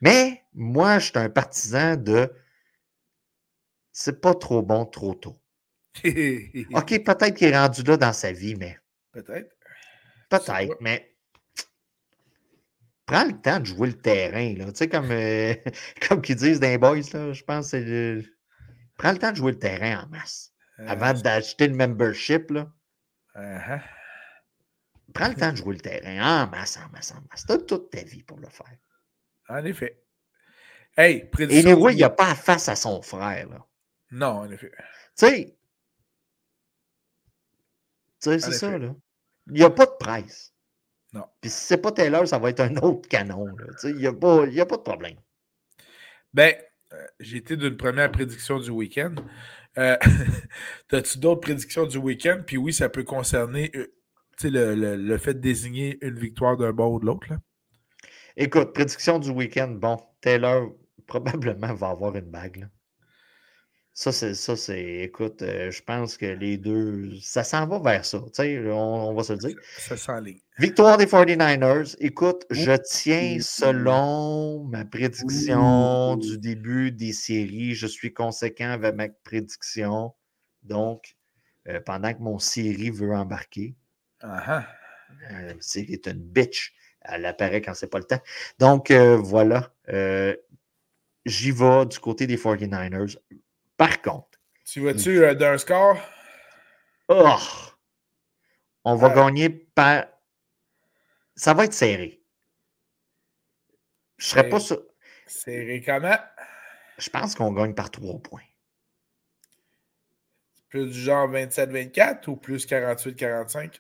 Mais 0.01 0.43
moi, 0.55 0.99
je 0.99 1.07
suis 1.07 1.19
un 1.19 1.31
partisan 1.31 1.97
de. 1.97 2.33
C'est 3.93 4.21
pas 4.21 4.35
trop 4.35 4.63
bon 4.63 4.87
trop 4.87 5.15
tôt. 5.15 5.37
OK, 6.05 7.05
peut-être 7.05 7.35
qu'il 7.35 7.49
est 7.49 7.59
rendu 7.59 7.83
là 7.83 7.97
dans 7.97 8.13
sa 8.13 8.33
vie, 8.33 8.55
mais 8.57 8.79
Peut-être. 9.13 9.55
peut-être, 10.31 10.77
mais 10.81 11.15
prends 13.07 13.25
le 13.25 13.41
temps 13.41 13.61
de 13.61 13.65
jouer 13.67 13.89
le 13.89 13.99
terrain, 14.01 14.55
là. 14.55 14.67
Tu 14.67 14.77
sais, 14.77 14.89
comme, 14.89 15.11
euh, 15.11 15.55
comme 16.09 16.23
qu'ils 16.23 16.37
disent 16.37 16.61
dans 16.61 16.69
les 16.69 16.79
boys, 16.79 17.01
là, 17.13 17.33
je 17.33 17.43
pense 17.45 17.71
que 17.73 17.77
le. 17.79 18.25
Prends 18.97 19.13
le 19.13 19.19
temps 19.19 19.31
de 19.33 19.37
jouer 19.37 19.53
le 19.53 19.59
terrain 19.59 20.05
en 20.05 20.09
masse. 20.09 20.53
Avant 20.87 21.11
Euh, 21.11 21.21
d'acheter 21.23 21.69
le 21.69 21.75
membership, 21.75 22.51
là. 22.51 22.73
uh-huh. 23.35 23.83
Prends 25.15 25.29
le 25.29 25.35
temps 25.35 25.53
de 25.53 25.57
jouer 25.57 25.75
le 25.75 25.81
terrain 25.81 26.45
en 26.45 26.51
masse, 26.51 26.77
en 26.77 26.89
masse, 26.91 27.13
en 27.13 27.21
masse. 27.31 27.45
T'as 27.47 27.59
toute 27.59 27.91
ta 27.91 28.03
vie 28.03 28.23
pour 28.23 28.39
le 28.39 28.49
faire. 28.49 28.77
En 29.49 29.65
effet. 29.65 30.03
Hey, 30.97 31.17
Et 31.19 31.25
prédiction. 31.25 31.71
anyway, 31.71 31.91
du- 31.93 31.97
il 31.97 31.99
n'y 31.99 32.05
a 32.05 32.11
pas 32.11 32.35
face 32.35 32.69
à 32.69 32.77
son 32.77 33.01
frère, 33.03 33.49
là. 33.49 33.65
Non, 34.11 34.27
en 34.41 34.51
effet. 34.51 34.71
Tu 34.77 35.27
sais, 35.27 35.57
tu 38.21 38.31
sais, 38.31 38.35
En 38.37 38.39
c'est 38.41 38.53
ça, 38.59 38.79
là. 38.79 38.95
Il 39.47 39.53
n'y 39.55 39.63
a 39.63 39.71
pas 39.71 39.87
de 39.87 39.93
presse. 39.99 40.53
Non. 41.13 41.25
Puis 41.41 41.51
si 41.51 41.67
c'est 41.67 41.79
pas 41.79 41.93
Taylor, 41.93 42.27
ça 42.29 42.39
va 42.39 42.51
être 42.51 42.61
un 42.61 42.77
autre 42.77 43.09
canon, 43.09 43.47
là. 43.47 43.67
Tu 43.73 43.79
sais, 43.79 43.91
il 43.91 43.97
n'y 43.97 44.07
a, 44.07 44.13
pas- 44.13 44.47
y 44.47 44.61
a 44.61 44.67
pas 44.67 44.77
de 44.77 44.83
problème. 44.83 45.17
Ben, 46.35 46.55
euh, 46.93 47.07
j'ai 47.21 47.39
été 47.39 47.57
d'une 47.57 47.77
première 47.77 48.11
prédiction 48.13 48.59
du 48.59 48.71
week-end. 48.71 49.15
Euh, 49.79 49.97
T'as-tu 50.89 51.19
d'autres 51.19 51.41
prédictions 51.41 51.87
du 51.87 51.97
week-end? 51.99 52.43
Puis 52.47 52.57
oui, 52.57 52.73
ça 52.75 52.89
peut 52.89 53.05
concerner 53.05 53.71
euh, 53.75 53.95
le, 54.45 54.75
le- 54.75 54.97
le 54.97 55.19
fait 55.19 55.35
de 55.35 55.41
désigner 55.41 55.99
une 56.03 56.19
victoire 56.19 56.57
d'un 56.57 56.73
bord 56.73 56.93
ou 56.93 57.01
de 57.01 57.07
l'autre. 57.07 57.27
là? 57.31 57.39
Écoute, 58.37 58.73
prédiction 58.73 59.19
du 59.19 59.31
week-end, 59.31 59.69
bon, 59.69 59.97
Taylor 60.21 60.71
probablement 61.07 61.75
va 61.75 61.89
avoir 61.91 62.15
une 62.17 62.31
bague, 62.31 62.57
là. 62.57 62.67
Ça, 63.93 64.13
c'est, 64.13 64.35
ça, 64.35 64.55
c'est, 64.55 65.01
écoute, 65.01 65.43
euh, 65.43 65.73
je 65.73 65.83
pense 65.83 66.17
que 66.17 66.27
les 66.27 66.57
deux, 66.57 67.11
ça 67.21 67.43
s'en 67.43 67.67
va 67.67 67.81
vers 67.81 68.05
ça, 68.05 68.21
tu 68.27 68.31
sais, 68.35 68.59
on, 68.71 69.09
on 69.09 69.13
va 69.15 69.25
se 69.25 69.33
le 69.33 69.41
dire. 69.41 69.57
Ça. 69.77 69.97
Victoire 70.61 70.99
des 70.99 71.07
49ers. 71.07 71.97
Écoute, 71.99 72.45
je 72.51 72.71
tiens 72.77 73.39
selon 73.41 74.63
ma 74.67 74.85
prédiction 74.85 76.17
du 76.17 76.39
début 76.39 76.93
des 76.93 77.13
séries. 77.13 77.75
Je 77.75 77.89
suis 77.89 78.13
conséquent 78.15 78.71
avec 78.71 78.95
ma 78.95 79.09
prédiction. 79.09 80.15
Donc, 80.63 81.17
euh, 81.67 81.81
pendant 81.85 82.15
que 82.15 82.21
mon 82.21 82.39
série 82.39 82.91
veut 82.91 83.13
embarquer, 83.17 83.75
Ah 84.21 84.67
euh, 85.31 85.55
Siri 85.61 85.95
est 85.95 86.07
une 86.07 86.21
bitch. 86.23 86.75
Elle 87.01 87.25
apparaît 87.27 87.63
quand 87.63 87.75
c'est 87.75 87.87
pas 87.91 87.99
le 87.99 88.05
temps. 88.05 88.21
Donc, 88.59 88.91
euh, 88.91 89.17
voilà. 89.17 89.73
Euh, 89.89 90.37
J'y 91.25 91.51
vais 91.51 91.87
du 91.87 91.99
côté 91.99 92.27
des 92.27 92.37
49ers. 92.37 93.19
Par 93.77 94.01
contre, 94.03 94.39
Tu 94.65 94.81
vas-tu 94.81 95.23
euh, 95.25 95.35
d'un 95.35 95.59
score? 95.59 95.99
oh, 97.09 97.37
on 98.85 98.95
va 98.97 99.09
Euh. 99.11 99.15
gagner 99.15 99.49
par. 99.51 100.07
Ça 101.37 101.55
va 101.55 101.65
être 101.65 101.73
serré. 101.75 102.21
Je 104.17 104.27
serais 104.27 104.49
pas 104.49 104.59
Serré. 104.59 104.81
sûr. 104.83 104.87
Serré 105.27 105.83
comment? 105.85 106.17
Je 106.99 107.11
pense 107.11 107.35
qu'on 107.35 107.53
gagne 107.53 107.75
par 107.75 107.91
trois 107.91 108.19
points. 108.19 108.43
Plus 110.69 110.87
du 110.91 111.01
genre 111.01 111.29
27-24 111.31 112.29
ou 112.29 112.37
plus 112.37 112.67
48-45? 112.67 113.79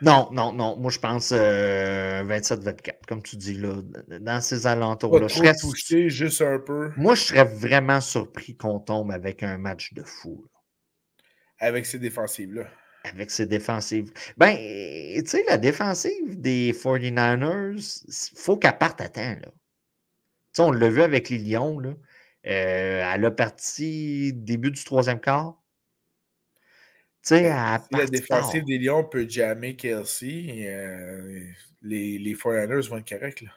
Non, 0.00 0.28
non, 0.32 0.52
non. 0.52 0.76
Moi, 0.76 0.90
je 0.90 0.98
pense 0.98 1.30
euh, 1.32 2.22
27-24, 2.24 3.06
comme 3.06 3.22
tu 3.22 3.36
dis, 3.36 3.54
là, 3.54 3.74
dans 4.20 4.40
ces 4.40 4.66
alentours-là. 4.66 5.28
Je 5.28 5.34
serais- 5.34 5.56
touché, 5.56 6.08
juste 6.10 6.40
un 6.42 6.58
peu. 6.58 6.90
Moi, 6.96 7.14
je 7.14 7.22
serais 7.22 7.44
vraiment 7.44 8.00
surpris 8.00 8.56
qu'on 8.56 8.80
tombe 8.80 9.10
avec 9.12 9.42
un 9.42 9.58
match 9.58 9.92
de 9.94 10.02
fou. 10.02 10.44
là. 10.44 11.66
Avec 11.68 11.86
ces 11.86 11.98
défensives-là. 11.98 12.64
avec 13.04 13.30
ses 13.32 13.46
défensives. 13.46 14.12
Ben, 14.36 14.56
tu 14.56 15.26
sais, 15.26 15.44
la 15.48 15.58
défensive 15.58 16.40
des 16.40 16.72
49ers, 16.72 17.74
il 18.06 18.38
faut 18.38 18.56
qu'elle 18.56 18.78
parte 18.78 19.00
à 19.00 19.08
temps. 19.08 19.20
Là. 19.40 19.48
Tu 19.48 19.50
sais, 20.52 20.62
on 20.62 20.70
l'a 20.72 20.88
vu 20.88 21.02
avec 21.02 21.28
les 21.28 21.38
Lions. 21.38 21.78
Là. 21.80 21.90
Euh, 22.46 23.12
elle 23.14 23.24
a 23.24 23.30
parti 23.30 24.32
début 24.32 24.70
du 24.70 24.82
troisième 24.84 25.20
quart. 25.20 25.61
Sais, 27.22 27.42
Ben, 27.42 27.78
Si 27.90 27.96
la 27.96 28.06
défensive 28.06 28.64
des 28.64 28.78
Lions 28.78 29.04
peut 29.04 29.28
jammer 29.28 29.76
Kelsey, 29.76 30.66
euh, 30.68 31.40
les, 31.82 32.18
les 32.18 32.34
49ers 32.34 32.88
vont 32.88 32.98
être 32.98 33.08
corrects. 33.08 33.42
Là. 33.42 33.50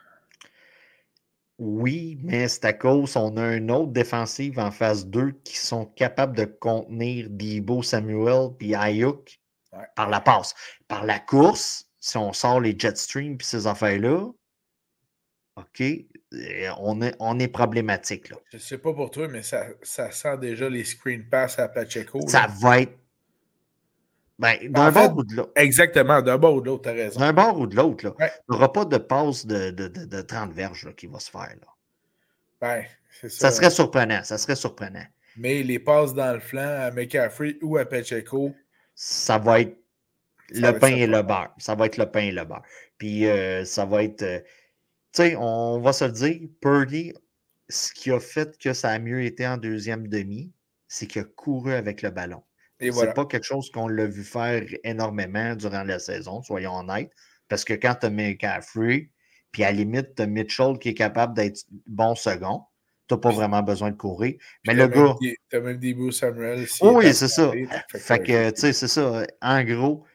Oui, 1.58 2.20
mais 2.22 2.48
c'est 2.50 2.66
à 2.66 2.74
cause 2.74 3.16
on 3.16 3.38
a 3.38 3.56
une 3.56 3.72
autre 3.72 3.92
défensive 3.94 4.60
en 4.60 4.72
phase 4.72 5.08
2 5.08 5.32
qui 5.44 5.58
sont 5.58 5.86
capables 5.86 6.36
de 6.36 6.44
contenir 6.46 7.28
Debo 7.30 7.82
Samuel 7.82 8.50
puis 8.58 8.76
Ayuk 8.76 9.40
Ouais. 9.72 9.86
par 9.96 10.10
la 10.10 10.22
passe. 10.22 10.54
Par 10.88 11.04
la 11.06 11.20
course, 11.20 11.90
si 12.00 12.16
on 12.18 12.32
sort 12.32 12.62
les 12.62 12.78
Jetstream 12.80 13.38
puis 13.38 13.46
ces 13.46 13.68
affaires-là, 13.68 14.30
OK, 15.58 15.82
euh, 15.82 16.70
on 16.80 17.02
est, 17.02 17.14
on 17.20 17.40
est 17.40 17.48
problématique. 17.50 18.30
Là. 18.30 18.38
Je 18.54 18.58
sais 18.58 18.78
pas 18.78 18.94
pour 18.94 19.12
toi, 19.12 19.28
mais 19.28 19.42
ça, 19.44 19.66
ça 19.82 20.12
sent 20.12 20.38
déjà 20.38 20.70
les 20.70 20.84
screen 20.86 21.28
pass 21.28 21.60
à 21.60 21.68
Pacheco. 21.68 22.20
là. 22.20 22.28
Ça 22.28 22.48
va 22.62 22.82
être. 22.82 22.98
Ben, 24.38 24.58
d'un 24.72 24.92
bord 24.92 25.18
ou 25.18 25.24
de 25.24 25.36
l'autre. 25.36 25.52
Exactement, 25.56 26.22
d'un 26.22 26.38
bord 26.38 26.56
ou 26.56 26.62
de 26.62 26.66
l'autre, 26.68 26.84
t'as 26.84 26.92
raison. 26.94 27.20
D'un 27.22 27.34
bord 27.34 27.58
ou 27.60 27.68
de 27.68 27.76
l'autre. 27.76 28.14
Ouais. 28.20 28.32
Il 28.50 28.52
n'y 28.52 28.58
aura 28.58 28.72
pas 28.74 28.86
de 28.86 28.98
passe 28.98 29.46
de, 29.46 29.72
de, 29.72 29.88
de, 29.88 30.06
de 30.06 30.22
30 30.22 30.52
verges 30.52 30.86
là, 30.86 30.94
qui 30.94 31.08
va 31.08 31.20
se 31.20 31.32
faire. 31.32 31.56
Là. 31.62 31.68
Ben, 32.62 32.86
c'est 33.10 33.30
ça. 33.30 33.50
Ça 33.50 33.56
serait 33.56 33.70
surprenant. 33.70 34.24
Ça 34.24 34.38
serait 34.38 34.56
surprenant. 34.56 35.06
Mais 35.38 35.64
les 35.64 35.80
passes 35.80 36.14
dans 36.14 36.34
le 36.34 36.40
flanc 36.40 36.62
à 36.82 36.92
McCaffrey 36.92 37.58
ou 37.62 37.78
à 37.78 37.86
Pacheco, 37.86 38.54
ça 38.94 39.38
va 39.38 39.62
être 39.62 39.78
Ça 40.52 40.72
le 40.72 40.80
pain 40.80 40.88
et 40.96 41.08
le 41.08 41.22
beurre. 41.22 41.54
Ça 41.58 41.76
va 41.76 41.86
être 41.88 41.98
le 41.98 42.10
pain 42.12 42.22
et 42.22 42.32
le 42.32 42.46
beurre. 42.46 42.64
Puis 42.98 43.26
euh, 43.28 43.66
ça 43.66 43.86
va 43.86 44.04
être. 44.04 44.22
euh, 44.24 44.40
tu 45.14 45.24
sais, 45.24 45.36
on 45.38 45.80
va 45.80 45.94
se 45.94 46.06
le 46.06 46.12
dire, 46.12 46.42
Purdy, 46.62 47.14
ce 47.70 47.94
qui 47.94 48.12
a 48.12 48.20
fait 48.20 48.58
que 48.58 48.74
ça 48.74 48.90
a 48.90 49.00
mieux 49.00 49.24
été 49.24 49.48
en 49.48 49.58
deuxième 49.58 50.08
demi, 50.08 50.52
c'est 50.88 51.08
qu'il 51.08 51.22
a 51.22 51.26
couru 51.26 51.74
avec 51.74 52.02
le 52.02 52.10
ballon. 52.12 52.44
C'est 52.80 52.90
voilà. 52.90 53.14
pas 53.14 53.26
quelque 53.26 53.46
chose 53.46 53.70
qu'on 53.72 53.88
l'a 53.88 54.06
vu 54.06 54.24
faire 54.24 54.64
énormément 54.84 55.56
durant 55.56 55.84
la 55.84 56.00
saison, 56.00 56.42
soyons 56.42 56.74
honnêtes. 56.74 57.12
Parce 57.48 57.64
que 57.64 57.74
quand 57.74 57.96
tu 58.00 58.08
as 58.08 58.10
McCaffrey, 58.10 59.10
puis 59.52 59.64
à 59.64 59.72
la 59.72 59.78
limite, 59.78 60.16
tu 60.16 60.24
as 60.24 60.28
Mitchell 60.28 60.78
qui 60.80 60.90
est 60.90 60.94
capable 60.94 61.36
d'être 61.36 61.64
bon 61.88 62.16
second, 62.16 62.64
tu 63.08 63.14
n'as 63.14 63.20
pas 63.20 63.32
vraiment 63.32 63.62
besoin 63.62 63.92
de 63.92 63.96
courir. 63.96 64.36
Mais 64.68 64.74
le 64.74 64.88
gars. 64.88 65.16
des- 65.22 65.38
T'as 65.50 65.60
même 65.60 65.78
Debo 65.78 66.12
Samuel. 66.12 66.68
s'il 66.68 66.88
Oui, 66.88 67.14
c'est 67.14 67.28
ça. 67.28 67.52
Fait 67.90 68.20
que, 68.20 68.50
tu 68.50 68.62
sais, 68.62 68.74
c'est 68.74 68.88
ça. 68.88 69.26
En 69.42 69.64
gros, 69.64 70.06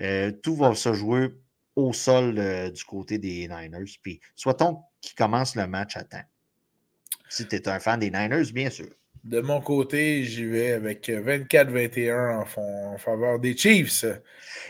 euh, 0.00 0.32
tout 0.42 0.56
va 0.56 0.74
se 0.74 0.92
jouer 0.92 1.28
au 1.76 1.92
sol 1.92 2.38
euh, 2.38 2.70
du 2.70 2.84
côté 2.84 3.18
des 3.18 3.48
Niners. 3.48 3.98
Puis, 4.02 4.20
soit-on 4.34 4.82
qui 5.00 5.14
commence 5.14 5.54
le 5.54 5.66
match 5.66 5.96
à 5.96 6.04
temps. 6.04 6.24
Si 7.28 7.46
tu 7.46 7.56
es 7.56 7.68
un 7.68 7.78
fan 7.78 8.00
des 8.00 8.10
Niners, 8.10 8.52
bien 8.52 8.70
sûr. 8.70 8.88
De 9.24 9.40
mon 9.40 9.60
côté, 9.60 10.24
j'y 10.24 10.46
vais 10.46 10.72
avec 10.72 11.08
24-21 11.08 12.44
en, 12.56 12.92
en 12.94 12.98
faveur 12.98 13.38
des 13.38 13.56
Chiefs. 13.56 14.04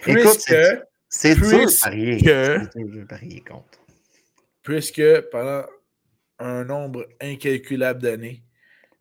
Puisque, 0.03 0.41
c'est- 0.41 0.83
C'est 1.09 1.35
dur 1.35 1.51
de 1.51 1.57
puisque- 1.67 1.83
parier. 1.85 2.21
que- 2.21 2.59
C'est 2.73 2.85
dur 2.85 3.01
de 3.01 3.05
parier 3.05 3.41
contre. 3.41 3.79
puisque 4.63 5.21
pendant 5.31 5.65
un 6.39 6.65
nombre 6.65 7.07
incalculable 7.21 8.03
d'années, 8.03 8.43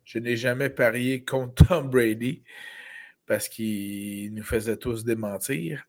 je 0.05 0.19
n'ai 0.19 0.35
jamais 0.37 0.69
parié 0.69 1.23
contre 1.23 1.65
Tom 1.67 1.89
Brady 1.89 2.43
parce 3.25 3.47
qu'il 3.47 4.33
nous 4.33 4.43
faisait 4.43 4.77
tous 4.77 5.03
démentir. 5.03 5.85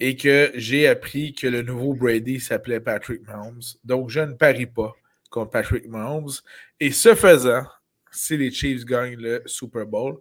Et 0.00 0.14
que 0.16 0.52
j'ai 0.54 0.86
appris 0.86 1.32
que 1.34 1.46
le 1.48 1.62
nouveau 1.62 1.92
Brady 1.92 2.38
s'appelait 2.38 2.80
Patrick 2.80 3.26
Mahomes. 3.26 3.60
Donc, 3.84 4.10
je 4.10 4.20
ne 4.20 4.34
parie 4.34 4.66
pas 4.66 4.94
contre 5.28 5.50
Patrick 5.50 5.88
Mahomes. 5.88 6.30
Et 6.78 6.92
ce 6.92 7.14
faisant, 7.16 7.64
si 8.10 8.36
les 8.36 8.50
Chiefs 8.50 8.84
gagnent 8.84 9.16
le 9.18 9.42
Super 9.46 9.86
Bowl, 9.86 10.20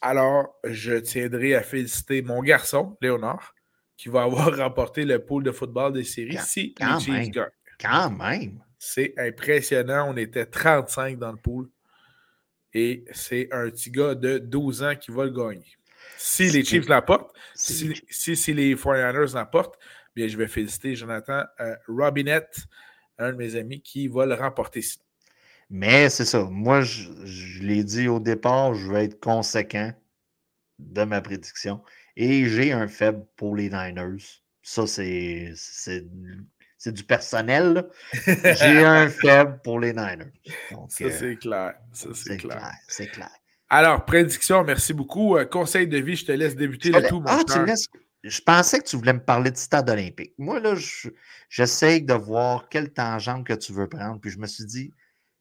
Alors, 0.00 0.54
je 0.64 0.94
tiendrai 0.94 1.54
à 1.54 1.62
féliciter 1.62 2.22
mon 2.22 2.42
garçon, 2.42 2.96
Léonard, 3.00 3.54
qui 3.96 4.08
va 4.08 4.22
avoir 4.22 4.54
remporté 4.56 5.04
le 5.04 5.24
pool 5.24 5.42
de 5.42 5.52
football 5.52 5.92
des 5.92 6.04
séries 6.04 6.38
si 6.44 6.74
les 6.78 7.00
Chiefs 7.00 7.30
gagnent. 7.30 7.50
Quand 7.80 8.10
même. 8.10 8.62
C'est 8.78 9.14
impressionnant. 9.16 10.10
On 10.12 10.16
était 10.16 10.46
35 10.46 11.18
dans 11.18 11.32
le 11.32 11.38
pool. 11.38 11.68
Et 12.72 13.04
c'est 13.12 13.48
un 13.52 13.70
petit 13.70 13.90
gars 13.90 14.14
de 14.14 14.38
12 14.38 14.82
ans 14.82 14.94
qui 14.96 15.10
va 15.10 15.24
le 15.24 15.30
gagner. 15.30 15.66
Si 16.18 16.50
les 16.50 16.64
Chiefs 16.64 16.88
l'apportent, 16.88 17.34
si, 17.54 17.94
si, 18.10 18.52
les 18.52 18.74
49ers 18.74 19.34
l'apportent, 19.34 19.78
bien, 20.14 20.28
je 20.28 20.36
vais 20.36 20.46
féliciter 20.46 20.94
Jonathan 20.94 21.44
euh, 21.60 21.74
Robinette, 21.88 22.58
un 23.18 23.32
de 23.32 23.36
mes 23.36 23.56
amis, 23.56 23.80
qui 23.80 24.08
va 24.08 24.26
le 24.26 24.34
remporter. 24.34 24.82
Mais 25.70 26.08
c'est 26.10 26.24
ça. 26.24 26.44
Moi, 26.44 26.80
je, 26.82 27.08
je 27.24 27.62
l'ai 27.62 27.82
dit 27.84 28.08
au 28.08 28.20
départ, 28.20 28.74
je 28.74 28.90
vais 28.90 29.04
être 29.04 29.20
conséquent 29.20 29.92
de 30.78 31.04
ma 31.04 31.20
prédiction. 31.20 31.82
Et 32.16 32.46
j'ai 32.46 32.72
un 32.72 32.88
faible 32.88 33.26
pour 33.36 33.56
les 33.56 33.68
Niners. 33.68 34.42
Ça, 34.62 34.86
c'est 34.86 35.52
c'est 36.78 36.92
du 36.92 37.04
personnel. 37.04 37.88
J'ai 38.12 38.24
un 38.84 39.08
faible 39.08 39.60
pour 39.62 39.80
les 39.80 39.92
Niners. 39.92 40.32
ça, 40.88 41.04
euh, 41.04 41.10
c'est 41.10 41.36
clair. 41.36 41.74
Ça, 41.92 42.08
c'est 42.14 42.36
clair. 42.36 42.72
C'est 42.88 43.06
clair. 43.08 43.30
Alors, 43.68 44.04
prédiction, 44.04 44.62
merci 44.62 44.92
beaucoup. 44.92 45.36
Euh, 45.36 45.44
conseil 45.44 45.88
de 45.88 45.98
vie, 45.98 46.16
je 46.16 46.26
te 46.26 46.32
laisse 46.32 46.54
débuter 46.54 46.90
le 46.90 47.02
tout, 47.08 47.20
mon 47.20 47.26
ah, 47.26 47.42
tu 47.44 47.64
laisses... 47.64 47.88
Je 48.22 48.40
pensais 48.40 48.78
que 48.80 48.84
tu 48.84 48.96
voulais 48.96 49.12
me 49.12 49.24
parler 49.24 49.50
du 49.50 49.60
stade 49.60 49.88
olympique. 49.88 50.34
Moi, 50.38 50.60
là, 50.60 50.74
j'essaye 51.48 52.02
de 52.02 52.14
voir 52.14 52.68
quelle 52.68 52.92
tangente 52.92 53.46
que 53.46 53.52
tu 53.52 53.72
veux 53.72 53.88
prendre. 53.88 54.20
Puis 54.20 54.30
je 54.30 54.38
me 54.38 54.46
suis 54.46 54.64
dit, 54.64 54.92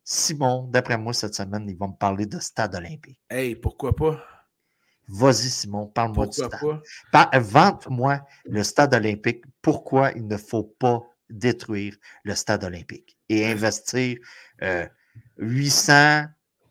Simon, 0.08 0.68
d'après 0.68 0.99
moi, 0.99 1.14
cette 1.14 1.34
semaine, 1.34 1.68
ils 1.68 1.76
vont 1.76 1.88
me 1.88 1.97
parler 1.97 2.28
de 2.28 2.39
stade 2.39 2.76
olympique. 2.76 3.18
Hey, 3.28 3.56
pourquoi 3.56 3.95
pas? 3.95 4.24
Vas-y, 5.08 5.49
Simon, 5.49 5.88
parle-moi 5.88 6.28
du 6.28 6.34
stade. 6.34 7.41
Vente-moi 7.41 8.22
le 8.45 8.64
stade 8.64 8.93
olympique. 8.93 9.43
Pourquoi 9.62 10.12
il 10.12 10.28
ne 10.28 10.38
faut 10.38 10.64
pas 10.64 11.01
détruire 11.30 11.95
le 12.24 12.36
stade 12.36 12.64
olympique 12.64 13.18
et 13.30 13.47
investir 13.47 14.20
800, 15.38 16.26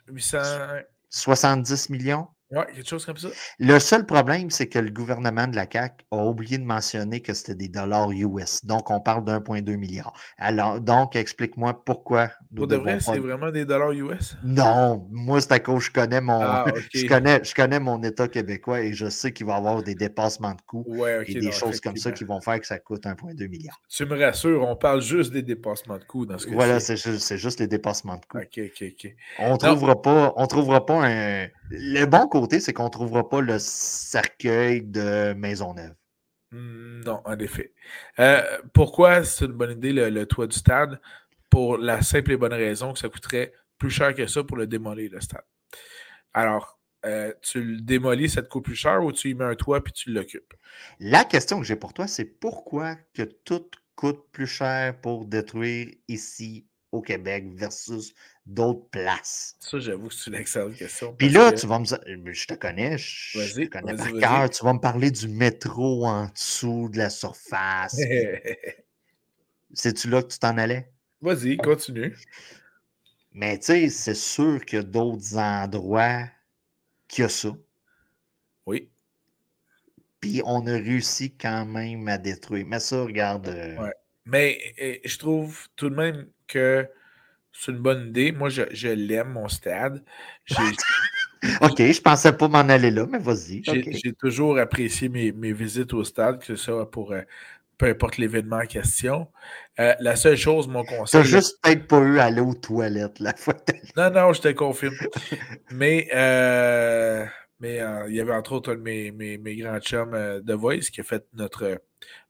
870 0.08 1.90
millions? 1.90 2.28
Oui, 2.54 2.74
quelque 2.74 2.88
chose 2.88 3.06
comme 3.06 3.16
ça. 3.16 3.28
Le 3.58 3.78
seul 3.78 4.04
problème, 4.06 4.50
c'est 4.50 4.68
que 4.68 4.78
le 4.78 4.90
gouvernement 4.90 5.46
de 5.46 5.56
la 5.56 5.66
CAQ 5.70 6.04
a 6.10 6.24
oublié 6.24 6.58
de 6.58 6.64
mentionner 6.64 7.20
que 7.20 7.34
c'était 7.34 7.54
des 7.54 7.68
dollars 7.68 8.10
US. 8.10 8.64
Donc, 8.64 8.90
on 8.90 9.00
parle 9.00 9.24
d'1,2 9.24 9.76
milliard. 9.76 10.12
Alors, 10.38 10.80
donc, 10.80 11.14
explique-moi 11.16 11.84
pourquoi. 11.84 12.30
Pour 12.54 12.66
de 12.66 12.76
vrai, 12.76 12.98
c'est 13.00 13.18
vraiment 13.18 13.50
des 13.50 13.64
dollars 13.64 13.92
US? 13.92 14.36
Non, 14.42 15.06
moi, 15.10 15.40
c'est 15.40 15.52
à 15.52 15.60
cause 15.60 15.84
je 15.84 15.90
connais 15.90 16.20
mon 16.20 16.40
ah, 16.40 16.64
je, 16.94 17.06
connais, 17.06 17.42
je 17.44 17.54
connais 17.54 17.80
mon 17.80 18.02
État 18.02 18.28
québécois 18.28 18.80
et 18.80 18.92
je 18.92 19.08
sais 19.08 19.32
qu'il 19.32 19.46
va 19.46 19.54
y 19.54 19.56
avoir 19.56 19.82
des 19.82 19.94
dépassements 19.94 20.54
de 20.54 20.60
coûts 20.62 20.86
et 21.26 21.34
des 21.34 21.52
choses 21.52 21.80
comme 21.80 21.96
ça 21.96 22.12
qui 22.12 22.24
vont 22.24 22.40
faire 22.40 22.60
que 22.60 22.66
ça 22.66 22.78
coûte 22.78 23.04
1,2 23.04 23.48
milliard. 23.48 23.80
Tu 23.88 24.06
me 24.06 24.18
rassures, 24.18 24.66
on 24.66 24.76
parle 24.76 25.02
juste 25.02 25.32
des 25.32 25.42
dépassements 25.42 25.98
de 25.98 26.04
coûts 26.04 26.26
dans 26.26 26.38
ce 26.38 26.46
cas 26.46 26.54
Voilà, 26.54 26.80
c'est 26.80 26.96
juste, 26.96 27.36
juste, 27.36 27.60
les 27.60 27.66
dépassements 27.66 28.16
de 28.16 28.24
coûts. 28.26 28.38
OK, 28.38 28.58
OK, 28.58 28.82
OK. 28.82 29.14
On 29.38 29.52
ne 29.52 29.58
trouvera, 29.58 30.00
pas, 30.00 30.32
on 30.36 30.46
trouvera 30.46 30.86
pas 30.86 31.06
un. 31.06 31.48
Le 31.70 32.04
bon 32.04 32.26
côté, 32.28 32.43
c'est 32.50 32.72
qu'on 32.72 32.84
ne 32.84 32.90
trouvera 32.90 33.28
pas 33.28 33.40
le 33.40 33.58
cercueil 33.58 34.82
de 34.82 35.32
Maisonneuve. 35.34 35.94
Hmm, 36.50 37.00
non, 37.04 37.20
en 37.24 37.38
effet. 37.38 37.72
Euh, 38.18 38.42
pourquoi 38.72 39.24
c'est 39.24 39.46
une 39.46 39.52
bonne 39.52 39.72
idée 39.72 39.92
le, 39.92 40.26
toit 40.26 40.46
du 40.46 40.56
stade? 40.56 41.00
Pour 41.50 41.78
la 41.78 42.02
simple 42.02 42.32
et 42.32 42.36
bonne 42.36 42.52
raison 42.52 42.92
que 42.92 42.98
ça 42.98 43.08
coûterait 43.08 43.52
plus 43.78 43.90
cher 43.90 44.14
que 44.14 44.26
ça 44.26 44.42
pour 44.42 44.56
le 44.56 44.66
démolir, 44.66 45.10
le 45.12 45.20
stade. 45.20 45.44
Alors, 46.32 46.80
euh, 47.04 47.32
tu 47.42 47.62
le 47.62 47.80
démolis, 47.80 48.30
ça 48.30 48.42
te 48.42 48.48
coûte 48.48 48.64
plus 48.64 48.74
cher 48.74 49.04
ou 49.04 49.12
tu 49.12 49.30
y 49.30 49.34
mets 49.34 49.44
un 49.44 49.54
toit 49.54 49.82
puis 49.82 49.92
tu 49.92 50.10
l'occupes? 50.10 50.54
La 50.98 51.24
question 51.24 51.58
que 51.58 51.64
j'ai 51.64 51.76
pour 51.76 51.92
toi, 51.92 52.06
c'est 52.06 52.24
pourquoi 52.24 52.96
que 53.12 53.22
tout 53.22 53.68
coûte 53.94 54.24
plus 54.32 54.46
cher 54.46 55.00
pour 55.00 55.26
détruire 55.26 55.88
ici 56.08 56.66
au 56.94 57.02
Québec 57.02 57.44
versus 57.54 58.14
d'autres 58.46 58.88
places? 58.90 59.56
Ça, 59.60 59.78
j'avoue 59.78 60.08
que 60.08 60.14
c'est 60.14 60.30
une 60.30 60.36
excellente 60.36 60.76
question. 60.76 61.14
Puis 61.14 61.28
là, 61.28 61.52
tu 61.52 61.66
vas 61.66 61.78
me 61.78 61.84
euh, 61.84 62.32
je 62.32 62.46
te 62.46 62.54
connais, 62.54 62.96
je, 62.98 63.54
te 63.54 63.66
connais 63.66 63.96
par 63.96 64.12
cœur, 64.12 64.50
tu 64.50 64.64
vas 64.64 64.72
me 64.72 64.80
parler 64.80 65.10
du 65.10 65.28
métro 65.28 66.06
en 66.06 66.26
dessous 66.26 66.88
de 66.90 66.98
la 66.98 67.10
surface. 67.10 67.98
C'est-tu 69.72 70.08
là 70.08 70.22
que 70.22 70.28
tu 70.28 70.38
t'en 70.38 70.56
allais? 70.56 70.90
Vas-y, 71.20 71.56
continue. 71.56 72.14
Mais 73.32 73.58
tu 73.58 73.66
sais, 73.66 73.88
c'est 73.88 74.14
sûr 74.14 74.64
qu'il 74.64 74.76
y 74.76 74.80
a 74.80 74.84
d'autres 74.84 75.36
endroits 75.36 76.28
qui 77.08 77.24
a 77.24 77.28
ça. 77.28 77.50
Oui. 78.66 78.88
Puis 80.20 80.42
on 80.44 80.64
a 80.66 80.72
réussi 80.72 81.34
quand 81.36 81.66
même 81.66 82.06
à 82.06 82.18
détruire. 82.18 82.64
Mais 82.68 82.78
ça, 82.78 83.02
regarde. 83.02 83.48
Euh, 83.48 83.76
ouais. 83.78 83.94
Mais 84.26 84.58
eh, 84.78 85.00
je 85.04 85.18
trouve 85.18 85.68
tout 85.76 85.90
de 85.90 85.96
même 85.96 86.28
que 86.46 86.86
c'est 87.54 87.72
une 87.72 87.78
bonne 87.78 88.08
idée. 88.08 88.32
Moi, 88.32 88.48
je, 88.48 88.88
l'aime, 88.88 89.32
mon 89.32 89.48
stade. 89.48 90.02
OK, 91.60 91.78
je 91.78 92.00
pensais 92.00 92.32
pas 92.32 92.48
m'en 92.48 92.58
aller 92.58 92.90
là, 92.90 93.06
mais 93.08 93.18
vas-y. 93.18 93.62
J'ai 93.64 94.12
toujours 94.12 94.58
apprécié 94.58 95.08
mes, 95.08 95.52
visites 95.52 95.92
au 95.92 96.04
stade, 96.04 96.40
que 96.40 96.46
ce 96.46 96.56
soit 96.56 96.90
pour 96.90 97.12
euh, 97.12 97.20
peu 97.78 97.86
importe 97.86 98.16
l'événement 98.16 98.58
en 98.58 98.66
question. 98.66 99.28
Euh, 99.78 99.94
la 100.00 100.16
seule 100.16 100.36
chose, 100.36 100.68
mon 100.68 100.84
conseil. 100.84 101.20
T'as 101.20 101.26
juste 101.26 101.60
peut-être 101.62 101.86
pas 101.86 102.00
eu 102.00 102.18
à 102.18 102.24
aller 102.24 102.40
aux 102.40 102.54
toilettes 102.54 103.20
la 103.20 103.34
fois. 103.34 103.54
non, 103.96 104.10
non, 104.10 104.32
je 104.32 104.40
te 104.40 104.48
confirme. 104.48 104.96
mais 105.70 106.08
euh, 106.14 107.24
mais 107.60 107.80
il 108.08 108.14
y 108.14 108.20
avait 108.20 108.34
entre 108.34 108.52
autres 108.52 108.72
un 108.72 108.76
de 108.76 108.80
mes, 108.80 109.10
mes, 109.12 109.56
grands 109.56 109.80
chums 109.80 110.40
de 110.42 110.54
Voice 110.54 110.90
qui 110.92 111.00
a 111.00 111.04
fait 111.04 111.24
notre, 111.34 111.80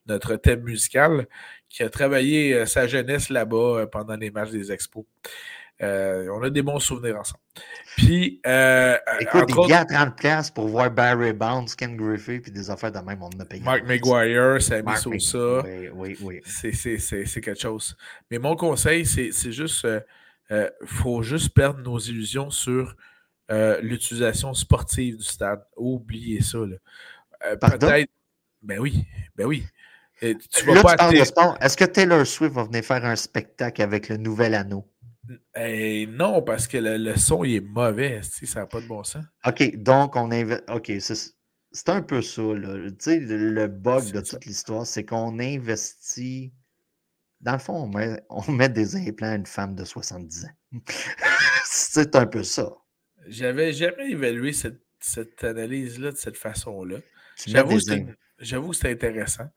notre 0.07 0.37
thème 0.37 0.63
musical 0.63 1.27
qui 1.75 1.83
a 1.83 1.91
travaillé 1.91 2.55
euh, 2.55 2.67
sa 2.67 2.87
jeunesse 2.87 3.31
là-bas 3.31 3.57
euh, 3.81 3.87
pendant 3.87 4.15
les 4.15 4.31
matchs 4.31 4.51
des 4.51 4.71
Expos. 4.71 5.05
Euh, 5.83 6.29
on 6.33 6.41
a 6.45 6.49
des 6.49 6.63
bons 6.63 6.79
souvenirs 6.79 7.19
ensemble. 7.19 7.43
Puis, 7.97 8.41
Écoute, 9.19 9.49
des 9.49 9.69
gars 9.69 9.81
à 9.81 9.85
30 9.85 10.17
places 10.17 10.51
pour 10.53 10.69
voir 10.69 10.89
Barry 10.93 11.33
Bonds, 11.33 11.67
Ken 11.77 11.97
Griffey, 11.97 12.39
puis 12.39 12.53
des 12.53 12.71
affaires 12.71 12.93
de 12.93 13.01
même, 13.01 13.21
on 13.21 13.41
a 13.41 13.45
payé. 13.45 13.61
Mark 13.65 13.83
McGuire, 13.89 14.63
Sammy 14.63 14.97
Sosa. 14.97 15.65
Oui, 15.65 15.89
oui, 15.93 16.17
oui. 16.23 16.41
C'est 16.45 17.41
quelque 17.41 17.61
chose. 17.61 17.97
Mais 18.31 18.39
mon 18.39 18.55
conseil, 18.55 19.05
c'est 19.05 19.53
juste, 19.53 19.85
il 20.51 20.71
faut 20.87 21.23
juste 21.23 21.53
perdre 21.53 21.81
nos 21.81 21.99
illusions 21.99 22.51
sur 22.51 22.95
l'utilisation 23.83 24.55
sportive 24.55 25.17
du 25.17 25.25
stade. 25.25 25.65
Oubliez 25.77 26.41
ça. 26.41 26.59
Peut-être. 27.61 28.09
Ben 28.63 28.79
oui, 28.79 29.05
ben 29.35 29.45
oui. 29.45 29.67
Tu 30.21 30.65
vas 30.67 30.83
pas 30.83 31.11
Est-ce 31.61 31.77
que 31.77 31.85
Taylor 31.85 32.27
Swift 32.27 32.55
va 32.55 32.65
venir 32.65 32.85
faire 32.85 33.05
un 33.05 33.17
spectacle 33.17 33.83
avec 33.83 34.09
le 34.09 34.17
nouvel 34.17 34.55
anneau? 34.55 34.89
Eh, 35.57 36.07
non, 36.07 36.43
parce 36.43 36.67
que 36.67 36.77
le, 36.79 37.17
son 37.17 37.45
il 37.45 37.57
est 37.57 37.61
mauvais. 37.61 38.21
Ça 38.23 38.61
n'a 38.61 38.67
pas 38.67 38.81
de 38.81 38.87
bon 38.87 39.03
sens. 39.05 39.25
OK, 39.47 39.77
donc 39.77 40.17
on 40.17 40.31
investe. 40.31 40.65
OK, 40.71 40.93
c'est 41.73 41.89
un 41.89 42.03
peu 42.03 42.23
ça. 42.23 42.43
Là. 42.43 42.77
Le, 42.77 43.67
bug 43.67 44.13
de 44.13 44.21
toute 44.21 44.45
l'histoire, 44.45 44.87
c'est 44.87 45.05
qu'on 45.05 45.39
investit. 45.39 46.53
Dans 47.41 47.53
le 47.53 47.59
fond, 47.59 47.91
on 48.31 48.53
met, 48.53 48.69
des 48.69 48.97
implants 48.97 49.33
à 49.33 49.35
une 49.35 49.47
femme 49.47 49.75
de 49.75 49.85
70 49.85 50.45
ans. 50.45 50.81
c'est 51.65 52.17
un 52.17 52.27
peu 52.27 52.43
ça. 52.43 52.71
J'avais 53.27 53.73
jamais 53.73 54.11
évalué 54.11 54.53
cette, 54.53 55.45
analyse-là 55.45 56.13
de 56.13 56.17
cette 56.17 56.37
façon-là. 56.37 56.99
J'avoue 57.47 58.71
que 58.71 58.77
c'est 58.77 58.91
intéressant. 58.91 59.49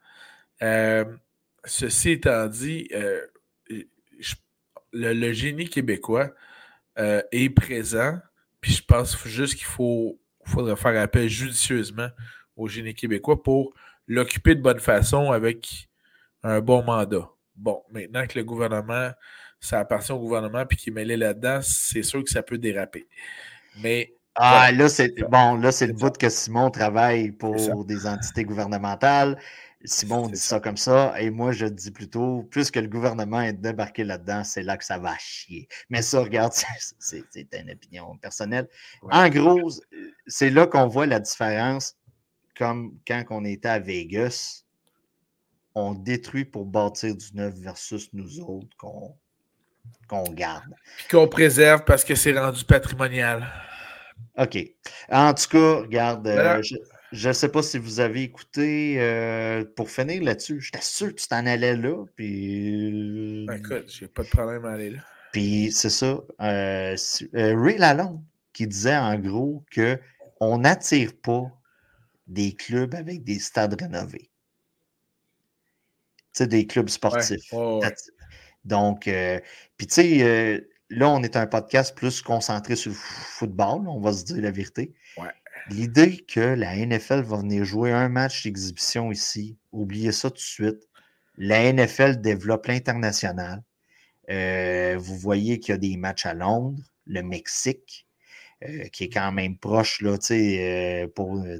Euh, 0.61 1.05
ceci 1.65 2.11
étant 2.11 2.47
dit, 2.47 2.87
euh, 2.93 3.21
le, 4.93 5.31
génie 5.33 5.69
québécois 5.69 6.31
euh, 6.97 7.21
est 7.31 7.49
présent, 7.49 8.17
puis 8.61 8.73
je 8.73 8.83
pense 8.83 9.21
juste 9.27 9.55
qu'il 9.55 9.65
faut 9.65 10.19
faudrait 10.45 10.77
faire 10.77 10.99
appel 11.01 11.27
judicieusement 11.27 12.07
au 12.55 12.67
génie 12.67 12.95
québécois 12.95 13.43
pour 13.43 13.73
l'occuper 14.07 14.55
de 14.55 14.61
bonne 14.61 14.79
façon 14.79 15.31
avec 15.31 15.89
un 16.41 16.61
bon 16.61 16.83
mandat. 16.83 17.29
Bon, 17.55 17.83
maintenant 17.91 18.25
que 18.25 18.39
le 18.39 18.45
gouvernement, 18.45 19.11
ça 19.59 19.79
appartient 19.79 20.13
au 20.13 20.19
gouvernement 20.19 20.65
puis 20.65 20.77
qu'il 20.77 20.93
est 20.93 20.95
mêlé 20.95 21.17
là-dedans, 21.17 21.59
c'est 21.61 22.03
sûr 22.03 22.23
que 22.23 22.29
ça 22.29 22.43
peut 22.43 22.57
déraper. 22.57 23.07
Mais 23.81 24.13
ah, 24.35 24.71
là, 24.71 24.87
c'est 24.87 25.15
bon, 25.29 25.55
là, 25.55 25.71
c'est 25.71 25.87
le 25.87 25.93
bout 25.93 26.15
que 26.15 26.29
Simon 26.29 26.69
travaille 26.69 27.31
pour 27.31 27.85
des 27.85 28.05
entités 28.05 28.43
gouvernementales. 28.43 29.37
Simon 29.85 30.27
dit 30.27 30.39
ça. 30.39 30.59
comme 30.59 30.77
ça, 30.77 31.19
et 31.19 31.29
moi 31.29 31.51
je 31.51 31.65
dis 31.65 31.91
plutôt, 31.91 32.43
plus 32.43 32.71
que 32.71 32.79
le 32.79 32.87
gouvernement 32.87 33.41
est 33.41 33.53
débarqué 33.53 34.03
là-dedans, 34.03 34.43
c'est 34.43 34.63
là 34.63 34.77
que 34.77 34.83
ça 34.83 34.97
va 34.97 35.15
chier. 35.17 35.67
Mais 35.89 36.01
ça, 36.01 36.21
regarde, 36.21 36.53
c'est 36.99 37.23
une 37.53 37.71
opinion 37.71 38.17
personnelle. 38.17 38.67
En 39.03 39.29
gros, 39.29 39.69
c'est 40.25 40.49
là 40.49 40.67
qu'on 40.67 40.87
voit 40.87 41.05
la 41.05 41.19
différence, 41.19 41.95
comme 42.57 42.97
quand 43.07 43.23
on 43.29 43.45
était 43.45 43.69
à 43.69 43.79
Vegas, 43.79 44.63
on 45.75 45.93
détruit 45.93 46.45
pour 46.45 46.65
bâtir 46.65 47.15
du 47.15 47.33
neuf 47.35 47.53
versus 47.53 48.09
nous 48.13 48.39
autres 48.39 48.75
qu'on 48.77 50.23
garde. 50.31 50.73
Qu'on 51.09 51.27
préserve 51.27 51.83
parce 51.85 52.03
que 52.03 52.15
c'est 52.15 52.37
rendu 52.37 52.65
patrimonial. 52.65 53.47
OK. 54.37 54.57
En 55.11 55.33
tout 55.35 55.49
cas, 55.49 55.75
regarde, 55.81 56.27
euh, 56.27 56.61
je 56.63 56.77
ne 57.13 57.33
sais 57.33 57.49
pas 57.49 57.63
si 57.63 57.77
vous 57.77 57.99
avez 57.99 58.23
écouté, 58.23 58.95
euh, 58.99 59.63
pour 59.75 59.89
finir 59.89 60.23
là-dessus, 60.23 60.59
j'étais 60.61 60.81
sûr 60.81 61.07
que 61.09 61.21
tu 61.21 61.27
t'en 61.27 61.45
allais 61.45 61.75
là, 61.75 62.05
puis... 62.15 63.45
Ben, 63.47 63.57
écoute, 63.57 63.85
j'ai 63.87 64.07
pas 64.07 64.23
de 64.23 64.29
problème 64.29 64.65
à 64.65 64.71
aller 64.71 64.91
là. 64.91 64.99
Puis 65.31 65.71
c'est 65.71 65.89
ça, 65.89 66.19
Ray 66.39 67.77
Lalonde 67.77 68.21
qui 68.53 68.65
disait 68.65 68.97
en 68.97 69.19
gros 69.19 69.63
qu'on 69.73 70.57
n'attire 70.57 71.11
pas 71.21 71.43
des 72.25 72.53
clubs 72.53 72.95
avec 72.95 73.23
des 73.23 73.39
stades 73.39 73.79
rénovés. 73.79 74.31
Tu 76.33 76.43
sais, 76.43 76.47
des 76.47 76.65
clubs 76.65 76.89
sportifs. 76.89 77.53
Donc, 78.65 79.07
euh, 79.07 79.39
puis 79.77 79.87
tu 79.87 79.93
sais, 79.93 80.23
euh, 80.23 80.59
là, 80.89 81.09
on 81.09 81.23
est 81.23 81.35
un 81.35 81.47
podcast 81.47 81.95
plus 81.95 82.21
concentré 82.21 82.75
sur 82.75 82.91
le 82.91 82.97
football, 82.97 83.87
on 83.87 84.01
va 84.01 84.11
se 84.11 84.25
dire 84.25 84.41
la 84.41 84.51
vérité. 84.51 84.93
L'idée 85.69 86.17
que 86.17 86.39
la 86.39 86.75
NFL 86.75 87.21
va 87.21 87.37
venir 87.37 87.65
jouer 87.65 87.91
un 87.91 88.09
match 88.09 88.43
d'exhibition 88.43 89.11
ici, 89.11 89.57
oubliez 89.71 90.11
ça 90.11 90.29
tout 90.29 90.37
de 90.37 90.41
suite. 90.41 90.87
La 91.37 91.71
NFL 91.71 92.21
développe 92.21 92.67
l'international. 92.67 93.63
Euh, 94.29 94.97
vous 94.97 95.17
voyez 95.17 95.59
qu'il 95.59 95.73
y 95.73 95.75
a 95.75 95.77
des 95.77 95.97
matchs 95.97 96.25
à 96.25 96.33
Londres, 96.33 96.81
le 97.05 97.21
Mexique, 97.21 98.07
qui 98.91 99.03
est 99.05 99.09
quand 99.09 99.31
même 99.31 99.57
proche 99.57 100.01
là, 100.01 100.17
pour, 101.15 101.35
de, 101.35 101.59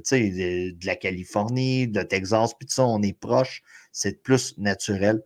de, 0.72 0.86
la 0.86 0.96
Californie, 0.96 1.86
de 1.86 2.02
Texas, 2.02 2.54
puis 2.54 2.66
tout 2.66 2.74
ça, 2.74 2.86
on 2.86 3.02
est 3.02 3.18
proche. 3.18 3.62
C'est 3.92 4.22
plus 4.22 4.58
naturel. 4.58 5.22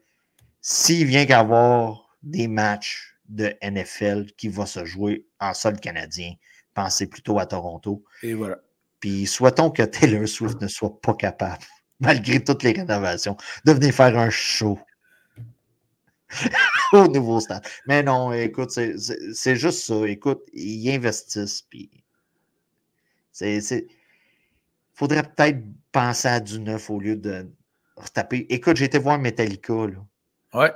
S'il 0.60 1.06
vient 1.06 1.24
qu'avoir 1.24 2.16
des 2.22 2.46
matchs 2.46 3.16
de 3.28 3.54
NFL 3.62 4.32
qui 4.36 4.48
vont 4.48 4.66
se 4.66 4.84
jouer 4.84 5.26
en 5.40 5.54
sol 5.54 5.80
canadien, 5.80 6.34
pensez 6.74 7.06
plutôt 7.06 7.38
à 7.38 7.46
Toronto. 7.46 8.04
Et 8.22 8.34
voilà. 8.34 8.60
Puis 9.03 9.26
souhaitons 9.26 9.70
que 9.70 9.82
Taylor 9.82 10.28
Swift 10.28 10.61
ne 10.61 10.68
soit 10.68 11.00
pas 11.00 11.14
capable, 11.14 11.62
malgré 12.00 12.42
toutes 12.42 12.62
les 12.62 12.70
rénovations, 12.70 13.36
de 13.64 13.72
venir 13.72 13.92
faire 13.92 14.16
un 14.16 14.30
show 14.30 14.78
au 16.92 17.09
nouveau 17.09 17.40
stade. 17.40 17.66
Mais 17.86 18.05
non, 18.05 18.32
écoute, 18.32 18.70
c'est 18.70 19.57
juste 19.57 19.80
ça. 19.80 20.07
Écoute, 20.07 20.42
ils 20.53 20.88
investissent. 20.90 21.62
Puis 21.62 21.90
c'est. 23.32 23.88
Faudrait 24.94 25.24
peut-être 25.24 25.59
penser 25.90 26.28
à 26.28 26.38
du 26.38 26.61
neuf 26.61 26.88
au 26.88 27.00
lieu 27.00 27.16
de 27.16 27.50
retaper. 27.96 28.46
Écoute, 28.50 28.76
j'ai 28.76 28.84
été 28.84 28.98
voir 28.98 29.18
Metallica. 29.18 29.88
Là. 29.88 30.07
Ouais. 30.55 30.70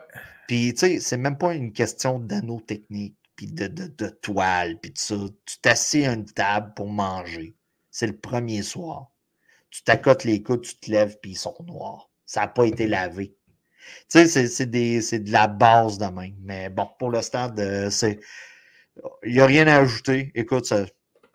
Puis, 0.48 0.74
tu 0.74 0.80
sais, 0.80 1.00
c'est 1.00 1.16
même 1.16 1.38
pas 1.38 1.54
une 1.54 1.72
question 1.72 2.18
d'anneau 2.18 2.60
technique, 2.60 3.16
puis 3.36 3.46
de, 3.46 3.68
de, 3.68 4.08
toile, 4.08 4.80
puis 4.80 4.90
de 4.90 4.98
ça. 4.98 5.14
Tu 5.44 5.60
t'assieds 5.60 6.06
à 6.08 6.14
une 6.14 6.24
table 6.24 6.72
pour 6.74 6.88
manger. 6.88 7.54
C'est 7.96 8.06
le 8.06 8.18
premier 8.18 8.60
soir. 8.60 9.10
Tu 9.70 9.82
t'accotes 9.82 10.24
les 10.24 10.42
coudes, 10.42 10.60
tu 10.60 10.76
te 10.76 10.90
lèves, 10.90 11.16
puis 11.22 11.30
ils 11.30 11.38
sont 11.38 11.56
noirs. 11.66 12.10
Ça 12.26 12.42
n'a 12.42 12.48
pas 12.48 12.66
été 12.66 12.86
lavé. 12.86 13.34
Tu 14.10 14.28
sais, 14.28 14.48
c'est 14.48 14.66
de 14.66 15.32
la 15.32 15.46
base 15.46 15.96
de 15.96 16.04
même. 16.04 16.36
Mais 16.42 16.68
bon, 16.68 16.90
pour 16.98 17.08
le 17.08 17.22
stade, 17.22 17.58
euh, 17.58 17.88
c'est. 17.88 18.20
Il 19.24 19.32
n'y 19.32 19.40
a 19.40 19.46
rien 19.46 19.66
à 19.66 19.78
ajouter. 19.78 20.30
Écoute, 20.34 20.66
ça, 20.66 20.84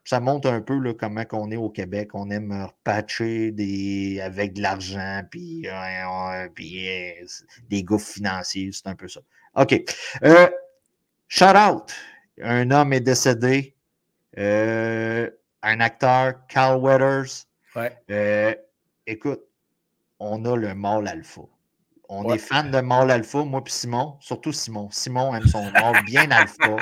ça 0.04 0.20
montre 0.20 0.52
un 0.52 0.62
peu 0.62 0.78
là, 0.78 0.94
comment 0.94 1.24
on 1.32 1.50
est 1.50 1.58
au 1.58 1.72
Québec. 1.72 2.12
On 2.14 2.30
aime 2.30 2.52
repatcher 2.52 3.52
des, 3.52 4.22
avec 4.22 4.54
de 4.54 4.62
l'argent, 4.62 5.24
puis, 5.32 5.68
euh, 5.68 6.48
euh, 6.54 7.26
des 7.70 7.84
gouffres 7.84 8.14
financiers. 8.14 8.70
C'est 8.72 8.86
un 8.86 8.96
peu 8.96 9.08
ça. 9.08 9.22
OK. 9.56 9.82
Shout 11.28 11.58
out. 11.58 11.92
Un 12.40 12.70
homme 12.70 12.94
est 12.94 13.02
décédé. 13.02 13.76
Un 15.64 15.80
acteur, 15.80 16.46
Carl 16.48 16.80
Weathers. 16.80 17.46
Ouais. 17.76 18.60
écoute, 19.08 19.42
on 20.20 20.46
a 20.46 20.56
le 20.56 20.76
mâle 20.76 21.08
alpha. 21.08 21.42
On 22.10 22.34
est 22.34 22.38
fan 22.38 22.72
de 22.72 22.82
mâle 22.82 23.10
alpha, 23.10 23.46
moi 23.46 23.64
puis 23.64 23.74
Simon, 23.74 24.18
surtout 24.20 24.52
Simon. 24.52 24.90
Simon 24.92 25.34
aime 25.34 25.48
son 25.48 25.72
mâle 25.72 26.04
bien 26.06 26.30
alpha. 26.30 26.76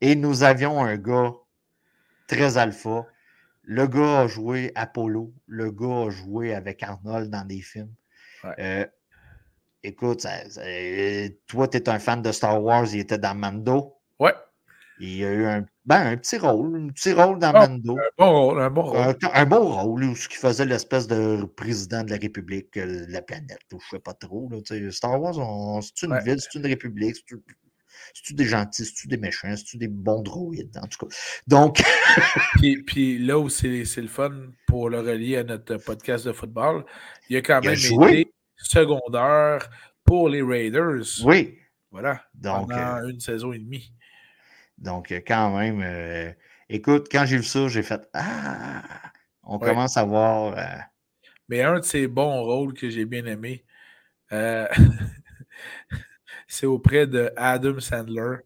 Et 0.00 0.14
nous 0.14 0.44
avions 0.44 0.84
un 0.84 0.96
gars 0.96 1.32
très 2.28 2.56
alpha. 2.56 3.06
Le 3.62 3.86
gars 3.86 4.20
a 4.20 4.26
joué 4.28 4.70
Apollo. 4.76 5.32
Le 5.46 5.70
gars 5.72 6.06
a 6.06 6.10
joué 6.10 6.54
avec 6.54 6.82
Arnold 6.82 7.28
dans 7.28 7.44
des 7.44 7.60
films. 7.60 7.92
Euh, 8.60 8.86
écoute, 9.82 10.26
toi, 11.46 11.68
tu 11.68 11.76
es 11.76 11.88
un 11.88 11.98
fan 11.98 12.22
de 12.22 12.30
Star 12.30 12.62
Wars. 12.62 12.86
Il 12.92 13.00
était 13.00 13.18
dans 13.18 13.34
Mando. 13.34 13.96
Ouais. 14.20 14.34
Il 15.00 15.24
a 15.24 15.32
eu 15.32 15.44
un, 15.46 15.64
ben, 15.84 16.06
un 16.06 16.16
petit 16.16 16.38
rôle, 16.38 16.76
un 16.76 16.88
petit 16.88 17.12
rôle 17.12 17.38
dans 17.38 17.52
Mando. 17.52 17.96
Un 17.96 18.10
bon 18.18 18.30
rôle, 18.30 18.60
un 18.60 18.70
bon 18.70 18.82
rôle. 18.82 19.16
Un, 19.32 19.46
bon 19.46 19.68
rôle, 19.68 20.04
où 20.04 20.16
ce 20.16 20.28
qui 20.28 20.36
faisait 20.36 20.64
l'espèce 20.64 21.06
de 21.06 21.44
président 21.44 22.02
de 22.02 22.10
la 22.10 22.16
République 22.16 22.76
euh, 22.76 23.06
de 23.06 23.12
la 23.12 23.22
planète, 23.22 23.60
je 23.70 23.76
ne 23.76 23.80
sais 23.90 23.98
pas 24.00 24.14
trop. 24.14 24.50
Star 24.90 25.20
Wars, 25.20 25.34
c'est 25.82 26.06
une 26.06 26.18
ville, 26.20 26.40
c'est 26.40 26.58
une 26.58 26.66
république, 26.66 27.16
c'est-tu 28.14 28.34
des 28.34 28.44
gentils, 28.44 28.84
c'est-tu 28.84 29.08
des 29.08 29.16
méchants, 29.16 29.54
c'est-tu 29.56 29.76
des 29.76 29.88
bons 29.88 30.22
droïdes, 30.22 30.76
en 30.82 30.86
tout 30.86 31.06
cas. 31.06 31.14
Donc. 31.46 31.82
puis, 32.86 33.18
là 33.18 33.38
où 33.38 33.48
c'est 33.48 33.68
le 33.68 34.08
fun 34.08 34.32
pour 34.66 34.90
le 34.90 35.00
relier 35.00 35.36
à 35.36 35.44
notre 35.44 35.76
podcast 35.76 36.26
de 36.26 36.32
football, 36.32 36.84
il 37.28 37.36
a 37.36 37.42
quand 37.42 37.60
même 37.64 37.74
été 37.74 38.32
secondaire 38.56 39.68
pour 40.04 40.28
les 40.28 40.42
Raiders. 40.42 41.04
Oui. 41.24 41.58
Voilà. 41.90 42.22
Donc, 42.34 42.68
pendant 42.68 42.98
euh, 42.98 43.08
une 43.08 43.20
saison 43.20 43.52
et 43.52 43.58
demie. 43.58 43.92
Donc, 44.78 45.12
euh, 45.12 45.20
quand 45.26 45.56
même, 45.56 45.82
euh, 45.82 46.32
écoute, 46.68 47.08
quand 47.10 47.26
j'ai 47.26 47.38
vu 47.38 47.42
ça, 47.42 47.68
j'ai 47.68 47.82
fait 47.82 48.00
Ah, 48.14 48.82
on 49.42 49.58
commence 49.58 49.96
à 49.96 50.04
voir. 50.04 50.56
Mais 51.48 51.62
un 51.62 51.80
de 51.80 51.84
ces 51.84 52.06
bons 52.06 52.42
rôles 52.42 52.74
que 52.74 52.88
j'ai 52.90 53.04
bien 53.04 53.24
aimé, 53.26 53.64
c'est 56.46 56.66
auprès 56.66 57.06
de 57.06 57.32
Adam 57.36 57.80
Sandler. 57.80 58.36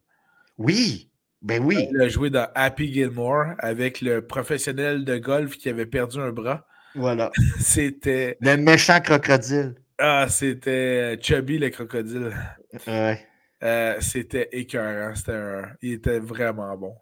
Oui, 0.59 1.11
ben 1.43 1.63
oui. 1.65 1.89
Il 1.91 2.01
a 2.01 2.09
joué 2.09 2.31
dans 2.31 2.49
Happy 2.55 2.93
Gilmore 2.93 3.55
avec 3.59 4.01
le 4.01 4.25
professionnel 4.25 5.05
de 5.05 5.19
golf 5.19 5.57
qui 5.57 5.69
avait 5.69 5.87
perdu 5.87 6.21
un 6.21 6.31
bras. 6.31 6.67
Voilà. 6.95 7.31
c'était. 7.59 8.37
Le 8.41 8.57
méchant 8.57 9.01
crocodile. 9.01 9.75
Ah, 9.99 10.27
c'était 10.29 11.19
Chubby 11.21 11.59
le 11.59 11.71
crocodile. 11.71 12.33
Ouais. 12.87 13.27
Euh, 13.63 14.01
c'était 14.01 14.49
écœurant. 14.53 15.15
C'était 15.15 15.63
Il 15.83 15.93
était 15.93 16.19
vraiment 16.19 16.77
bon. 16.77 16.95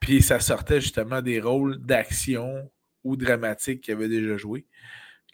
Puis 0.00 0.22
ça 0.22 0.40
sortait 0.40 0.80
justement 0.80 1.22
des 1.22 1.40
rôles 1.40 1.78
d'action 1.78 2.70
ou 3.04 3.16
dramatiques 3.16 3.82
qu'il 3.82 3.94
avait 3.94 4.08
déjà 4.08 4.36
joué. 4.36 4.66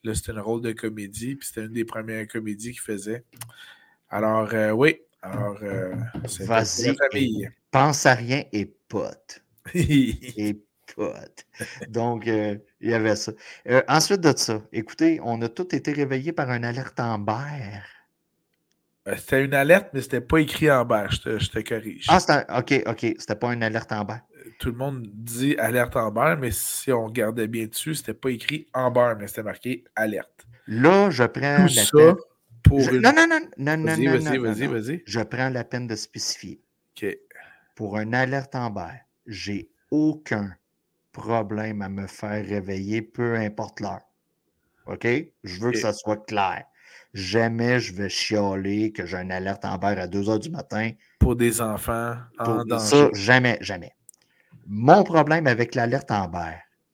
Là, 0.04 0.14
c'était 0.14 0.32
un 0.32 0.42
rôle 0.42 0.60
de 0.60 0.72
comédie, 0.72 1.34
puis 1.36 1.46
c'était 1.46 1.64
une 1.64 1.72
des 1.72 1.84
premières 1.84 2.28
comédies 2.28 2.72
qu'il 2.72 2.80
faisait. 2.80 3.24
Alors, 4.10 4.52
euh, 4.52 4.70
oui. 4.70 5.00
Alors, 5.22 5.56
euh, 5.62 5.94
c'est 6.26 6.44
Vas-y. 6.44 6.94
famille. 6.94 7.50
Pense 7.70 8.04
à 8.04 8.14
rien 8.14 8.44
et 8.52 8.66
pote. 8.66 9.42
et 9.74 10.62
pote. 10.94 11.46
Donc, 11.88 12.28
euh, 12.28 12.58
il 12.80 12.90
y 12.90 12.94
avait 12.94 13.16
ça. 13.16 13.32
ensuite 13.88 14.20
de 14.20 14.36
ça, 14.36 14.62
écoutez, 14.72 15.20
on 15.22 15.40
a 15.40 15.48
tous 15.48 15.74
été 15.74 15.92
réveillés 15.92 16.32
par 16.32 16.50
une 16.50 16.64
alerte 16.64 17.00
en 17.00 17.18
C'était 19.06 19.44
une 19.44 19.54
alerte, 19.54 19.90
mais 19.92 20.00
c'était 20.00 20.20
pas 20.20 20.38
écrit 20.38 20.70
en 20.70 20.84
bas. 20.84 21.08
Je 21.10 21.48
te, 21.48 21.60
corrige. 21.60 22.06
Ah, 22.08 22.20
c'était, 22.20 22.44
OK, 22.56 22.82
OK. 22.86 23.14
C'était 23.18 23.34
pas 23.34 23.52
une 23.52 23.62
alerte 23.62 23.92
en 23.92 24.04
bas. 24.04 24.22
Tout 24.58 24.70
le 24.70 24.76
monde 24.76 25.06
dit 25.12 25.56
alerte 25.58 25.96
en 25.96 26.10
bas, 26.10 26.36
mais 26.36 26.50
si 26.52 26.90
on 26.90 27.06
regardait 27.06 27.48
bien 27.48 27.66
dessus, 27.66 27.96
c'était 27.96 28.14
pas 28.14 28.30
écrit 28.30 28.66
en 28.72 28.90
bas, 28.90 29.14
mais 29.14 29.26
c'était 29.26 29.42
marqué 29.42 29.84
alerte. 29.94 30.46
Là, 30.66 31.10
je 31.10 31.24
prends 31.24 31.66
Tout 31.66 31.74
la 31.74 31.84
ça, 31.84 32.16
non, 32.70 33.12
non, 33.14 33.26
non, 33.28 33.40
non, 33.58 33.76
non, 33.76 33.84
vas-y, 33.84 34.06
vas-y, 34.06 34.38
vas-y, 34.38 34.66
vas-y. 34.66 35.02
Je 35.06 35.20
prends 35.20 35.50
la 35.50 35.64
peine 35.64 35.86
de 35.86 35.96
spécifier. 35.96 36.60
OK. 36.96 37.18
Pour 37.74 37.98
un 37.98 38.12
alerte 38.12 38.54
en 38.54 38.70
bas, 38.70 38.92
j'ai 39.26 39.68
aucun 39.90 40.54
problème 41.12 41.82
à 41.82 41.88
me 41.88 42.06
faire 42.06 42.44
réveiller, 42.46 43.02
peu 43.02 43.34
importe 43.36 43.80
l'heure. 43.80 44.02
OK? 44.86 45.06
Je 45.44 45.60
veux 45.60 45.72
que 45.72 45.78
ça 45.78 45.92
soit 45.92 46.24
clair. 46.26 46.64
Jamais 47.14 47.78
je 47.78 47.94
vais 47.94 48.08
chialer 48.08 48.90
que 48.90 49.06
j'ai 49.06 49.18
une 49.18 49.30
alerte 49.30 49.64
en 49.64 49.78
à 49.78 50.06
2 50.08 50.22
h 50.22 50.40
du 50.40 50.50
matin. 50.50 50.90
Pour 51.20 51.36
des 51.36 51.60
enfants 51.60 52.16
en 52.40 52.64
danger. 52.64 52.84
Ça, 52.84 53.08
jamais, 53.12 53.56
jamais. 53.60 53.92
Mon 54.66 55.04
problème 55.04 55.46
avec 55.46 55.76
l'alerte 55.76 56.10
en 56.10 56.28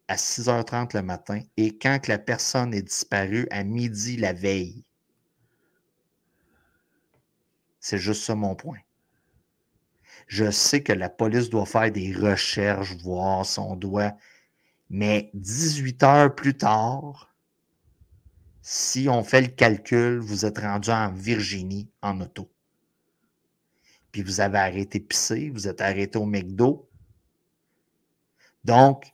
à 0.09 0.17
6h30 0.17 0.95
le 0.95 1.03
matin 1.03 1.41
et 1.57 1.79
quand 1.79 2.07
la 2.07 2.19
personne 2.19 2.75
est 2.75 2.83
disparue 2.83 3.47
à 3.51 3.65
midi 3.65 4.19
la 4.19 4.35
veille. 4.35 4.85
C'est 7.79 7.99
juste 7.99 8.25
ça 8.25 8.35
mon 8.35 8.55
point. 8.55 8.81
Je 10.27 10.51
sais 10.51 10.83
que 10.83 10.93
la 10.93 11.09
police 11.09 11.49
doit 11.49 11.65
faire 11.65 11.91
des 11.91 12.13
recherches, 12.13 12.95
voir 12.97 13.47
son 13.47 13.75
doigt, 13.75 14.13
mais 14.91 15.31
18 15.33 16.03
heures 16.03 16.35
plus 16.35 16.57
tard, 16.57 17.30
si 18.63 19.09
on 19.09 19.25
fait 19.25 19.41
le 19.41 19.49
calcul, 19.49 20.19
vous 20.19 20.45
êtes 20.45 20.59
rendu 20.59 20.91
en 20.91 21.11
Virginie 21.13 21.89
en 22.03 22.21
auto. 22.21 22.51
Puis 24.13 24.23
vous 24.23 24.41
avez 24.41 24.59
arrêté 24.59 25.01
pisser, 25.01 25.51
vous 25.51 25.69
êtes 25.69 25.81
arrêté 25.81 26.19
au 26.19 26.27
McDo. 26.27 26.89
Donc, 28.65 29.13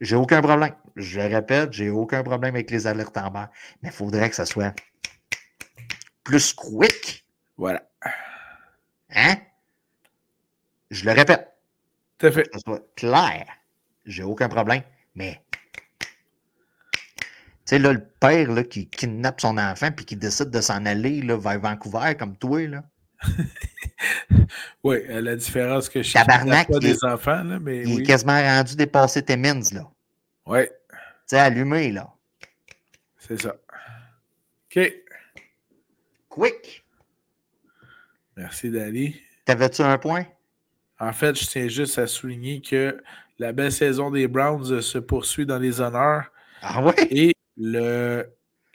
j'ai 0.00 0.16
aucun 0.16 0.40
problème. 0.40 0.74
Je 0.94 1.20
le 1.20 1.26
répète, 1.26 1.72
j'ai 1.72 1.90
aucun 1.90 2.22
problème 2.22 2.54
avec 2.54 2.70
les 2.70 2.86
alertes 2.86 3.16
en 3.16 3.30
bas. 3.30 3.50
Mais 3.82 3.88
il 3.88 3.94
faudrait 3.94 4.30
que 4.30 4.36
ça 4.36 4.46
soit 4.46 4.74
plus 6.22 6.52
quick. 6.52 7.26
Voilà. 7.56 7.82
Hein? 9.10 9.36
Je 10.90 11.04
le 11.04 11.12
répète. 11.12 11.52
Tout 12.18 12.26
à 12.26 12.32
fait. 12.32 12.44
Que 12.44 12.52
ça 12.52 12.58
soit 12.60 12.94
clair. 12.94 13.46
J'ai 14.04 14.22
aucun 14.22 14.48
problème. 14.48 14.82
Mais 15.14 15.42
sais, 17.66 17.78
là, 17.78 17.92
le 17.92 18.04
père 18.20 18.50
là, 18.52 18.62
qui 18.64 18.88
kidnappe 18.88 19.40
son 19.40 19.58
enfant 19.58 19.90
puis 19.90 20.04
qui 20.04 20.16
décide 20.16 20.50
de 20.50 20.60
s'en 20.60 20.84
aller 20.86 21.20
là, 21.22 21.36
vers 21.36 21.60
Vancouver 21.60 22.14
comme 22.18 22.36
toi, 22.36 22.66
là. 22.66 22.82
oui, 24.84 24.98
la 25.08 25.36
différence 25.36 25.88
que 25.88 26.02
je 26.02 26.12
Tabarnak, 26.12 26.68
pas 26.68 26.78
des 26.78 26.90
est- 26.90 27.04
enfants, 27.04 27.42
là, 27.42 27.58
mais 27.58 27.82
Il 27.82 27.94
oui. 27.96 28.02
est 28.02 28.06
quasiment 28.06 28.40
rendu 28.40 28.76
dépassé 28.76 29.22
Timmins, 29.24 29.62
là. 29.72 29.90
Oui, 30.46 30.60
Tu 30.66 30.96
sais, 31.26 31.38
allumé, 31.38 31.90
là. 31.92 32.08
c'est 33.18 33.40
ça. 33.40 33.54
OK. 34.70 34.92
Quick! 36.28 36.84
Merci, 38.36 38.70
Dali. 38.70 39.20
T'avais-tu 39.44 39.82
un 39.82 39.96
point? 39.98 40.26
En 41.00 41.12
fait, 41.12 41.34
je 41.38 41.46
tiens 41.46 41.68
juste 41.68 41.98
à 41.98 42.06
souligner 42.06 42.60
que 42.60 43.02
la 43.38 43.52
belle 43.52 43.72
saison 43.72 44.10
des 44.10 44.28
Browns 44.28 44.80
se 44.82 44.98
poursuit 44.98 45.46
dans 45.46 45.58
les 45.58 45.80
honneurs 45.80 46.30
Ah 46.62 46.82
ouais? 46.82 46.94
et 47.10 47.34
le, 47.56 48.24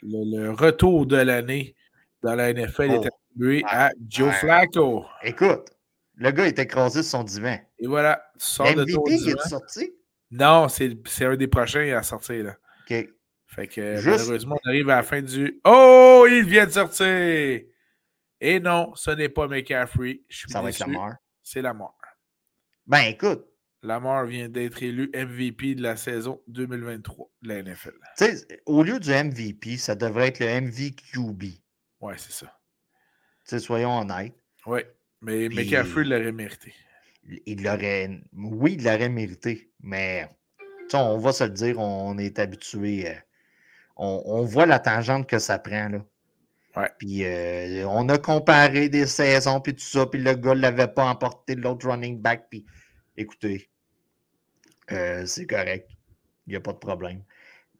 le, 0.02 0.36
le 0.44 0.50
retour 0.52 1.06
de 1.06 1.16
l'année 1.16 1.74
dans 2.22 2.34
la 2.34 2.52
NFL 2.52 2.88
Oh. 2.90 3.02
est 3.02 3.06
attribué 3.06 3.62
à 3.66 3.90
Joe 4.08 4.28
Ouais. 4.28 4.32
Flacco. 4.34 5.04
Écoute, 5.22 5.70
le 6.16 6.30
gars 6.30 6.46
est 6.46 6.58
écrasé 6.58 7.02
sur 7.02 7.10
son 7.18 7.24
divan. 7.24 7.58
Et 7.78 7.86
voilà, 7.86 8.22
tu 8.38 8.46
sors 8.46 8.74
de 8.74 8.84
ton 8.84 9.00
MVP, 9.02 9.12
il 9.14 9.18
divan. 9.24 9.38
est 9.44 9.48
sorti? 9.48 9.92
Non, 10.30 10.68
c'est 10.68 11.24
un 11.24 11.36
des 11.36 11.48
prochains 11.48 11.96
à 11.96 12.02
sortir. 12.02 12.44
Là. 12.44 12.56
OK. 12.90 13.08
Fait 13.46 13.66
que 13.68 13.96
Juste- 13.96 14.06
malheureusement, 14.20 14.58
on 14.64 14.68
arrive 14.68 14.88
à 14.90 14.96
la 14.96 15.02
fin 15.02 15.20
du. 15.20 15.60
Oh, 15.64 16.26
il 16.30 16.44
vient 16.44 16.64
de 16.66 16.70
sortir! 16.70 17.60
Et 18.40 18.58
non, 18.60 18.92
ce 18.94 19.10
n'est 19.10 19.28
pas 19.28 19.46
McCaffrey. 19.46 20.22
Je 20.28 20.36
suis 20.38 20.50
Ça 20.50 20.62
va 20.62 20.70
être 20.70 20.78
la 20.78 20.86
mort. 20.86 21.10
C'est 21.42 21.60
Lamar. 21.62 21.94
Ben, 22.86 23.02
écoute, 23.02 23.44
Lamar 23.82 24.24
vient 24.26 24.48
d'être 24.48 24.82
élu 24.82 25.10
MVP 25.14 25.74
de 25.74 25.82
la 25.82 25.96
saison 25.96 26.40
2023 26.48 27.26
de 27.26 27.31
la 27.42 27.62
NFL. 27.62 27.92
au 28.66 28.82
lieu 28.82 28.98
du 29.00 29.10
MVP, 29.10 29.76
ça 29.76 29.94
devrait 29.94 30.28
être 30.28 30.40
le 30.40 30.46
MVQB. 30.60 31.42
Ouais, 32.00 32.14
c'est 32.18 32.32
ça. 32.32 32.58
sais, 33.44 33.58
soyons 33.58 33.98
honnêtes. 33.98 34.34
Ouais. 34.66 34.86
Mais 35.20 35.48
Puis- 35.48 35.56
McCaffrey 35.64 36.04
l'aurait 36.04 36.32
mérité. 36.32 36.74
il 37.46 37.62
l'aurait. 37.62 38.20
Oui, 38.32 38.74
il 38.78 38.84
l'aurait 38.84 39.08
mérité, 39.08 39.70
mais 39.80 40.28
on 40.94 41.18
va 41.18 41.32
se 41.32 41.44
le 41.44 41.50
dire, 41.50 41.78
on 41.78 42.18
est 42.18 42.38
habitué. 42.38 43.08
euh, 43.08 43.14
on, 43.96 44.22
on 44.26 44.42
voit 44.44 44.66
la 44.66 44.78
tangente 44.78 45.28
que 45.28 45.38
ça 45.38 45.58
prend. 45.58 45.88
Là. 45.88 46.04
Ouais. 46.76 46.90
Puis 46.98 47.24
euh, 47.24 47.86
on 47.88 48.08
a 48.08 48.18
comparé 48.18 48.88
des 48.88 49.06
saisons, 49.06 49.60
puis 49.60 49.74
tout 49.74 49.84
ça, 49.84 50.06
puis 50.06 50.20
le 50.20 50.34
gars 50.34 50.54
ne 50.54 50.60
l'avait 50.60 50.88
pas 50.88 51.04
emporté, 51.06 51.54
l'autre 51.54 51.88
running 51.88 52.20
back. 52.20 52.46
Puis 52.50 52.64
écoutez, 53.16 53.70
euh, 54.90 55.24
c'est 55.26 55.46
correct. 55.46 55.88
Il 56.46 56.50
n'y 56.50 56.56
a 56.56 56.60
pas 56.60 56.72
de 56.72 56.78
problème. 56.78 57.22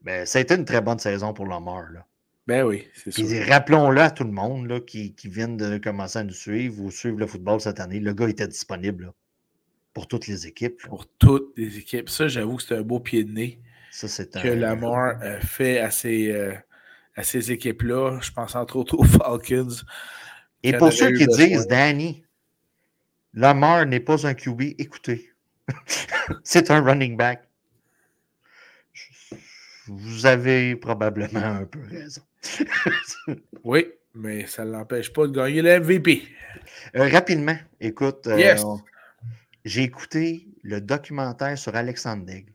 Mais 0.05 0.26
ça 0.26 0.38
a 0.38 0.42
été 0.42 0.55
une 0.55 0.64
très 0.64 0.80
bonne 0.80 0.98
saison 0.98 1.32
pour 1.32 1.46
Lamar. 1.46 1.90
Là. 1.92 2.07
Ben 2.46 2.64
oui, 2.64 2.88
c'est 2.94 3.12
sûr. 3.12 3.46
Rappelons-le 3.46 4.00
à 4.00 4.11
tout 4.11 4.24
le 4.24 4.32
monde 4.32 4.66
là, 4.66 4.80
qui, 4.80 5.14
qui 5.14 5.28
viennent 5.28 5.57
de 5.57 5.78
commencer 5.78 6.18
à 6.18 6.24
nous 6.24 6.32
suivre 6.32 6.82
ou 6.82 6.90
suivre 6.90 7.18
le 7.18 7.26
football 7.26 7.61
cette 7.61 7.78
année. 7.78 8.00
Le 8.00 8.12
gars 8.12 8.28
était 8.28 8.48
disponible 8.48 9.05
là, 9.05 9.14
pour 9.94 10.09
toutes 10.09 10.26
les 10.26 10.46
équipes. 10.46 10.82
là. 10.82 10.88
Pour 10.88 11.07
toutes 11.18 11.53
les 11.57 11.78
équipes. 11.78 12.09
Ça, 12.09 12.26
j'avoue 12.26 12.57
que 12.57 12.64
c'est 12.64 12.74
un 12.76 12.82
beau 12.82 12.98
pied 12.98 13.22
de 13.22 13.30
nez 13.32 13.61
Ça, 13.92 14.09
que 14.24 14.48
un- 14.48 14.55
Lamar 14.57 15.22
euh, 15.22 15.38
fait 15.40 15.78
à 15.78 15.92
ces, 15.92 16.32
euh, 16.32 16.53
à 17.14 17.22
ces 17.22 17.53
équipes-là. 17.53 18.18
Je 18.20 18.32
pense 18.32 18.57
entre 18.57 18.76
autres 18.76 18.98
aux 18.98 19.05
Falcons. 19.05 19.68
Et 20.64 20.72
pour 20.72 20.92
ceux 20.92 21.12
qui 21.12 21.26
disent, 21.28 21.68
Danny, 21.68 22.24
Lamar 23.34 23.86
n'est 23.86 24.00
pas 24.00 24.26
un 24.26 24.34
QB, 24.34 24.62
écoutez, 24.78 25.30
c'est 26.42 26.70
un 26.70 26.82
running 26.82 27.16
back. 27.16 27.48
Vous 29.97 30.26
avez 30.26 30.76
probablement 30.76 31.40
un 31.40 31.64
peu 31.64 31.80
raison. 31.88 32.22
Oui, 33.64 33.86
mais 34.14 34.47
ça 34.47 34.64
ne 34.64 34.72
l'empêche 34.72 35.12
pas 35.12 35.26
de 35.26 35.32
gagner 35.32 35.62
le 35.62 35.78
MVP. 35.80 36.22
Euh, 36.97 37.09
rapidement, 37.09 37.57
écoute, 37.80 38.26
euh, 38.26 38.38
Yes. 38.38 38.64
on- 38.64 38.80
j'ai 39.64 39.82
écouté 39.82 40.49
le 40.62 40.80
documentaire 40.80 41.57
sur 41.57 41.74
Alexandre 41.76 42.24
Daigle. 42.24 42.53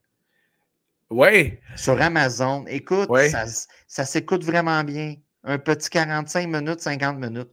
Oui, 1.10 1.58
sur 1.78 2.02
Amazon. 2.02 2.66
Écoute, 2.68 3.10
Ouais. 3.10 3.30
ça, 3.30 3.46
ça 3.88 4.04
s'écoute 4.06 4.44
vraiment 4.44 4.84
bien. 4.84 5.16
Un 5.44 5.58
petit 5.58 5.90
45 5.90 6.48
minutes, 6.48 6.82
50 6.82 7.18
minutes. 7.18 7.52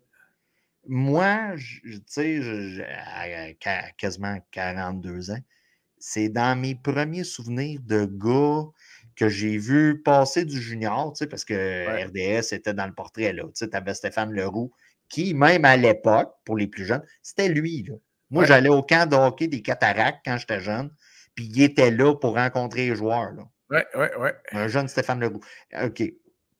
Moi, 0.87 1.53
tu 1.83 2.01
sais, 2.07 2.41
qua- 3.61 3.91
quasiment 3.97 4.37
42 4.51 5.31
ans, 5.31 5.39
c'est 5.99 6.29
dans 6.29 6.59
mes 6.61 6.75
premiers 6.75 7.25
souvenirs 7.25 7.81
de 7.85 8.05
gars 8.07 8.65
que 9.17 9.29
j'ai 9.29 9.57
vu 9.59 10.03
passer 10.03 10.45
du 10.45 10.61
junior, 10.61 11.13
tu 11.13 11.19
sais, 11.19 11.27
parce 11.27 11.45
que 11.45 11.55
Ouais. 11.55 12.05
RDS 12.05 12.53
était 12.53 12.75
dans 12.75 12.87
le 12.87 12.93
portrait, 12.95 13.33
là. 13.33 13.45
Tu 13.45 13.51
sais, 13.55 13.75
avais 13.77 13.95
Stéphane 13.95 14.33
Leroux, 14.33 14.73
qui, 15.09 15.35
même 15.35 15.65
à 15.65 15.77
l'époque, 15.77 16.33
pour 16.45 16.57
les 16.57 16.67
plus 16.67 16.85
jeunes, 16.85 17.03
c'était 17.23 17.49
lui, 17.49 17.83
là. 17.85 17.95
Moi, 18.31 18.43
Ouais. 18.43 18.49
j'allais 18.49 18.69
au 18.71 18.83
camp 18.83 19.09
de 19.09 19.17
hockey 19.17 19.49
des 19.49 19.63
Cataractes 19.63 20.21
quand 20.25 20.37
j'étais 20.39 20.61
jeune, 20.61 20.91
puis 21.35 21.45
il 21.47 21.63
était 21.63 21.91
là 21.91 22.15
pour 22.15 22.35
rencontrer 22.35 22.89
les 22.89 22.97
joueurs, 22.97 23.33
là. 23.33 23.45
oui, 23.71 23.79
oui, 23.97 24.07
oui. 24.19 24.29
Un 24.53 24.69
jeune 24.69 24.89
Stéphane 24.89 25.21
Leroux. 25.21 25.41
OK. 25.83 26.03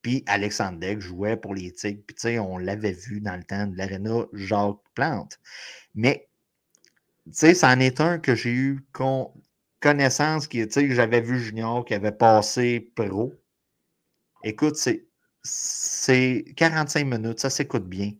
Puis 0.01 0.23
Alexandre 0.27 0.79
Degg 0.79 0.99
jouait 0.99 1.35
pour 1.37 1.55
les 1.55 1.71
Tigres. 1.71 2.01
Puis, 2.05 2.15
tu 2.15 2.21
sais, 2.21 2.39
on 2.39 2.57
l'avait 2.59 2.91
vu 2.93 3.21
dans 3.21 3.35
le 3.35 3.43
temps 3.43 3.65
de 3.67 3.75
l'aréna 3.77 4.25
Jacques 4.33 4.77
Plante. 4.93 5.39
Mais, 5.95 6.27
tu 7.25 7.31
sais, 7.33 7.53
c'en 7.55 7.79
est 7.79 7.99
un 8.01 8.19
que 8.19 8.35
j'ai 8.35 8.51
eu 8.51 8.85
con- 8.91 9.33
connaissance, 9.85 10.47
qui, 10.47 10.65
tu 10.65 10.73
sais, 10.73 10.87
que 10.87 10.95
j'avais 10.95 11.21
vu 11.21 11.39
Junior, 11.39 11.85
qui 11.85 11.93
avait 11.93 12.11
passé 12.11 12.91
pro. 12.95 13.35
Écoute, 14.43 14.77
c'est, 14.77 15.05
c'est 15.43 16.43
45 16.57 17.05
minutes, 17.05 17.39
ça 17.39 17.51
s'écoute 17.51 17.87
bien. 17.87 18.13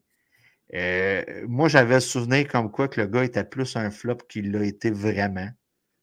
Euh, 0.76 1.24
moi, 1.48 1.68
j'avais 1.68 2.00
souvenir 2.02 2.48
comme 2.48 2.70
quoi 2.70 2.88
que 2.88 3.02
le 3.02 3.08
gars 3.08 3.24
était 3.24 3.44
plus 3.44 3.76
un 3.78 3.90
flop 3.90 4.18
qu'il 4.30 4.52
l'a 4.52 4.64
été 4.64 4.92
vraiment. 4.92 5.50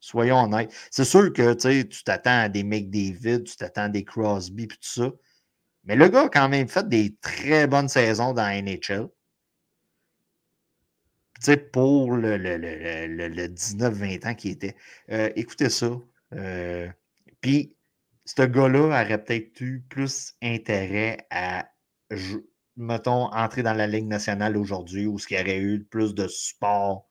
Soyons 0.00 0.42
honnêtes. 0.42 0.74
C'est 0.90 1.04
sûr 1.04 1.32
que 1.32 1.52
tu 1.54 2.02
t'attends 2.02 2.40
à 2.40 2.48
des 2.48 2.64
McDavid, 2.64 3.44
tu 3.44 3.56
t'attends 3.56 3.82
à 3.82 3.88
des 3.88 4.04
Crosby 4.04 4.66
puis 4.66 4.78
tout 4.78 5.02
ça. 5.02 5.12
Mais 5.84 5.94
le 5.94 6.08
gars 6.08 6.24
a 6.24 6.28
quand 6.28 6.48
même 6.48 6.66
fait 6.68 6.88
des 6.88 7.14
très 7.20 7.68
bonnes 7.68 7.88
saisons 7.88 8.32
dans 8.32 8.42
la 8.42 8.60
NHL. 8.60 9.08
Sais, 11.42 11.56
pour 11.56 12.12
le, 12.12 12.36
le, 12.36 12.56
le, 12.56 13.06
le- 13.08 13.28
le 13.28 13.48
19-20 13.48 14.26
ans 14.28 14.34
qu'il 14.34 14.52
était. 14.52 14.76
Euh, 15.10 15.30
écoutez 15.34 15.70
ça. 15.70 15.90
Euh, 16.34 16.88
Puis, 17.40 17.76
ce 18.24 18.42
gars-là 18.42 19.02
aurait 19.04 19.22
peut-être 19.24 19.60
eu 19.60 19.82
plus 19.88 20.34
intérêt 20.40 21.26
à, 21.30 21.68
mettons, 22.76 23.24
entrer 23.32 23.62
dans 23.62 23.74
la 23.74 23.86
Ligue 23.86 24.06
nationale 24.06 24.56
aujourd'hui 24.56 25.06
où 25.06 25.18
ce 25.18 25.26
qui 25.26 25.34
aurait 25.34 25.58
eu 25.58 25.82
plus 25.82 26.14
de 26.14 26.28
support 26.28 27.08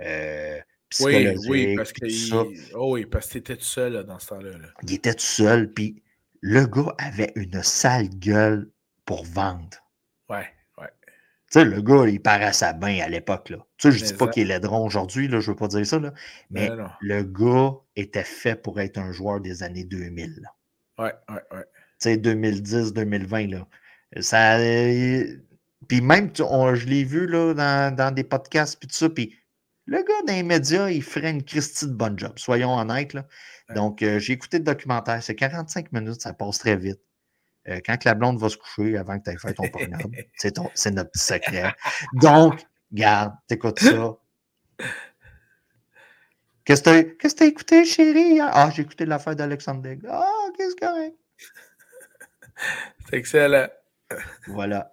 euh, 0.00 0.60
Oui, 1.00 1.26
oui, 1.48 1.74
parce 1.76 1.92
que 1.92 2.06
il... 2.06 2.70
oh 2.74 2.92
oui, 2.94 3.06
parce 3.06 3.26
que 3.26 3.32
t'étais 3.34 3.56
tout 3.56 3.64
seul 3.64 3.94
là, 3.94 4.02
dans 4.04 4.18
ce 4.18 4.28
temps-là. 4.28 4.58
là. 4.58 4.68
Il 4.84 4.92
était 4.94 5.14
tout 5.14 5.20
seul, 5.24 5.72
puis 5.72 6.02
le 6.40 6.66
gars 6.66 6.94
avait 6.98 7.32
une 7.34 7.62
sale 7.62 8.08
gueule 8.10 8.70
pour 9.04 9.24
vendre. 9.24 9.76
Ouais. 10.28 10.46
Tu 11.52 11.58
sais, 11.58 11.64
le 11.66 11.82
gars, 11.82 12.06
il 12.08 12.18
bien 12.72 13.04
à 13.04 13.08
l'époque. 13.08 13.50
là. 13.50 13.58
Tu 13.76 13.92
sais, 13.92 13.98
je 13.98 14.04
dis 14.04 14.12
Mais 14.12 14.16
pas 14.16 14.28
qu'il 14.28 14.42
est 14.44 14.46
laidron 14.46 14.86
aujourd'hui, 14.86 15.28
là, 15.28 15.38
je 15.40 15.50
veux 15.50 15.56
pas 15.56 15.68
dire 15.68 15.86
ça, 15.86 15.98
là, 15.98 16.14
mais 16.50 16.70
le 17.02 17.22
gars 17.24 17.74
était 17.94 18.24
fait 18.24 18.54
pour 18.56 18.80
être 18.80 18.96
un 18.96 19.12
joueur 19.12 19.38
des 19.40 19.62
années 19.62 19.84
2000. 19.84 20.40
là. 20.40 20.48
Ouais, 21.04 21.12
ouais, 21.28 21.42
ouais. 21.58 21.64
Tu 22.00 22.08
sais, 22.08 22.16
2010, 22.16 22.94
2020, 22.94 23.48
là. 23.48 23.66
Ça, 24.20 24.58
euh, 24.58 25.24
puis 25.88 26.00
même, 26.00 26.32
tu- 26.32 26.42
on- 26.42 26.74
je 26.74 26.86
l'ai 26.86 27.04
vu 27.04 27.26
là, 27.26 27.52
dans, 27.54 27.94
dans 27.94 28.10
des 28.14 28.24
podcasts, 28.24 28.78
puis 28.78 28.88
tout 28.88 28.94
ça, 28.94 29.10
puis 29.10 29.34
le 29.86 29.98
gars 29.98 30.22
dans 30.26 30.32
les 30.34 30.42
médias, 30.42 30.88
il 30.88 31.02
ferait 31.02 31.30
une 31.30 31.42
Christie 31.42 31.86
de 31.86 31.92
bonne 31.92 32.18
job, 32.18 32.32
soyons 32.38 32.74
honnêtes. 32.78 33.12
Là. 33.12 33.26
Ouais. 33.68 33.74
Donc, 33.74 34.02
euh, 34.02 34.18
j'ai 34.18 34.32
écouté 34.32 34.56
le 34.58 34.64
documentaire, 34.64 35.22
c'est 35.22 35.34
45 35.34 35.92
minutes, 35.92 36.22
ça 36.22 36.32
passe 36.32 36.58
très 36.58 36.76
vite. 36.76 37.00
Euh, 37.68 37.80
quand 37.84 37.96
que 37.96 38.08
la 38.08 38.14
blonde 38.14 38.40
va 38.40 38.48
se 38.48 38.56
coucher 38.56 38.96
avant 38.96 39.18
que 39.18 39.24
tu 39.24 39.30
aies 39.30 39.38
fait 39.38 39.54
ton 39.54 39.68
pornade, 39.72 40.02
c'est, 40.36 40.52
ton, 40.52 40.70
c'est 40.74 40.90
notre 40.90 41.10
petit 41.10 41.24
secret. 41.24 41.74
Donc, 42.14 42.60
garde, 42.92 43.34
t'écoutes 43.46 43.78
ça. 43.78 44.16
Qu'est-ce 46.64 46.82
que 46.82 46.90
t'as, 46.90 47.02
qu'est-ce 47.02 47.34
que 47.34 47.38
t'as 47.40 47.46
écouté, 47.46 47.84
chérie? 47.84 48.40
Ah, 48.40 48.70
j'ai 48.74 48.82
écouté 48.82 49.04
l'affaire 49.04 49.36
d'Alexandre 49.36 49.82
Daigle. 49.82 50.08
Ah, 50.10 50.24
qu'est-ce 50.56 50.74
que 50.76 50.86
correct? 50.86 51.16
C'est 53.08 53.16
excellent. 53.16 53.68
Voilà. 54.46 54.90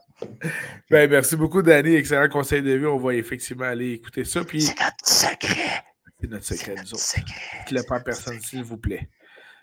Ben, 0.89 1.09
merci 1.09 1.35
beaucoup, 1.35 1.61
Danny. 1.61 1.95
Excellent 1.95 2.29
conseil 2.29 2.61
de 2.61 2.71
vie. 2.71 2.85
On 2.85 2.97
va 2.97 3.13
effectivement 3.13 3.65
aller 3.65 3.91
écouter 3.93 4.25
ça. 4.25 4.43
Puis, 4.43 4.63
C'est 4.63 4.79
notre 4.79 5.07
secret. 5.07 5.83
C'est 6.19 6.29
notre 6.29 6.45
secret, 6.45 6.75
nous 6.75 6.93
autres. 6.93 7.03
Secret. 7.03 7.65
Ne 7.71 7.77
le 7.77 7.83
pas 7.83 7.99
personne, 7.99 8.39
s'il 8.41 8.63
vous 8.63 8.77
plaît. 8.77 9.09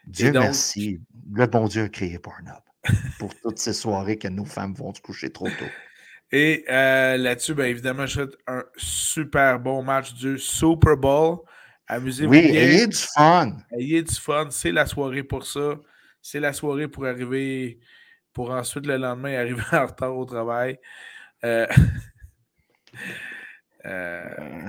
Dieu 0.06 0.30
merci. 0.30 1.00
Le 1.32 1.46
bon 1.46 1.66
Dieu 1.66 1.84
a 1.84 1.88
créé 1.88 2.18
Pornhub 2.18 2.65
pour 3.18 3.34
toutes 3.40 3.58
ces 3.58 3.72
soirées 3.72 4.18
que 4.18 4.28
nos 4.28 4.44
femmes 4.44 4.74
vont 4.74 4.92
se 4.94 5.00
coucher 5.00 5.30
trop 5.30 5.48
tôt. 5.48 5.66
Et 6.32 6.64
euh, 6.68 7.16
là-dessus, 7.16 7.54
bien 7.54 7.66
évidemment, 7.66 8.06
je 8.06 8.14
souhaite 8.14 8.36
un 8.46 8.64
super 8.76 9.58
bon 9.60 9.82
match 9.82 10.12
du 10.14 10.38
Super 10.38 10.96
Bowl. 10.96 11.38
Amusez-vous 11.88 12.30
Oui, 12.32 12.50
bien. 12.50 12.60
ayez 12.62 12.86
du 12.88 12.96
fun. 12.96 13.56
Ayez 13.78 14.02
du 14.02 14.14
fun. 14.14 14.48
C'est 14.50 14.72
la 14.72 14.86
soirée 14.86 15.22
pour 15.22 15.46
ça. 15.46 15.76
C'est 16.20 16.40
la 16.40 16.52
soirée 16.52 16.88
pour 16.88 17.06
arriver, 17.06 17.78
pour 18.32 18.50
ensuite 18.50 18.86
le 18.86 18.96
lendemain 18.96 19.34
arriver 19.38 19.62
en 19.72 19.86
retard 19.86 20.16
au 20.16 20.24
travail. 20.24 20.78
Euh, 21.44 21.66
euh, 23.86 24.24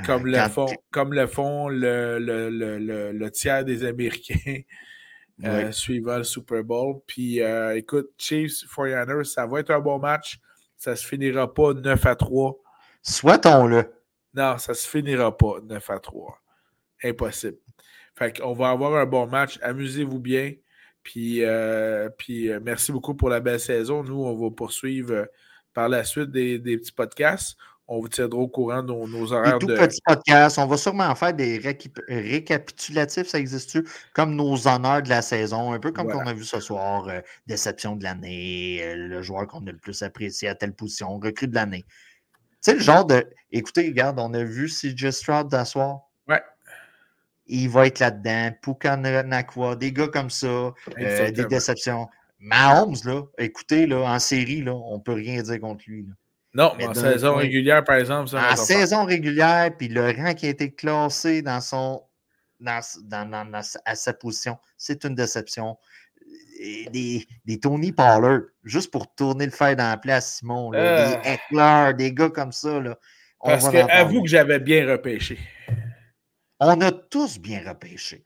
comme, 0.05 0.27
le 0.27 0.37
font, 0.49 0.67
comme 0.91 1.13
le 1.13 1.25
font 1.27 1.69
le- 1.69 2.19
le- 2.19 2.49
le- 2.51 3.11
le 3.11 3.31
tiers 3.31 3.65
des 3.65 3.83
Américains 3.83 4.61
euh, 5.43 5.71
suivant 5.71 6.17
le 6.17 6.23
Super 6.23 6.63
Bowl. 6.63 7.01
Puis 7.05 7.41
euh, 7.41 7.75
écoute, 7.75 8.09
Chiefs 8.17 8.65
49ers, 8.65 9.23
ça 9.23 9.45
va 9.45 9.59
être 9.59 9.71
un 9.71 9.79
bon 9.79 9.99
match. 9.99 10.39
Ça 10.77 10.95
se 10.95 11.05
finira 11.05 11.53
pas 11.53 11.73
9 11.73 12.05
à 12.05 12.15
3. 12.15 12.57
Souhaitons-le. 13.01 13.91
Non, 14.33 14.57
ça 14.57 14.73
se 14.73 14.87
finira 14.87 15.35
pas 15.35 15.59
9 15.63 15.89
à 15.89 15.99
3. 15.99 16.39
Impossible. 17.03 17.57
Fait 18.15 18.39
qu'on 18.39 18.53
va 18.53 18.69
avoir 18.69 18.95
un 18.95 19.05
bon 19.05 19.27
match. 19.27 19.59
Amusez-vous 19.61 20.19
bien. 20.19 20.53
Puis, 21.03 21.43
euh, 21.43 22.09
puis 22.17 22.49
merci 22.61 22.91
beaucoup 22.91 23.15
pour 23.15 23.29
la 23.29 23.39
belle 23.39 23.59
saison. 23.59 24.03
Nous, 24.03 24.23
on 24.23 24.35
va 24.35 24.53
poursuivre 24.53 25.27
par 25.73 25.87
la 25.87 26.03
suite 26.03 26.31
des, 26.31 26.59
des 26.59 26.77
petits 26.77 26.91
podcasts. 26.91 27.57
On 27.89 28.01
vous 28.01 28.09
tiendra 28.09 28.39
au 28.39 28.47
courant 28.49 28.81
de 28.83 28.87
nos, 28.87 29.07
nos 29.07 29.27
Des 29.27 29.31
horaires 29.33 29.59
tout 29.59 29.67
de. 29.67 29.75
petits 29.77 30.01
podcasts. 30.05 30.57
On 30.57 30.65
va 30.67 30.75
sûrement 30.77 31.15
faire 31.15 31.33
des 31.33 31.57
récap- 31.59 32.01
récapitulatifs, 32.09 33.27
ça 33.27 33.39
existe-tu? 33.39 33.87
Comme 34.13 34.35
nos 34.35 34.67
honneurs 34.67 35.01
de 35.01 35.09
la 35.09 35.21
saison, 35.21 35.71
un 35.71 35.79
peu 35.79 35.91
comme 35.91 36.07
Voilà. 36.07 36.23
qu'on 36.23 36.29
a 36.29 36.33
vu 36.33 36.43
ce 36.43 36.59
soir. 36.59 37.07
euh, 37.07 37.21
déception 37.47 37.95
de 37.95 38.03
l'année, 38.03 38.79
euh, 38.83 38.95
le 38.95 39.21
joueur 39.21 39.47
qu'on 39.47 39.65
a 39.67 39.71
le 39.71 39.77
plus 39.77 40.01
apprécié 40.03 40.49
à 40.49 40.55
telle 40.55 40.73
position, 40.73 41.17
recrue 41.17 41.47
de 41.47 41.55
l'année. 41.55 41.85
Tu 41.87 42.71
sais, 42.71 42.73
le 42.73 42.79
genre 42.81 43.05
de. 43.05 43.25
Écoutez, 43.51 43.87
regarde, 43.87 44.19
on 44.19 44.33
a 44.33 44.43
vu 44.43 44.67
CJ 44.67 45.11
Stroud 45.11 45.47
d'asseoir. 45.47 45.99
Ouais. 46.27 46.41
Il 47.45 47.69
va 47.69 47.87
être 47.87 47.99
là-dedans. 47.99 48.51
Puka 48.61 48.97
Nakwa, 48.97 49.77
des 49.77 49.93
gars 49.93 50.09
comme 50.09 50.29
ça, 50.29 50.47
euh, 50.47 51.31
des 51.31 51.45
déceptions. 51.45 52.07
Mahomes, 52.39 52.95
là, 53.05 53.21
écoutez, 53.37 53.87
là, 53.87 54.01
en 54.01 54.19
série, 54.19 54.61
là, 54.61 54.73
on 54.73 54.97
ne 54.97 55.01
peut 55.01 55.13
rien 55.13 55.41
dire 55.41 55.59
contre 55.61 55.85
lui. 55.87 56.03
là. 56.03 56.13
Non, 56.53 56.73
Mais 56.77 56.87
en 56.87 56.93
saison 56.93 57.33
point- 57.33 57.41
régulière, 57.41 57.83
par 57.83 57.97
exemple, 57.97 58.29
ça 58.29 58.37
En 58.37 58.41
faire. 58.55 58.57
saison 58.57 59.05
régulière, 59.05 59.69
puis 59.77 59.87
le 59.89 60.11
rang 60.11 60.33
qui 60.33 60.47
a 60.47 60.49
été 60.49 60.73
classé 60.73 61.41
dans 61.41 61.61
son 61.61 62.03
dans, 62.59 62.79
dans- 63.03 63.29
dans- 63.29 63.61
à 63.85 63.95
sa 63.95 64.13
position, 64.13 64.57
c'est 64.77 65.03
une 65.03 65.13
déception. 65.13 65.77
Et 66.59 66.87
Des, 66.91 67.27
des 67.45 67.59
Tony 67.59 67.91
Pollard, 67.91 68.41
juste 68.63 68.89
pour 68.91 69.13
tourner 69.13 69.45
le 69.45 69.51
fer 69.51 69.75
dans 69.75 69.89
la 69.91 69.97
place, 69.97 70.37
Simon. 70.39 70.71
là, 70.71 70.79
Euh. 70.79 71.21
Des 71.21 71.29
Eckler, 71.29 71.93
des 71.95 72.13
gars 72.13 72.29
comme 72.31 72.51
ça. 72.51 72.79
Là, 72.79 72.97
on 73.41 73.49
Parce 73.49 73.69
que 73.69 73.77
avoue 73.77 74.23
que 74.23 74.27
j'avais 74.29 74.59
bien 74.59 74.89
repêché. 74.89 75.37
On 76.59 76.81
a 76.81 76.91
tous 76.91 77.37
bien 77.37 77.61
repêché. 77.67 78.25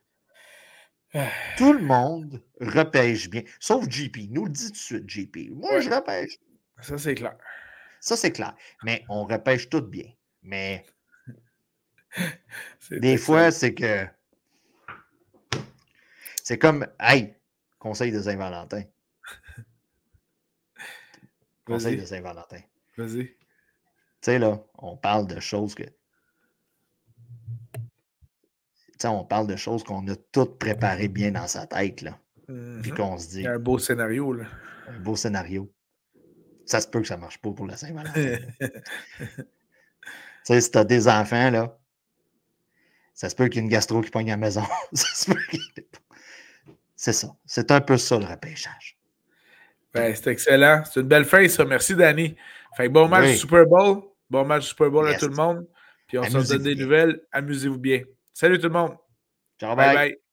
Tout 1.58 1.74
le 1.74 1.82
monde 1.82 2.42
repêche 2.62 3.30
bien. 3.30 3.42
Sauf 3.60 3.84
JP. 3.90 4.30
Nous 4.30 4.46
le 4.46 4.52
dit 4.52 4.68
tout 4.68 4.72
de 4.72 4.78
suite, 4.78 5.10
JP. 5.10 5.50
Moi, 5.52 5.74
Ouais. 5.74 5.82
je 5.82 5.90
repêche. 5.90 6.38
Ça, 6.82 6.98
c'est 6.98 7.16
clair. 7.16 7.36
Ça, 8.02 8.18
c'est 8.18 8.32
clair. 8.34 8.56
Mais 8.84 9.06
on 9.08 9.24
repêche 9.26 9.70
tout 9.70 9.82
bien. 9.82 10.12
Mais 10.42 10.86
Des 12.92 13.18
fois, 13.18 13.52
c'est 13.52 13.74
que. 13.74 14.06
C'est 16.44 16.58
comme. 16.58 16.86
Hey, 17.00 17.36
conseil 17.80 18.12
de 18.12 18.22
Saint-Valentin. 18.22 18.84
Conseil 21.66 21.96
de 21.96 22.06
Saint-Valentin. 22.06 22.60
Tu 22.96 23.02
Vas-y. 23.02 23.38
sais, 24.22 24.40
là, 24.40 24.60
on 24.80 24.98
parle 24.98 25.28
de 25.28 25.40
choses 25.40 25.76
que. 25.76 25.84
Tu 25.84 25.92
sais, 29.00 29.08
on 29.08 29.24
parle 29.24 29.48
de 29.48 29.56
choses 29.56 29.84
qu'on 29.84 30.06
a 30.08 30.16
toutes 30.16 30.58
préparées 30.60 31.08
bien 31.08 31.32
dans 31.32 31.48
sa 31.48 31.66
tête, 31.68 32.02
là. 32.02 32.20
Puis 32.48 32.92
Mhm. 32.92 32.94
qu'on 32.96 33.18
se 33.18 33.28
Il 33.28 33.30
dit, 33.30 33.42
y 33.44 33.48
a 33.48 33.54
un 33.54 33.60
beau 33.60 33.78
scénario, 33.80 34.34
là. 34.34 34.46
un 34.88 35.00
beau 35.00 35.16
scénario. 35.16 35.72
Ça 36.66 36.80
se 36.82 36.88
peut 36.88 37.02
que 37.02 37.08
ça 37.08 37.18
marche 37.18 37.40
pas 37.40 37.52
pour 37.52 37.66
la 37.68 37.78
Saint-Valentin. 37.78 38.38
Tu 40.44 40.54
sais, 40.54 40.62
si 40.62 40.72
t'as 40.72 40.84
des 40.84 41.08
enfants, 41.08 41.52
là, 41.52 41.78
ça 43.14 43.30
se 43.30 43.36
peut 43.36 43.48
qu'il 43.48 43.58
y 43.58 43.60
ait 43.60 43.64
une 43.66 43.70
gastro 43.70 44.02
qui 44.02 44.10
pogne 44.10 44.32
à 44.32 44.34
la 44.34 44.38
maison. 44.38 44.64
Ça 44.94 45.08
se 45.14 45.32
peut 45.32 45.40
qu'il 45.52 45.60
y 45.60 45.80
ait- 45.82 45.88
C'est 46.96 47.14
ça. 47.14 47.28
C'est 47.46 47.70
un 47.70 47.80
peu 47.80 47.96
ça, 47.98 48.18
le 48.18 48.26
repêchage. 48.26 48.98
Ben, 49.94 50.16
c'est 50.16 50.32
excellent. 50.32 50.82
C'est 50.86 51.02
une 51.02 51.08
belle 51.08 51.26
fin, 51.26 51.48
ça. 51.48 51.64
Merci, 51.64 51.96
Danny. 51.96 52.36
Fait 52.76 52.88
que 52.88 52.92
bon 52.92 53.08
match 53.08 53.26
Oui. 53.26 53.38
Super 53.38 53.68
Bowl. 53.68 54.02
Bon 54.32 54.44
match 54.44 54.66
Super 54.70 54.90
Bowl 54.90 55.08
à 55.08 55.14
tout 55.16 55.28
le 55.28 55.36
monde. 55.36 55.68
Puis 56.08 56.18
on 56.18 56.24
se 56.24 56.54
donne 56.54 56.64
des 56.64 56.74
bien. 56.74 56.84
nouvelles. 56.86 57.22
Amusez-vous 57.32 57.78
bien. 57.78 58.02
Salut 58.34 58.58
tout 58.58 58.68
le 58.68 58.74
monde. 58.74 58.96
Ciao, 59.60 59.76
bye. 59.76 59.94
bye. 59.96 60.10
bye. 60.10 60.22